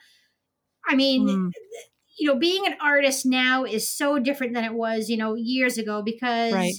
I 0.87 0.97
mean, 0.97 1.29
mm. 1.29 1.51
you 2.19 2.29
know, 2.29 2.39
being 2.39 2.67
an 2.67 2.75
artist 2.83 3.25
now 3.25 3.65
is 3.65 3.89
so 3.89 4.19
different 4.19 4.53
than 4.53 4.65
it 4.65 4.75
was, 4.75 5.09
you 5.09 5.17
know, 5.17 5.35
years 5.35 5.79
ago 5.79 6.03
because. 6.03 6.53
Right 6.53 6.75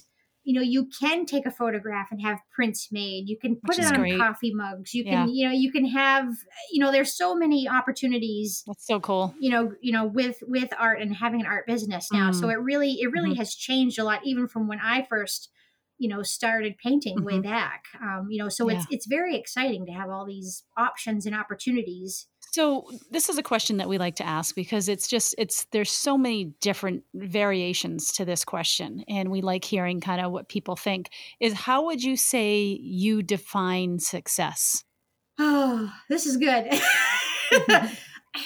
you 0.46 0.54
know 0.54 0.62
you 0.62 0.88
can 1.00 1.26
take 1.26 1.46
a 1.46 1.52
photograph 1.52 2.08
and 2.12 2.22
have 2.22 2.38
prints 2.54 2.90
made 2.92 3.28
you 3.28 3.38
can 3.38 3.58
put 3.66 3.78
it 3.78 3.86
on 3.86 3.96
great. 3.96 4.18
coffee 4.18 4.54
mugs 4.54 4.94
you 4.94 5.04
can 5.04 5.28
you 5.30 5.46
know 5.46 5.54
you 5.54 5.72
can 5.72 5.86
have 5.86 6.28
you 6.72 6.80
know 6.80 6.92
there's 6.92 7.18
so 7.18 7.36
many 7.36 7.68
opportunities 7.68 8.64
that's 8.66 8.88
so 8.88 9.00
cool 9.00 9.34
you 9.40 9.50
know 9.50 9.74
you 9.82 9.92
know 9.92 10.06
with 10.06 10.38
with 10.48 10.70
art 10.80 11.02
and 11.02 11.16
having 11.16 11.42
an 11.42 11.48
art 11.48 11.66
business 11.68 12.10
now 12.12 12.30
mm. 12.30 12.36
so 12.40 12.50
it 12.50 12.60
really 12.60 12.94
it 13.02 13.12
really 13.12 13.32
mm-hmm. 13.32 13.40
has 13.40 13.54
changed 13.54 14.00
a 14.00 14.04
lot 14.04 14.22
even 14.24 14.48
from 14.48 14.68
when 14.68 14.80
i 14.80 15.06
first 15.10 15.50
you 15.98 16.08
know 16.08 16.22
started 16.22 16.76
painting 16.78 17.16
mm-hmm. 17.18 17.26
way 17.26 17.40
back 17.40 17.86
um, 18.02 18.28
you 18.30 18.42
know 18.42 18.50
so 18.50 18.70
yeah. 18.70 18.78
it's 18.78 18.86
it's 18.92 19.08
very 19.08 19.36
exciting 19.36 19.86
to 19.86 19.92
have 19.92 20.10
all 20.10 20.26
these 20.26 20.64
options 20.78 21.26
and 21.26 21.36
opportunities 21.36 22.28
so 22.56 22.90
this 23.12 23.28
is 23.28 23.38
a 23.38 23.44
question 23.44 23.76
that 23.78 23.90
we 23.90 23.98
like 23.98 24.16
to 24.16 24.26
ask 24.26 24.56
because 24.56 24.88
it's 24.88 25.10
just 25.10 25.36
it's 25.38 25.66
there's 25.74 25.92
so 25.92 26.18
many 26.18 26.54
different 26.62 27.04
variations 27.14 28.14
to 28.14 28.24
this 28.24 28.46
question 28.46 29.04
and 29.10 29.30
we 29.30 29.42
like 29.42 29.66
hearing 29.66 30.00
kind 30.00 30.22
of 30.22 30.32
what 30.32 30.48
people 30.48 30.78
think 30.78 31.10
is 31.42 31.52
how 31.52 31.84
would 31.88 32.02
you 32.02 32.16
say 32.16 32.62
you 32.82 33.22
define 33.22 34.00
success? 34.00 34.86
Oh, 35.38 35.92
this 36.08 36.26
is 36.26 36.38
good. 36.38 36.72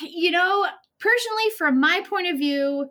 you 0.01 0.31
know, 0.31 0.65
personally 0.99 1.51
from 1.55 1.79
my 1.79 2.01
point 2.09 2.29
of 2.33 2.39
view, 2.39 2.89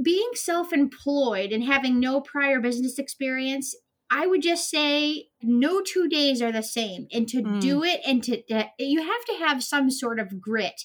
being 0.00 0.30
self-employed 0.34 1.50
and 1.50 1.64
having 1.64 1.98
no 1.98 2.20
prior 2.20 2.60
business 2.60 3.00
experience 3.00 3.74
I 4.10 4.26
would 4.26 4.42
just 4.42 4.70
say 4.70 5.28
no 5.42 5.80
two 5.82 6.08
days 6.08 6.40
are 6.40 6.52
the 6.52 6.62
same. 6.62 7.06
And 7.12 7.28
to 7.28 7.42
mm. 7.42 7.60
do 7.60 7.82
it 7.82 8.00
and 8.06 8.22
to, 8.24 8.42
to, 8.42 8.68
you 8.78 9.00
have 9.02 9.24
to 9.26 9.44
have 9.44 9.64
some 9.64 9.90
sort 9.90 10.20
of 10.20 10.40
grit. 10.40 10.82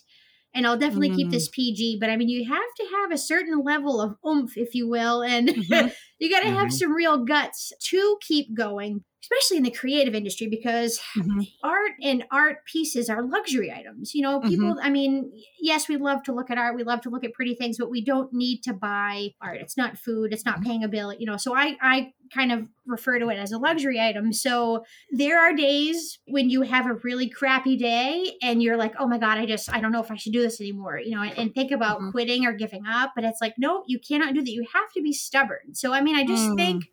And 0.54 0.68
I'll 0.68 0.78
definitely 0.78 1.12
mm. 1.12 1.16
keep 1.16 1.32
this 1.32 1.48
mm. 1.48 1.54
PG, 1.54 1.98
but 2.00 2.10
I 2.10 2.18
mean, 2.18 2.30
you 2.30 2.46
have 2.50 2.74
to 2.78 2.88
have 2.98 3.12
a 3.12 3.18
certain 3.18 3.64
level 3.64 4.02
of 4.02 4.16
oomph, 4.28 4.58
if 4.58 4.76
you 4.76 4.90
will. 4.90 5.22
And 5.22 5.50
mm-hmm. 5.50 5.88
you 6.22 6.30
got 6.30 6.42
to 6.42 6.48
mm-hmm. 6.48 6.58
have 6.58 6.74
some 6.74 6.94
real 6.94 7.26
guts 7.26 7.74
to 7.80 8.18
keep 8.22 8.56
going 8.56 9.04
especially 9.24 9.58
in 9.58 9.64
the 9.64 9.72
creative 9.72 10.16
industry 10.16 10.48
because 10.48 11.00
mm-hmm. 11.18 11.42
art 11.64 11.92
and 12.02 12.24
art 12.32 12.66
pieces 12.66 13.10
are 13.10 13.22
luxury 13.24 13.72
items 13.72 14.14
you 14.14 14.22
know 14.22 14.40
people 14.42 14.72
mm-hmm. 14.72 14.86
i 14.86 14.90
mean 14.90 15.32
yes 15.60 15.88
we 15.88 15.98
love 15.98 16.24
to 16.24 16.34
look 16.34 16.50
at 16.50 16.58
art 16.58 16.76
we 16.76 16.84
love 16.84 17.02
to 17.02 17.10
look 17.10 17.24
at 17.24 17.34
pretty 17.34 17.56
things 17.56 17.78
but 17.78 17.90
we 17.90 18.04
don't 18.04 18.34
need 18.34 18.62
to 18.62 18.74
buy 18.74 19.30
art 19.42 19.58
it's 19.62 19.78
not 19.78 19.98
food 19.98 20.34
it's 20.34 20.46
not 20.46 20.56
mm-hmm. 20.56 20.66
paying 20.66 20.84
a 20.84 20.88
bill 20.88 21.14
you 21.14 21.26
know 21.26 21.38
so 21.38 21.56
i 21.56 21.78
i 21.82 22.12
kind 22.34 22.52
of 22.52 22.68
refer 22.86 23.20
to 23.20 23.28
it 23.30 23.36
as 23.36 23.52
a 23.52 23.58
luxury 23.58 24.00
item 24.00 24.34
so 24.34 24.84
there 25.12 25.40
are 25.40 25.54
days 25.54 26.20
when 26.28 26.50
you 26.50 26.62
have 26.62 26.86
a 26.88 26.94
really 27.04 27.30
crappy 27.30 27.78
day 27.78 28.38
and 28.42 28.64
you're 28.64 28.78
like 28.78 28.94
oh 29.00 29.08
my 29.08 29.18
god 29.18 29.38
i 29.38 29.46
just 29.46 29.72
i 29.74 29.80
don't 29.80 29.92
know 29.92 30.02
if 30.02 30.10
i 30.10 30.16
should 30.16 30.34
do 30.34 30.42
this 30.42 30.60
anymore 30.60 30.98
you 30.98 31.16
know 31.16 31.22
and, 31.22 31.38
and 31.38 31.54
think 31.54 31.72
about 31.72 32.00
mm-hmm. 32.00 32.12
quitting 32.12 32.46
or 32.46 32.54
giving 32.54 32.86
up 32.88 33.12
but 33.16 33.24
it's 33.24 33.42
like 33.42 33.54
no 33.58 33.84
you 33.86 34.00
cannot 34.00 34.34
do 34.34 34.42
that 34.42 34.52
you 34.52 34.66
have 34.74 34.92
to 34.94 35.02
be 35.02 35.14
stubborn 35.14 35.74
so 35.74 35.94
i 35.94 36.02
mean 36.02 36.11
i 36.16 36.26
just 36.26 36.50
mm. 36.50 36.56
think 36.56 36.86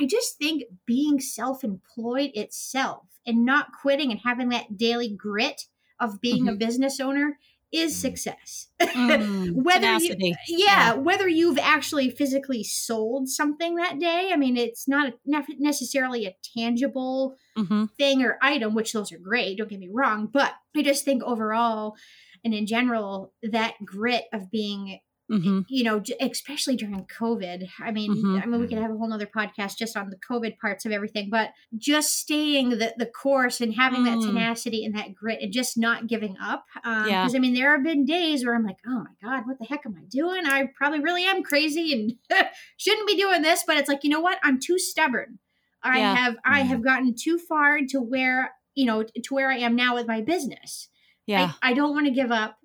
I 0.00 0.06
just 0.06 0.38
think 0.38 0.64
being 0.86 1.20
self 1.20 1.64
employed 1.64 2.30
itself 2.34 3.06
and 3.26 3.44
not 3.44 3.68
quitting 3.80 4.10
and 4.10 4.20
having 4.24 4.50
that 4.50 4.76
daily 4.76 5.14
grit 5.14 5.62
of 5.98 6.20
being 6.20 6.44
mm-hmm. 6.44 6.54
a 6.54 6.58
business 6.58 7.00
owner 7.00 7.38
is 7.72 7.94
mm. 7.94 8.00
success. 8.00 8.68
Mm, 8.80 9.52
whether 9.62 9.96
you, 9.96 10.16
yeah, 10.18 10.34
yeah, 10.48 10.92
whether 10.94 11.28
you've 11.28 11.58
actually 11.58 12.10
physically 12.10 12.64
sold 12.64 13.28
something 13.28 13.76
that 13.76 13.98
day. 13.98 14.30
I 14.32 14.36
mean, 14.36 14.56
it's 14.56 14.88
not 14.88 15.12
necessarily 15.26 16.26
a 16.26 16.36
tangible 16.56 17.36
mm-hmm. 17.56 17.86
thing 17.98 18.22
or 18.22 18.38
item, 18.42 18.74
which 18.74 18.92
those 18.92 19.12
are 19.12 19.18
great. 19.18 19.58
Don't 19.58 19.68
get 19.68 19.78
me 19.78 19.90
wrong, 19.92 20.28
but 20.32 20.54
I 20.76 20.82
just 20.82 21.04
think 21.04 21.22
overall 21.22 21.96
and 22.44 22.54
in 22.54 22.66
general, 22.66 23.32
that 23.42 23.74
grit 23.84 24.24
of 24.32 24.50
being 24.50 25.00
Mm-hmm. 25.30 25.60
you 25.68 25.84
know 25.84 26.02
especially 26.20 26.74
during 26.74 27.04
covid 27.04 27.68
i 27.78 27.92
mean 27.92 28.16
mm-hmm. 28.16 28.40
i 28.42 28.46
mean 28.46 28.60
we 28.60 28.66
could 28.66 28.78
have 28.78 28.90
a 28.90 28.96
whole 28.96 29.08
nother 29.08 29.26
podcast 29.26 29.76
just 29.76 29.96
on 29.96 30.10
the 30.10 30.16
covid 30.16 30.58
parts 30.58 30.84
of 30.84 30.90
everything 30.90 31.28
but 31.30 31.50
just 31.76 32.18
staying 32.18 32.70
the, 32.70 32.92
the 32.96 33.06
course 33.06 33.60
and 33.60 33.74
having 33.74 34.00
mm. 34.00 34.06
that 34.06 34.26
tenacity 34.26 34.84
and 34.84 34.96
that 34.96 35.14
grit 35.14 35.38
and 35.40 35.52
just 35.52 35.78
not 35.78 36.08
giving 36.08 36.36
up 36.42 36.64
um 36.82 37.08
yeah. 37.08 37.22
because 37.22 37.36
i 37.36 37.38
mean 37.38 37.54
there 37.54 37.70
have 37.70 37.84
been 37.84 38.04
days 38.04 38.44
where 38.44 38.56
i'm 38.56 38.64
like 38.64 38.78
oh 38.88 39.04
my 39.04 39.28
god 39.28 39.46
what 39.46 39.56
the 39.60 39.66
heck 39.66 39.86
am 39.86 39.94
i 39.96 40.04
doing 40.08 40.44
i 40.46 40.68
probably 40.74 40.98
really 40.98 41.24
am 41.24 41.44
crazy 41.44 41.92
and 41.92 42.48
shouldn't 42.76 43.06
be 43.06 43.16
doing 43.16 43.40
this 43.40 43.62
but 43.64 43.76
it's 43.76 43.88
like 43.88 44.02
you 44.02 44.10
know 44.10 44.20
what 44.20 44.38
i'm 44.42 44.58
too 44.58 44.80
stubborn 44.80 45.38
i 45.84 45.98
yeah. 45.98 46.14
have 46.16 46.36
i 46.44 46.58
mm-hmm. 46.58 46.70
have 46.70 46.82
gotten 46.82 47.14
too 47.14 47.38
far 47.38 47.78
to 47.88 48.00
where 48.00 48.50
you 48.74 48.84
know 48.84 49.04
to 49.04 49.32
where 49.32 49.48
i 49.48 49.58
am 49.58 49.76
now 49.76 49.94
with 49.94 50.08
my 50.08 50.20
business 50.20 50.88
yeah 51.26 51.52
i, 51.62 51.70
I 51.70 51.72
don't 51.72 51.94
want 51.94 52.06
to 52.06 52.12
give 52.12 52.32
up 52.32 52.56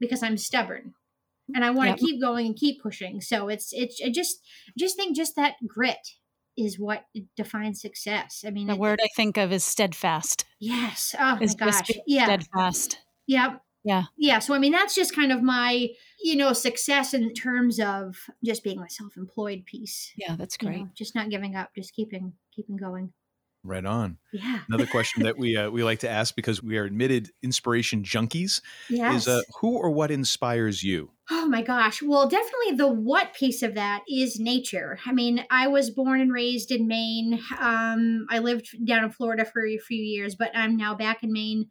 because 0.00 0.22
i'm 0.22 0.38
stubborn 0.38 0.94
and 1.54 1.64
I 1.64 1.70
want 1.70 1.90
yep. 1.90 1.98
to 1.98 2.04
keep 2.04 2.20
going 2.20 2.46
and 2.46 2.56
keep 2.56 2.82
pushing. 2.82 3.20
So 3.20 3.48
it's 3.48 3.72
it's 3.72 4.00
I 4.04 4.10
just 4.10 4.38
just 4.78 4.96
think 4.96 5.16
just 5.16 5.36
that 5.36 5.54
grit 5.66 5.98
is 6.56 6.78
what 6.78 7.04
defines 7.36 7.80
success. 7.80 8.44
I 8.46 8.50
mean, 8.50 8.68
the 8.68 8.74
it, 8.74 8.78
word 8.78 9.00
I 9.02 9.08
think 9.16 9.36
of 9.36 9.52
is 9.52 9.64
steadfast. 9.64 10.44
Yes. 10.60 11.14
Oh 11.18 11.36
my 11.40 11.46
gosh. 11.58 11.90
Yeah. 12.06 12.24
Steadfast. 12.24 13.00
Yep. 13.26 13.60
Yeah. 13.84 14.04
Yeah. 14.16 14.38
So 14.38 14.54
I 14.54 14.58
mean, 14.58 14.72
that's 14.72 14.94
just 14.94 15.14
kind 15.14 15.32
of 15.32 15.42
my 15.42 15.88
you 16.22 16.36
know 16.36 16.52
success 16.52 17.12
in 17.12 17.34
terms 17.34 17.80
of 17.80 18.16
just 18.44 18.64
being 18.64 18.78
my 18.78 18.88
self-employed 18.88 19.66
piece. 19.66 20.12
Yeah, 20.16 20.36
that's 20.36 20.56
great. 20.56 20.78
You 20.78 20.84
know, 20.84 20.90
just 20.94 21.14
not 21.14 21.28
giving 21.28 21.56
up, 21.56 21.70
just 21.74 21.92
keeping 21.94 22.32
keeping 22.54 22.76
going. 22.76 23.12
Right 23.64 23.84
on. 23.84 24.18
Yeah. 24.32 24.64
Another 24.68 24.86
question 24.86 25.22
that 25.22 25.38
we 25.38 25.56
uh, 25.56 25.70
we 25.70 25.82
like 25.84 26.00
to 26.00 26.08
ask 26.08 26.36
because 26.36 26.62
we 26.62 26.76
are 26.78 26.84
admitted 26.84 27.30
inspiration 27.42 28.02
junkies 28.02 28.60
Yes. 28.88 29.24
is 29.24 29.26
uh, 29.28 29.40
who 29.60 29.76
or 29.78 29.90
what 29.90 30.10
inspires 30.10 30.82
you? 30.82 31.12
Oh 31.30 31.46
my 31.48 31.62
gosh. 31.62 32.02
Well, 32.02 32.28
definitely 32.28 32.76
the 32.76 32.88
what 32.88 33.32
piece 33.32 33.62
of 33.62 33.74
that 33.74 34.02
is 34.06 34.38
nature. 34.38 34.98
I 35.06 35.12
mean, 35.12 35.46
I 35.50 35.68
was 35.68 35.88
born 35.90 36.20
and 36.20 36.30
raised 36.30 36.70
in 36.70 36.86
Maine. 36.86 37.40
Um, 37.58 38.26
I 38.28 38.40
lived 38.40 38.68
down 38.84 39.04
in 39.04 39.10
Florida 39.10 39.46
for 39.46 39.64
a 39.64 39.78
few 39.78 40.02
years, 40.02 40.34
but 40.34 40.50
I'm 40.54 40.76
now 40.76 40.94
back 40.94 41.22
in 41.22 41.32
Maine. 41.32 41.70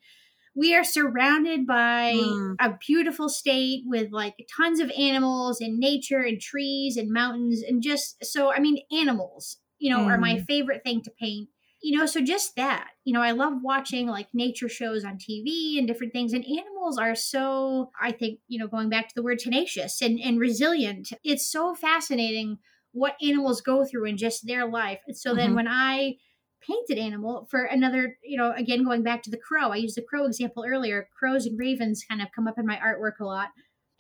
We 0.56 0.76
are 0.76 0.84
surrounded 0.84 1.68
by 1.68 2.14
Mm. 2.14 2.56
a 2.60 2.78
beautiful 2.86 3.30
state 3.30 3.84
with 3.86 4.12
like 4.12 4.36
tons 4.56 4.80
of 4.80 4.92
animals 4.92 5.62
and 5.62 5.80
nature 5.80 6.22
and 6.22 6.42
trees 6.42 6.98
and 6.98 7.12
mountains 7.12 7.64
and 7.64 7.84
just 7.84 8.24
so 8.26 8.54
I 8.54 8.60
mean 8.60 8.80
animals, 8.92 9.58
you 9.80 9.90
know, 9.92 10.06
are 10.06 10.18
my 10.20 10.38
favorite 10.38 10.84
thing 10.84 11.02
to 11.04 11.12
paint. 11.12 11.50
You 11.84 11.98
know, 11.98 12.06
so 12.06 12.22
just 12.22 12.56
that. 12.56 12.92
You 13.04 13.14
know, 13.14 13.22
I 13.22 13.32
love 13.32 13.62
watching 13.62 14.08
like 14.08 14.30
nature 14.34 14.70
shows 14.70 15.04
on 15.04 15.18
TV 15.18 15.78
and 15.78 15.86
different 15.88 16.14
things. 16.14 16.32
And 16.32 16.46
animals 16.46 16.98
are 16.98 17.14
so, 17.14 17.92
I 18.02 18.14
think, 18.14 18.40
you 18.48 18.58
know, 18.58 18.68
going 18.68 18.90
back 18.90 19.10
to 19.10 19.16
the 19.16 19.24
word 19.24 19.40
tenacious 19.40 20.02
and, 20.02 20.18
and 20.20 20.40
resilient, 20.40 21.12
it's 21.26 21.52
so 21.52 21.76
fascinating 21.76 22.60
what 22.94 23.18
animals 23.22 23.60
go 23.62 23.84
through 23.84 24.06
in 24.06 24.16
just 24.18 24.48
their 24.48 24.66
life. 24.66 25.02
And 25.08 25.18
so 25.18 25.36
then 25.36 25.52
Mhm. 25.52 25.56
when 25.56 25.68
I 25.68 26.16
painted 26.62 26.98
animal 26.98 27.48
for 27.52 27.66
another, 27.66 28.18
you 28.24 28.38
know, 28.38 28.54
again, 28.54 28.86
going 28.86 29.04
back 29.04 29.22
to 29.24 29.30
the 29.32 29.38
crow, 29.38 29.70
I 29.70 29.76
used 29.76 29.98
the 29.98 30.02
crow 30.04 30.26
example 30.26 30.64
earlier. 30.66 31.10
Crows 31.20 31.46
and 31.46 31.60
ravens 31.60 32.06
kind 32.08 32.22
of 32.22 32.30
come 32.34 32.48
up 32.48 32.58
in 32.58 32.66
my 32.66 32.78
artwork 32.78 33.20
a 33.20 33.26
lot. 33.26 33.50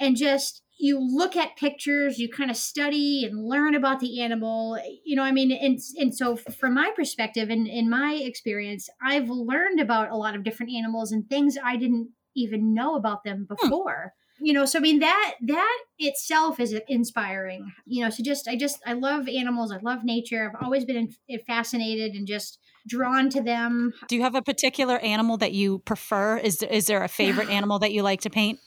And 0.03 0.17
just 0.17 0.63
you 0.77 0.99
look 0.99 1.37
at 1.37 1.55
pictures, 1.55 2.19
you 2.19 2.27
kind 2.27 2.51
of 2.51 2.57
study 2.57 3.23
and 3.23 3.47
learn 3.47 3.73
about 3.73 4.01
the 4.01 4.21
animal. 4.21 4.77
You 5.05 5.15
know, 5.15 5.23
I 5.23 5.31
mean, 5.31 5.51
and 5.51 5.79
and 5.97 6.13
so 6.13 6.35
from 6.35 6.73
my 6.73 6.91
perspective 6.93 7.49
and 7.49 7.67
in 7.67 7.89
my 7.89 8.15
experience, 8.15 8.89
I've 9.01 9.29
learned 9.29 9.79
about 9.79 10.11
a 10.11 10.17
lot 10.17 10.35
of 10.35 10.43
different 10.43 10.73
animals 10.73 11.13
and 11.13 11.29
things 11.29 11.57
I 11.63 11.77
didn't 11.77 12.09
even 12.35 12.73
know 12.73 12.95
about 12.95 13.23
them 13.23 13.47
hmm. 13.49 13.55
before. 13.55 14.13
You 14.41 14.51
know, 14.51 14.65
so 14.65 14.79
I 14.79 14.81
mean 14.81 14.99
that 14.99 15.35
that 15.43 15.79
itself 15.99 16.59
is 16.59 16.75
inspiring. 16.89 17.71
You 17.85 18.03
know, 18.03 18.09
so 18.09 18.21
just 18.21 18.49
I 18.49 18.57
just 18.57 18.79
I 18.85 18.91
love 18.91 19.29
animals. 19.29 19.71
I 19.71 19.77
love 19.77 20.03
nature. 20.03 20.51
I've 20.53 20.65
always 20.65 20.83
been 20.83 21.13
eh, 21.29 21.37
fascinated 21.47 22.11
and 22.13 22.27
just 22.27 22.59
drawn 22.85 23.29
to 23.29 23.41
them. 23.41 23.93
Do 24.09 24.17
you 24.17 24.23
have 24.23 24.35
a 24.35 24.41
particular 24.41 24.97
animal 24.99 25.37
that 25.37 25.53
you 25.53 25.79
prefer? 25.79 26.37
Is 26.39 26.61
is 26.61 26.87
there 26.87 27.03
a 27.03 27.07
favorite 27.07 27.49
animal 27.49 27.79
that 27.79 27.93
you 27.93 28.03
like 28.03 28.19
to 28.21 28.29
paint? 28.29 28.59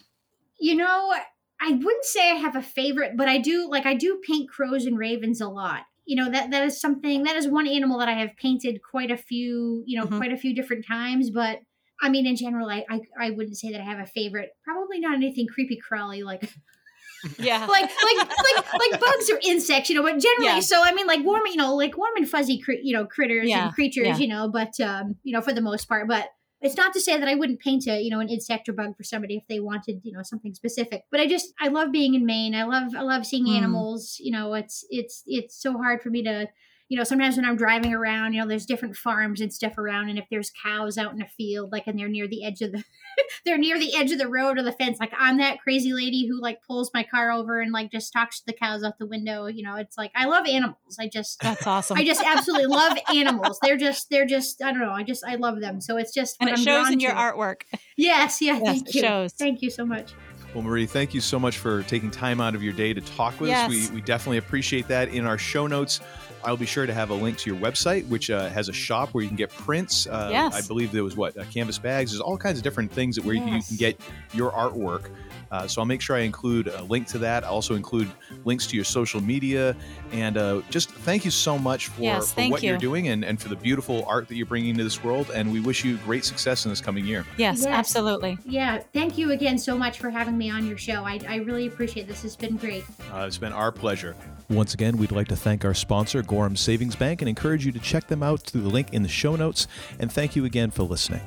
You 0.58 0.74
know, 0.76 1.12
I 1.60 1.72
wouldn't 1.72 2.04
say 2.04 2.30
I 2.30 2.34
have 2.34 2.56
a 2.56 2.62
favorite, 2.62 3.16
but 3.16 3.28
I 3.28 3.38
do 3.38 3.68
like 3.70 3.86
I 3.86 3.94
do 3.94 4.20
paint 4.26 4.48
crows 4.50 4.86
and 4.86 4.98
ravens 4.98 5.40
a 5.40 5.48
lot. 5.48 5.82
You 6.04 6.16
know 6.16 6.30
that 6.30 6.50
that 6.50 6.64
is 6.64 6.80
something 6.80 7.24
that 7.24 7.36
is 7.36 7.48
one 7.48 7.66
animal 7.66 7.98
that 7.98 8.08
I 8.08 8.14
have 8.14 8.36
painted 8.36 8.80
quite 8.88 9.10
a 9.10 9.16
few, 9.16 9.82
you 9.86 9.98
know, 10.00 10.06
Mhm. 10.06 10.18
quite 10.18 10.32
a 10.32 10.36
few 10.36 10.54
different 10.54 10.86
times. 10.86 11.30
But 11.30 11.60
I 12.00 12.08
mean, 12.10 12.26
in 12.26 12.36
general, 12.36 12.68
I, 12.70 12.84
I 12.88 13.00
I 13.18 13.30
wouldn't 13.30 13.56
say 13.56 13.72
that 13.72 13.80
I 13.80 13.84
have 13.84 13.98
a 13.98 14.06
favorite. 14.06 14.50
Probably 14.64 15.00
not 15.00 15.14
anything 15.14 15.46
creepy 15.46 15.76
crawly 15.76 16.22
like 16.22 16.42
Yeah. 17.38 17.66
like 17.66 17.90
like 17.90 18.28
like 18.28 18.74
like 18.92 19.00
bugs 19.00 19.30
or 19.30 19.40
insects, 19.42 19.88
you 19.90 19.96
know. 19.96 20.02
But 20.02 20.20
generally, 20.20 20.56
Yeah. 20.56 20.60
so 20.60 20.82
I 20.82 20.92
mean, 20.92 21.06
like 21.06 21.24
warm, 21.24 21.42
you 21.46 21.56
know, 21.56 21.74
like 21.74 21.96
warm 21.96 22.12
and 22.16 22.28
fuzzy, 22.28 22.58
cre- 22.60 22.82
you 22.82 22.92
know, 22.96 23.06
critters 23.06 23.48
Yeah, 23.48 23.64
and 23.66 23.74
creatures, 23.74 24.06
yeah. 24.06 24.16
you 24.18 24.28
know. 24.28 24.48
But 24.48 24.78
um, 24.80 25.16
you 25.24 25.32
know, 25.32 25.40
for 25.40 25.52
the 25.52 25.60
most 25.62 25.88
part, 25.88 26.06
but 26.06 26.26
it's 26.66 26.76
not 26.76 26.92
to 26.94 27.00
say 27.00 27.18
that 27.18 27.28
I 27.28 27.34
wouldn't 27.34 27.60
paint 27.60 27.86
a 27.86 28.00
you 28.00 28.10
know 28.10 28.20
an 28.20 28.28
insect 28.28 28.68
or 28.68 28.72
bug 28.74 28.96
for 28.96 29.02
somebody 29.04 29.36
if 29.36 29.46
they 29.48 29.60
wanted 29.60 30.00
you 30.04 30.12
know 30.12 30.22
something 30.22 30.54
specific. 30.54 31.04
But 31.10 31.20
I 31.20 31.26
just 31.26 31.52
I 31.60 31.68
love 31.68 31.92
being 31.92 32.14
in 32.14 32.26
Maine. 32.26 32.54
I 32.54 32.64
love 32.64 32.94
I 32.94 33.02
love 33.02 33.24
seeing 33.26 33.46
Mm. 33.46 33.56
animals. 33.58 34.18
You 34.20 34.32
know, 34.32 34.54
it's 34.54 34.84
it's 34.90 35.22
it's 35.26 35.54
so 35.60 35.72
hard 35.78 36.02
for 36.02 36.10
me 36.10 36.22
to. 36.24 36.48
You 36.88 36.96
know, 36.96 37.04
sometimes 37.04 37.36
when 37.36 37.44
I'm 37.44 37.56
driving 37.56 37.92
around, 37.92 38.32
you 38.32 38.40
know, 38.40 38.46
there's 38.46 38.66
different 38.66 38.96
farms 38.96 39.40
and 39.40 39.52
stuff 39.52 39.76
around, 39.76 40.08
and 40.08 40.18
if 40.18 40.26
there's 40.30 40.52
cows 40.62 40.96
out 40.96 41.12
in 41.12 41.20
a 41.20 41.28
field, 41.28 41.72
like, 41.72 41.86
and 41.86 41.98
they're 41.98 42.08
near 42.08 42.28
the 42.28 42.44
edge 42.44 42.62
of 42.62 42.72
the, 42.72 42.84
they're 43.44 43.58
near 43.58 43.78
the 43.78 43.94
edge 43.96 44.12
of 44.12 44.18
the 44.18 44.28
road 44.28 44.58
or 44.58 44.62
the 44.62 44.72
fence, 44.72 44.98
like, 45.00 45.12
I'm 45.18 45.38
that 45.38 45.60
crazy 45.60 45.92
lady 45.92 46.26
who 46.26 46.40
like 46.40 46.58
pulls 46.66 46.90
my 46.94 47.02
car 47.02 47.32
over 47.32 47.60
and 47.60 47.72
like 47.72 47.90
just 47.90 48.12
talks 48.12 48.40
to 48.40 48.46
the 48.46 48.52
cows 48.52 48.84
out 48.84 48.98
the 48.98 49.06
window. 49.06 49.46
You 49.46 49.62
know, 49.62 49.76
it's 49.76 49.98
like 49.98 50.12
I 50.14 50.26
love 50.26 50.46
animals. 50.46 50.96
I 51.00 51.08
just, 51.08 51.40
That's 51.40 51.66
awesome. 51.66 51.98
I 51.98 52.04
just 52.04 52.22
absolutely 52.24 52.66
love 52.66 52.96
animals. 53.14 53.58
They're 53.62 53.76
just, 53.76 54.08
they're 54.10 54.26
just, 54.26 54.62
I 54.62 54.70
don't 54.70 54.80
know. 54.80 54.92
I 54.92 55.02
just, 55.02 55.24
I 55.26 55.34
love 55.36 55.60
them. 55.60 55.80
So 55.80 55.96
it's 55.96 56.14
just, 56.14 56.36
and 56.40 56.48
what 56.48 56.58
it 56.58 56.60
I'm 56.60 56.64
shows 56.64 56.82
drawn 56.82 56.92
in 56.92 57.00
your 57.00 57.12
to. 57.12 57.18
artwork. 57.18 57.62
Yes, 57.96 58.40
yeah. 58.40 58.54
Yes, 58.54 58.62
thank 58.64 58.88
it 58.88 58.94
you. 58.94 59.00
shows. 59.00 59.32
Thank 59.32 59.62
you 59.62 59.70
so 59.70 59.84
much. 59.84 60.12
Well, 60.54 60.62
Marie, 60.62 60.86
thank 60.86 61.12
you 61.12 61.20
so 61.20 61.38
much 61.38 61.58
for 61.58 61.82
taking 61.82 62.10
time 62.10 62.40
out 62.40 62.54
of 62.54 62.62
your 62.62 62.72
day 62.72 62.94
to 62.94 63.00
talk 63.02 63.38
with 63.40 63.50
us. 63.50 63.68
We, 63.68 63.88
we 63.96 64.00
definitely 64.00 64.38
appreciate 64.38 64.88
that. 64.88 65.08
In 65.10 65.26
our 65.26 65.36
show 65.36 65.66
notes, 65.66 66.00
I'll 66.46 66.56
be 66.56 66.64
sure 66.64 66.86
to 66.86 66.94
have 66.94 67.10
a 67.10 67.14
link 67.14 67.38
to 67.38 67.50
your 67.50 67.58
website, 67.60 68.06
which 68.08 68.30
uh, 68.30 68.48
has 68.50 68.68
a 68.68 68.72
shop 68.72 69.10
where 69.10 69.22
you 69.22 69.28
can 69.28 69.36
get 69.36 69.50
prints. 69.50 70.06
Uh, 70.06 70.28
Yes. 70.30 70.54
I 70.54 70.66
believe 70.66 70.92
there 70.92 71.02
was 71.04 71.16
what 71.16 71.36
uh, 71.36 71.44
canvas 71.52 71.76
bags. 71.78 72.12
There's 72.12 72.20
all 72.20 72.38
kinds 72.38 72.56
of 72.58 72.62
different 72.64 72.92
things 72.92 73.16
that 73.16 73.24
where 73.24 73.34
you, 73.34 73.44
you 73.44 73.62
can 73.62 73.76
get 73.76 74.00
your 74.32 74.52
artwork. 74.52 75.10
Uh, 75.50 75.66
so 75.66 75.80
I'll 75.80 75.86
make 75.86 76.00
sure 76.00 76.16
I 76.16 76.20
include 76.20 76.68
a 76.68 76.82
link 76.84 77.06
to 77.08 77.18
that. 77.18 77.44
I'll 77.44 77.52
also 77.54 77.74
include 77.74 78.10
links 78.44 78.66
to 78.68 78.76
your 78.76 78.84
social 78.84 79.20
media. 79.20 79.76
And 80.12 80.36
uh, 80.36 80.62
just 80.70 80.90
thank 80.90 81.24
you 81.24 81.30
so 81.30 81.58
much 81.58 81.88
for, 81.88 82.02
Yes, 82.02 82.32
for 82.32 82.48
what 82.48 82.62
you're 82.62 82.78
doing 82.78 83.08
and, 83.08 83.24
and 83.24 83.40
for 83.40 83.48
the 83.48 83.56
beautiful 83.56 84.04
art 84.06 84.28
that 84.28 84.36
you're 84.36 84.46
bringing 84.46 84.76
to 84.76 84.84
this 84.84 85.02
world. 85.02 85.30
And 85.34 85.52
we 85.52 85.60
wish 85.60 85.84
you 85.84 85.96
great 85.98 86.24
success 86.24 86.64
in 86.64 86.70
this 86.70 86.80
coming 86.80 87.06
year. 87.06 87.24
Yes, 87.36 87.58
Yes. 87.58 87.66
absolutely. 87.66 88.38
Yeah. 88.44 88.82
Thank 88.92 89.16
you 89.18 89.30
again 89.32 89.58
so 89.58 89.76
much 89.78 89.98
for 89.98 90.10
having 90.10 90.36
me 90.36 90.50
on 90.50 90.66
your 90.66 90.78
show. 90.78 91.04
I, 91.04 91.20
I 91.28 91.36
really 91.36 91.66
appreciate 91.66 92.08
this. 92.08 92.24
It's 92.24 92.36
been 92.36 92.56
great. 92.56 92.84
Uh, 93.12 93.24
it's 93.26 93.38
been 93.38 93.52
our 93.52 93.72
pleasure. 93.72 94.14
Once 94.48 94.74
again, 94.74 94.96
we'd 94.96 95.10
like 95.12 95.28
to 95.28 95.36
thank 95.36 95.64
our 95.64 95.74
sponsor, 95.74 96.22
Gorham 96.22 96.56
Savings 96.56 96.94
Bank, 96.94 97.20
and 97.20 97.28
encourage 97.28 97.66
you 97.66 97.72
to 97.72 97.80
check 97.80 98.06
them 98.06 98.22
out 98.22 98.40
through 98.42 98.62
the 98.62 98.68
link 98.68 98.92
in 98.92 99.02
the 99.02 99.08
show 99.08 99.34
notes. 99.36 99.66
And 99.98 100.10
thank 100.10 100.36
you 100.36 100.44
again 100.44 100.70
for 100.70 100.82
listening. 100.84 101.20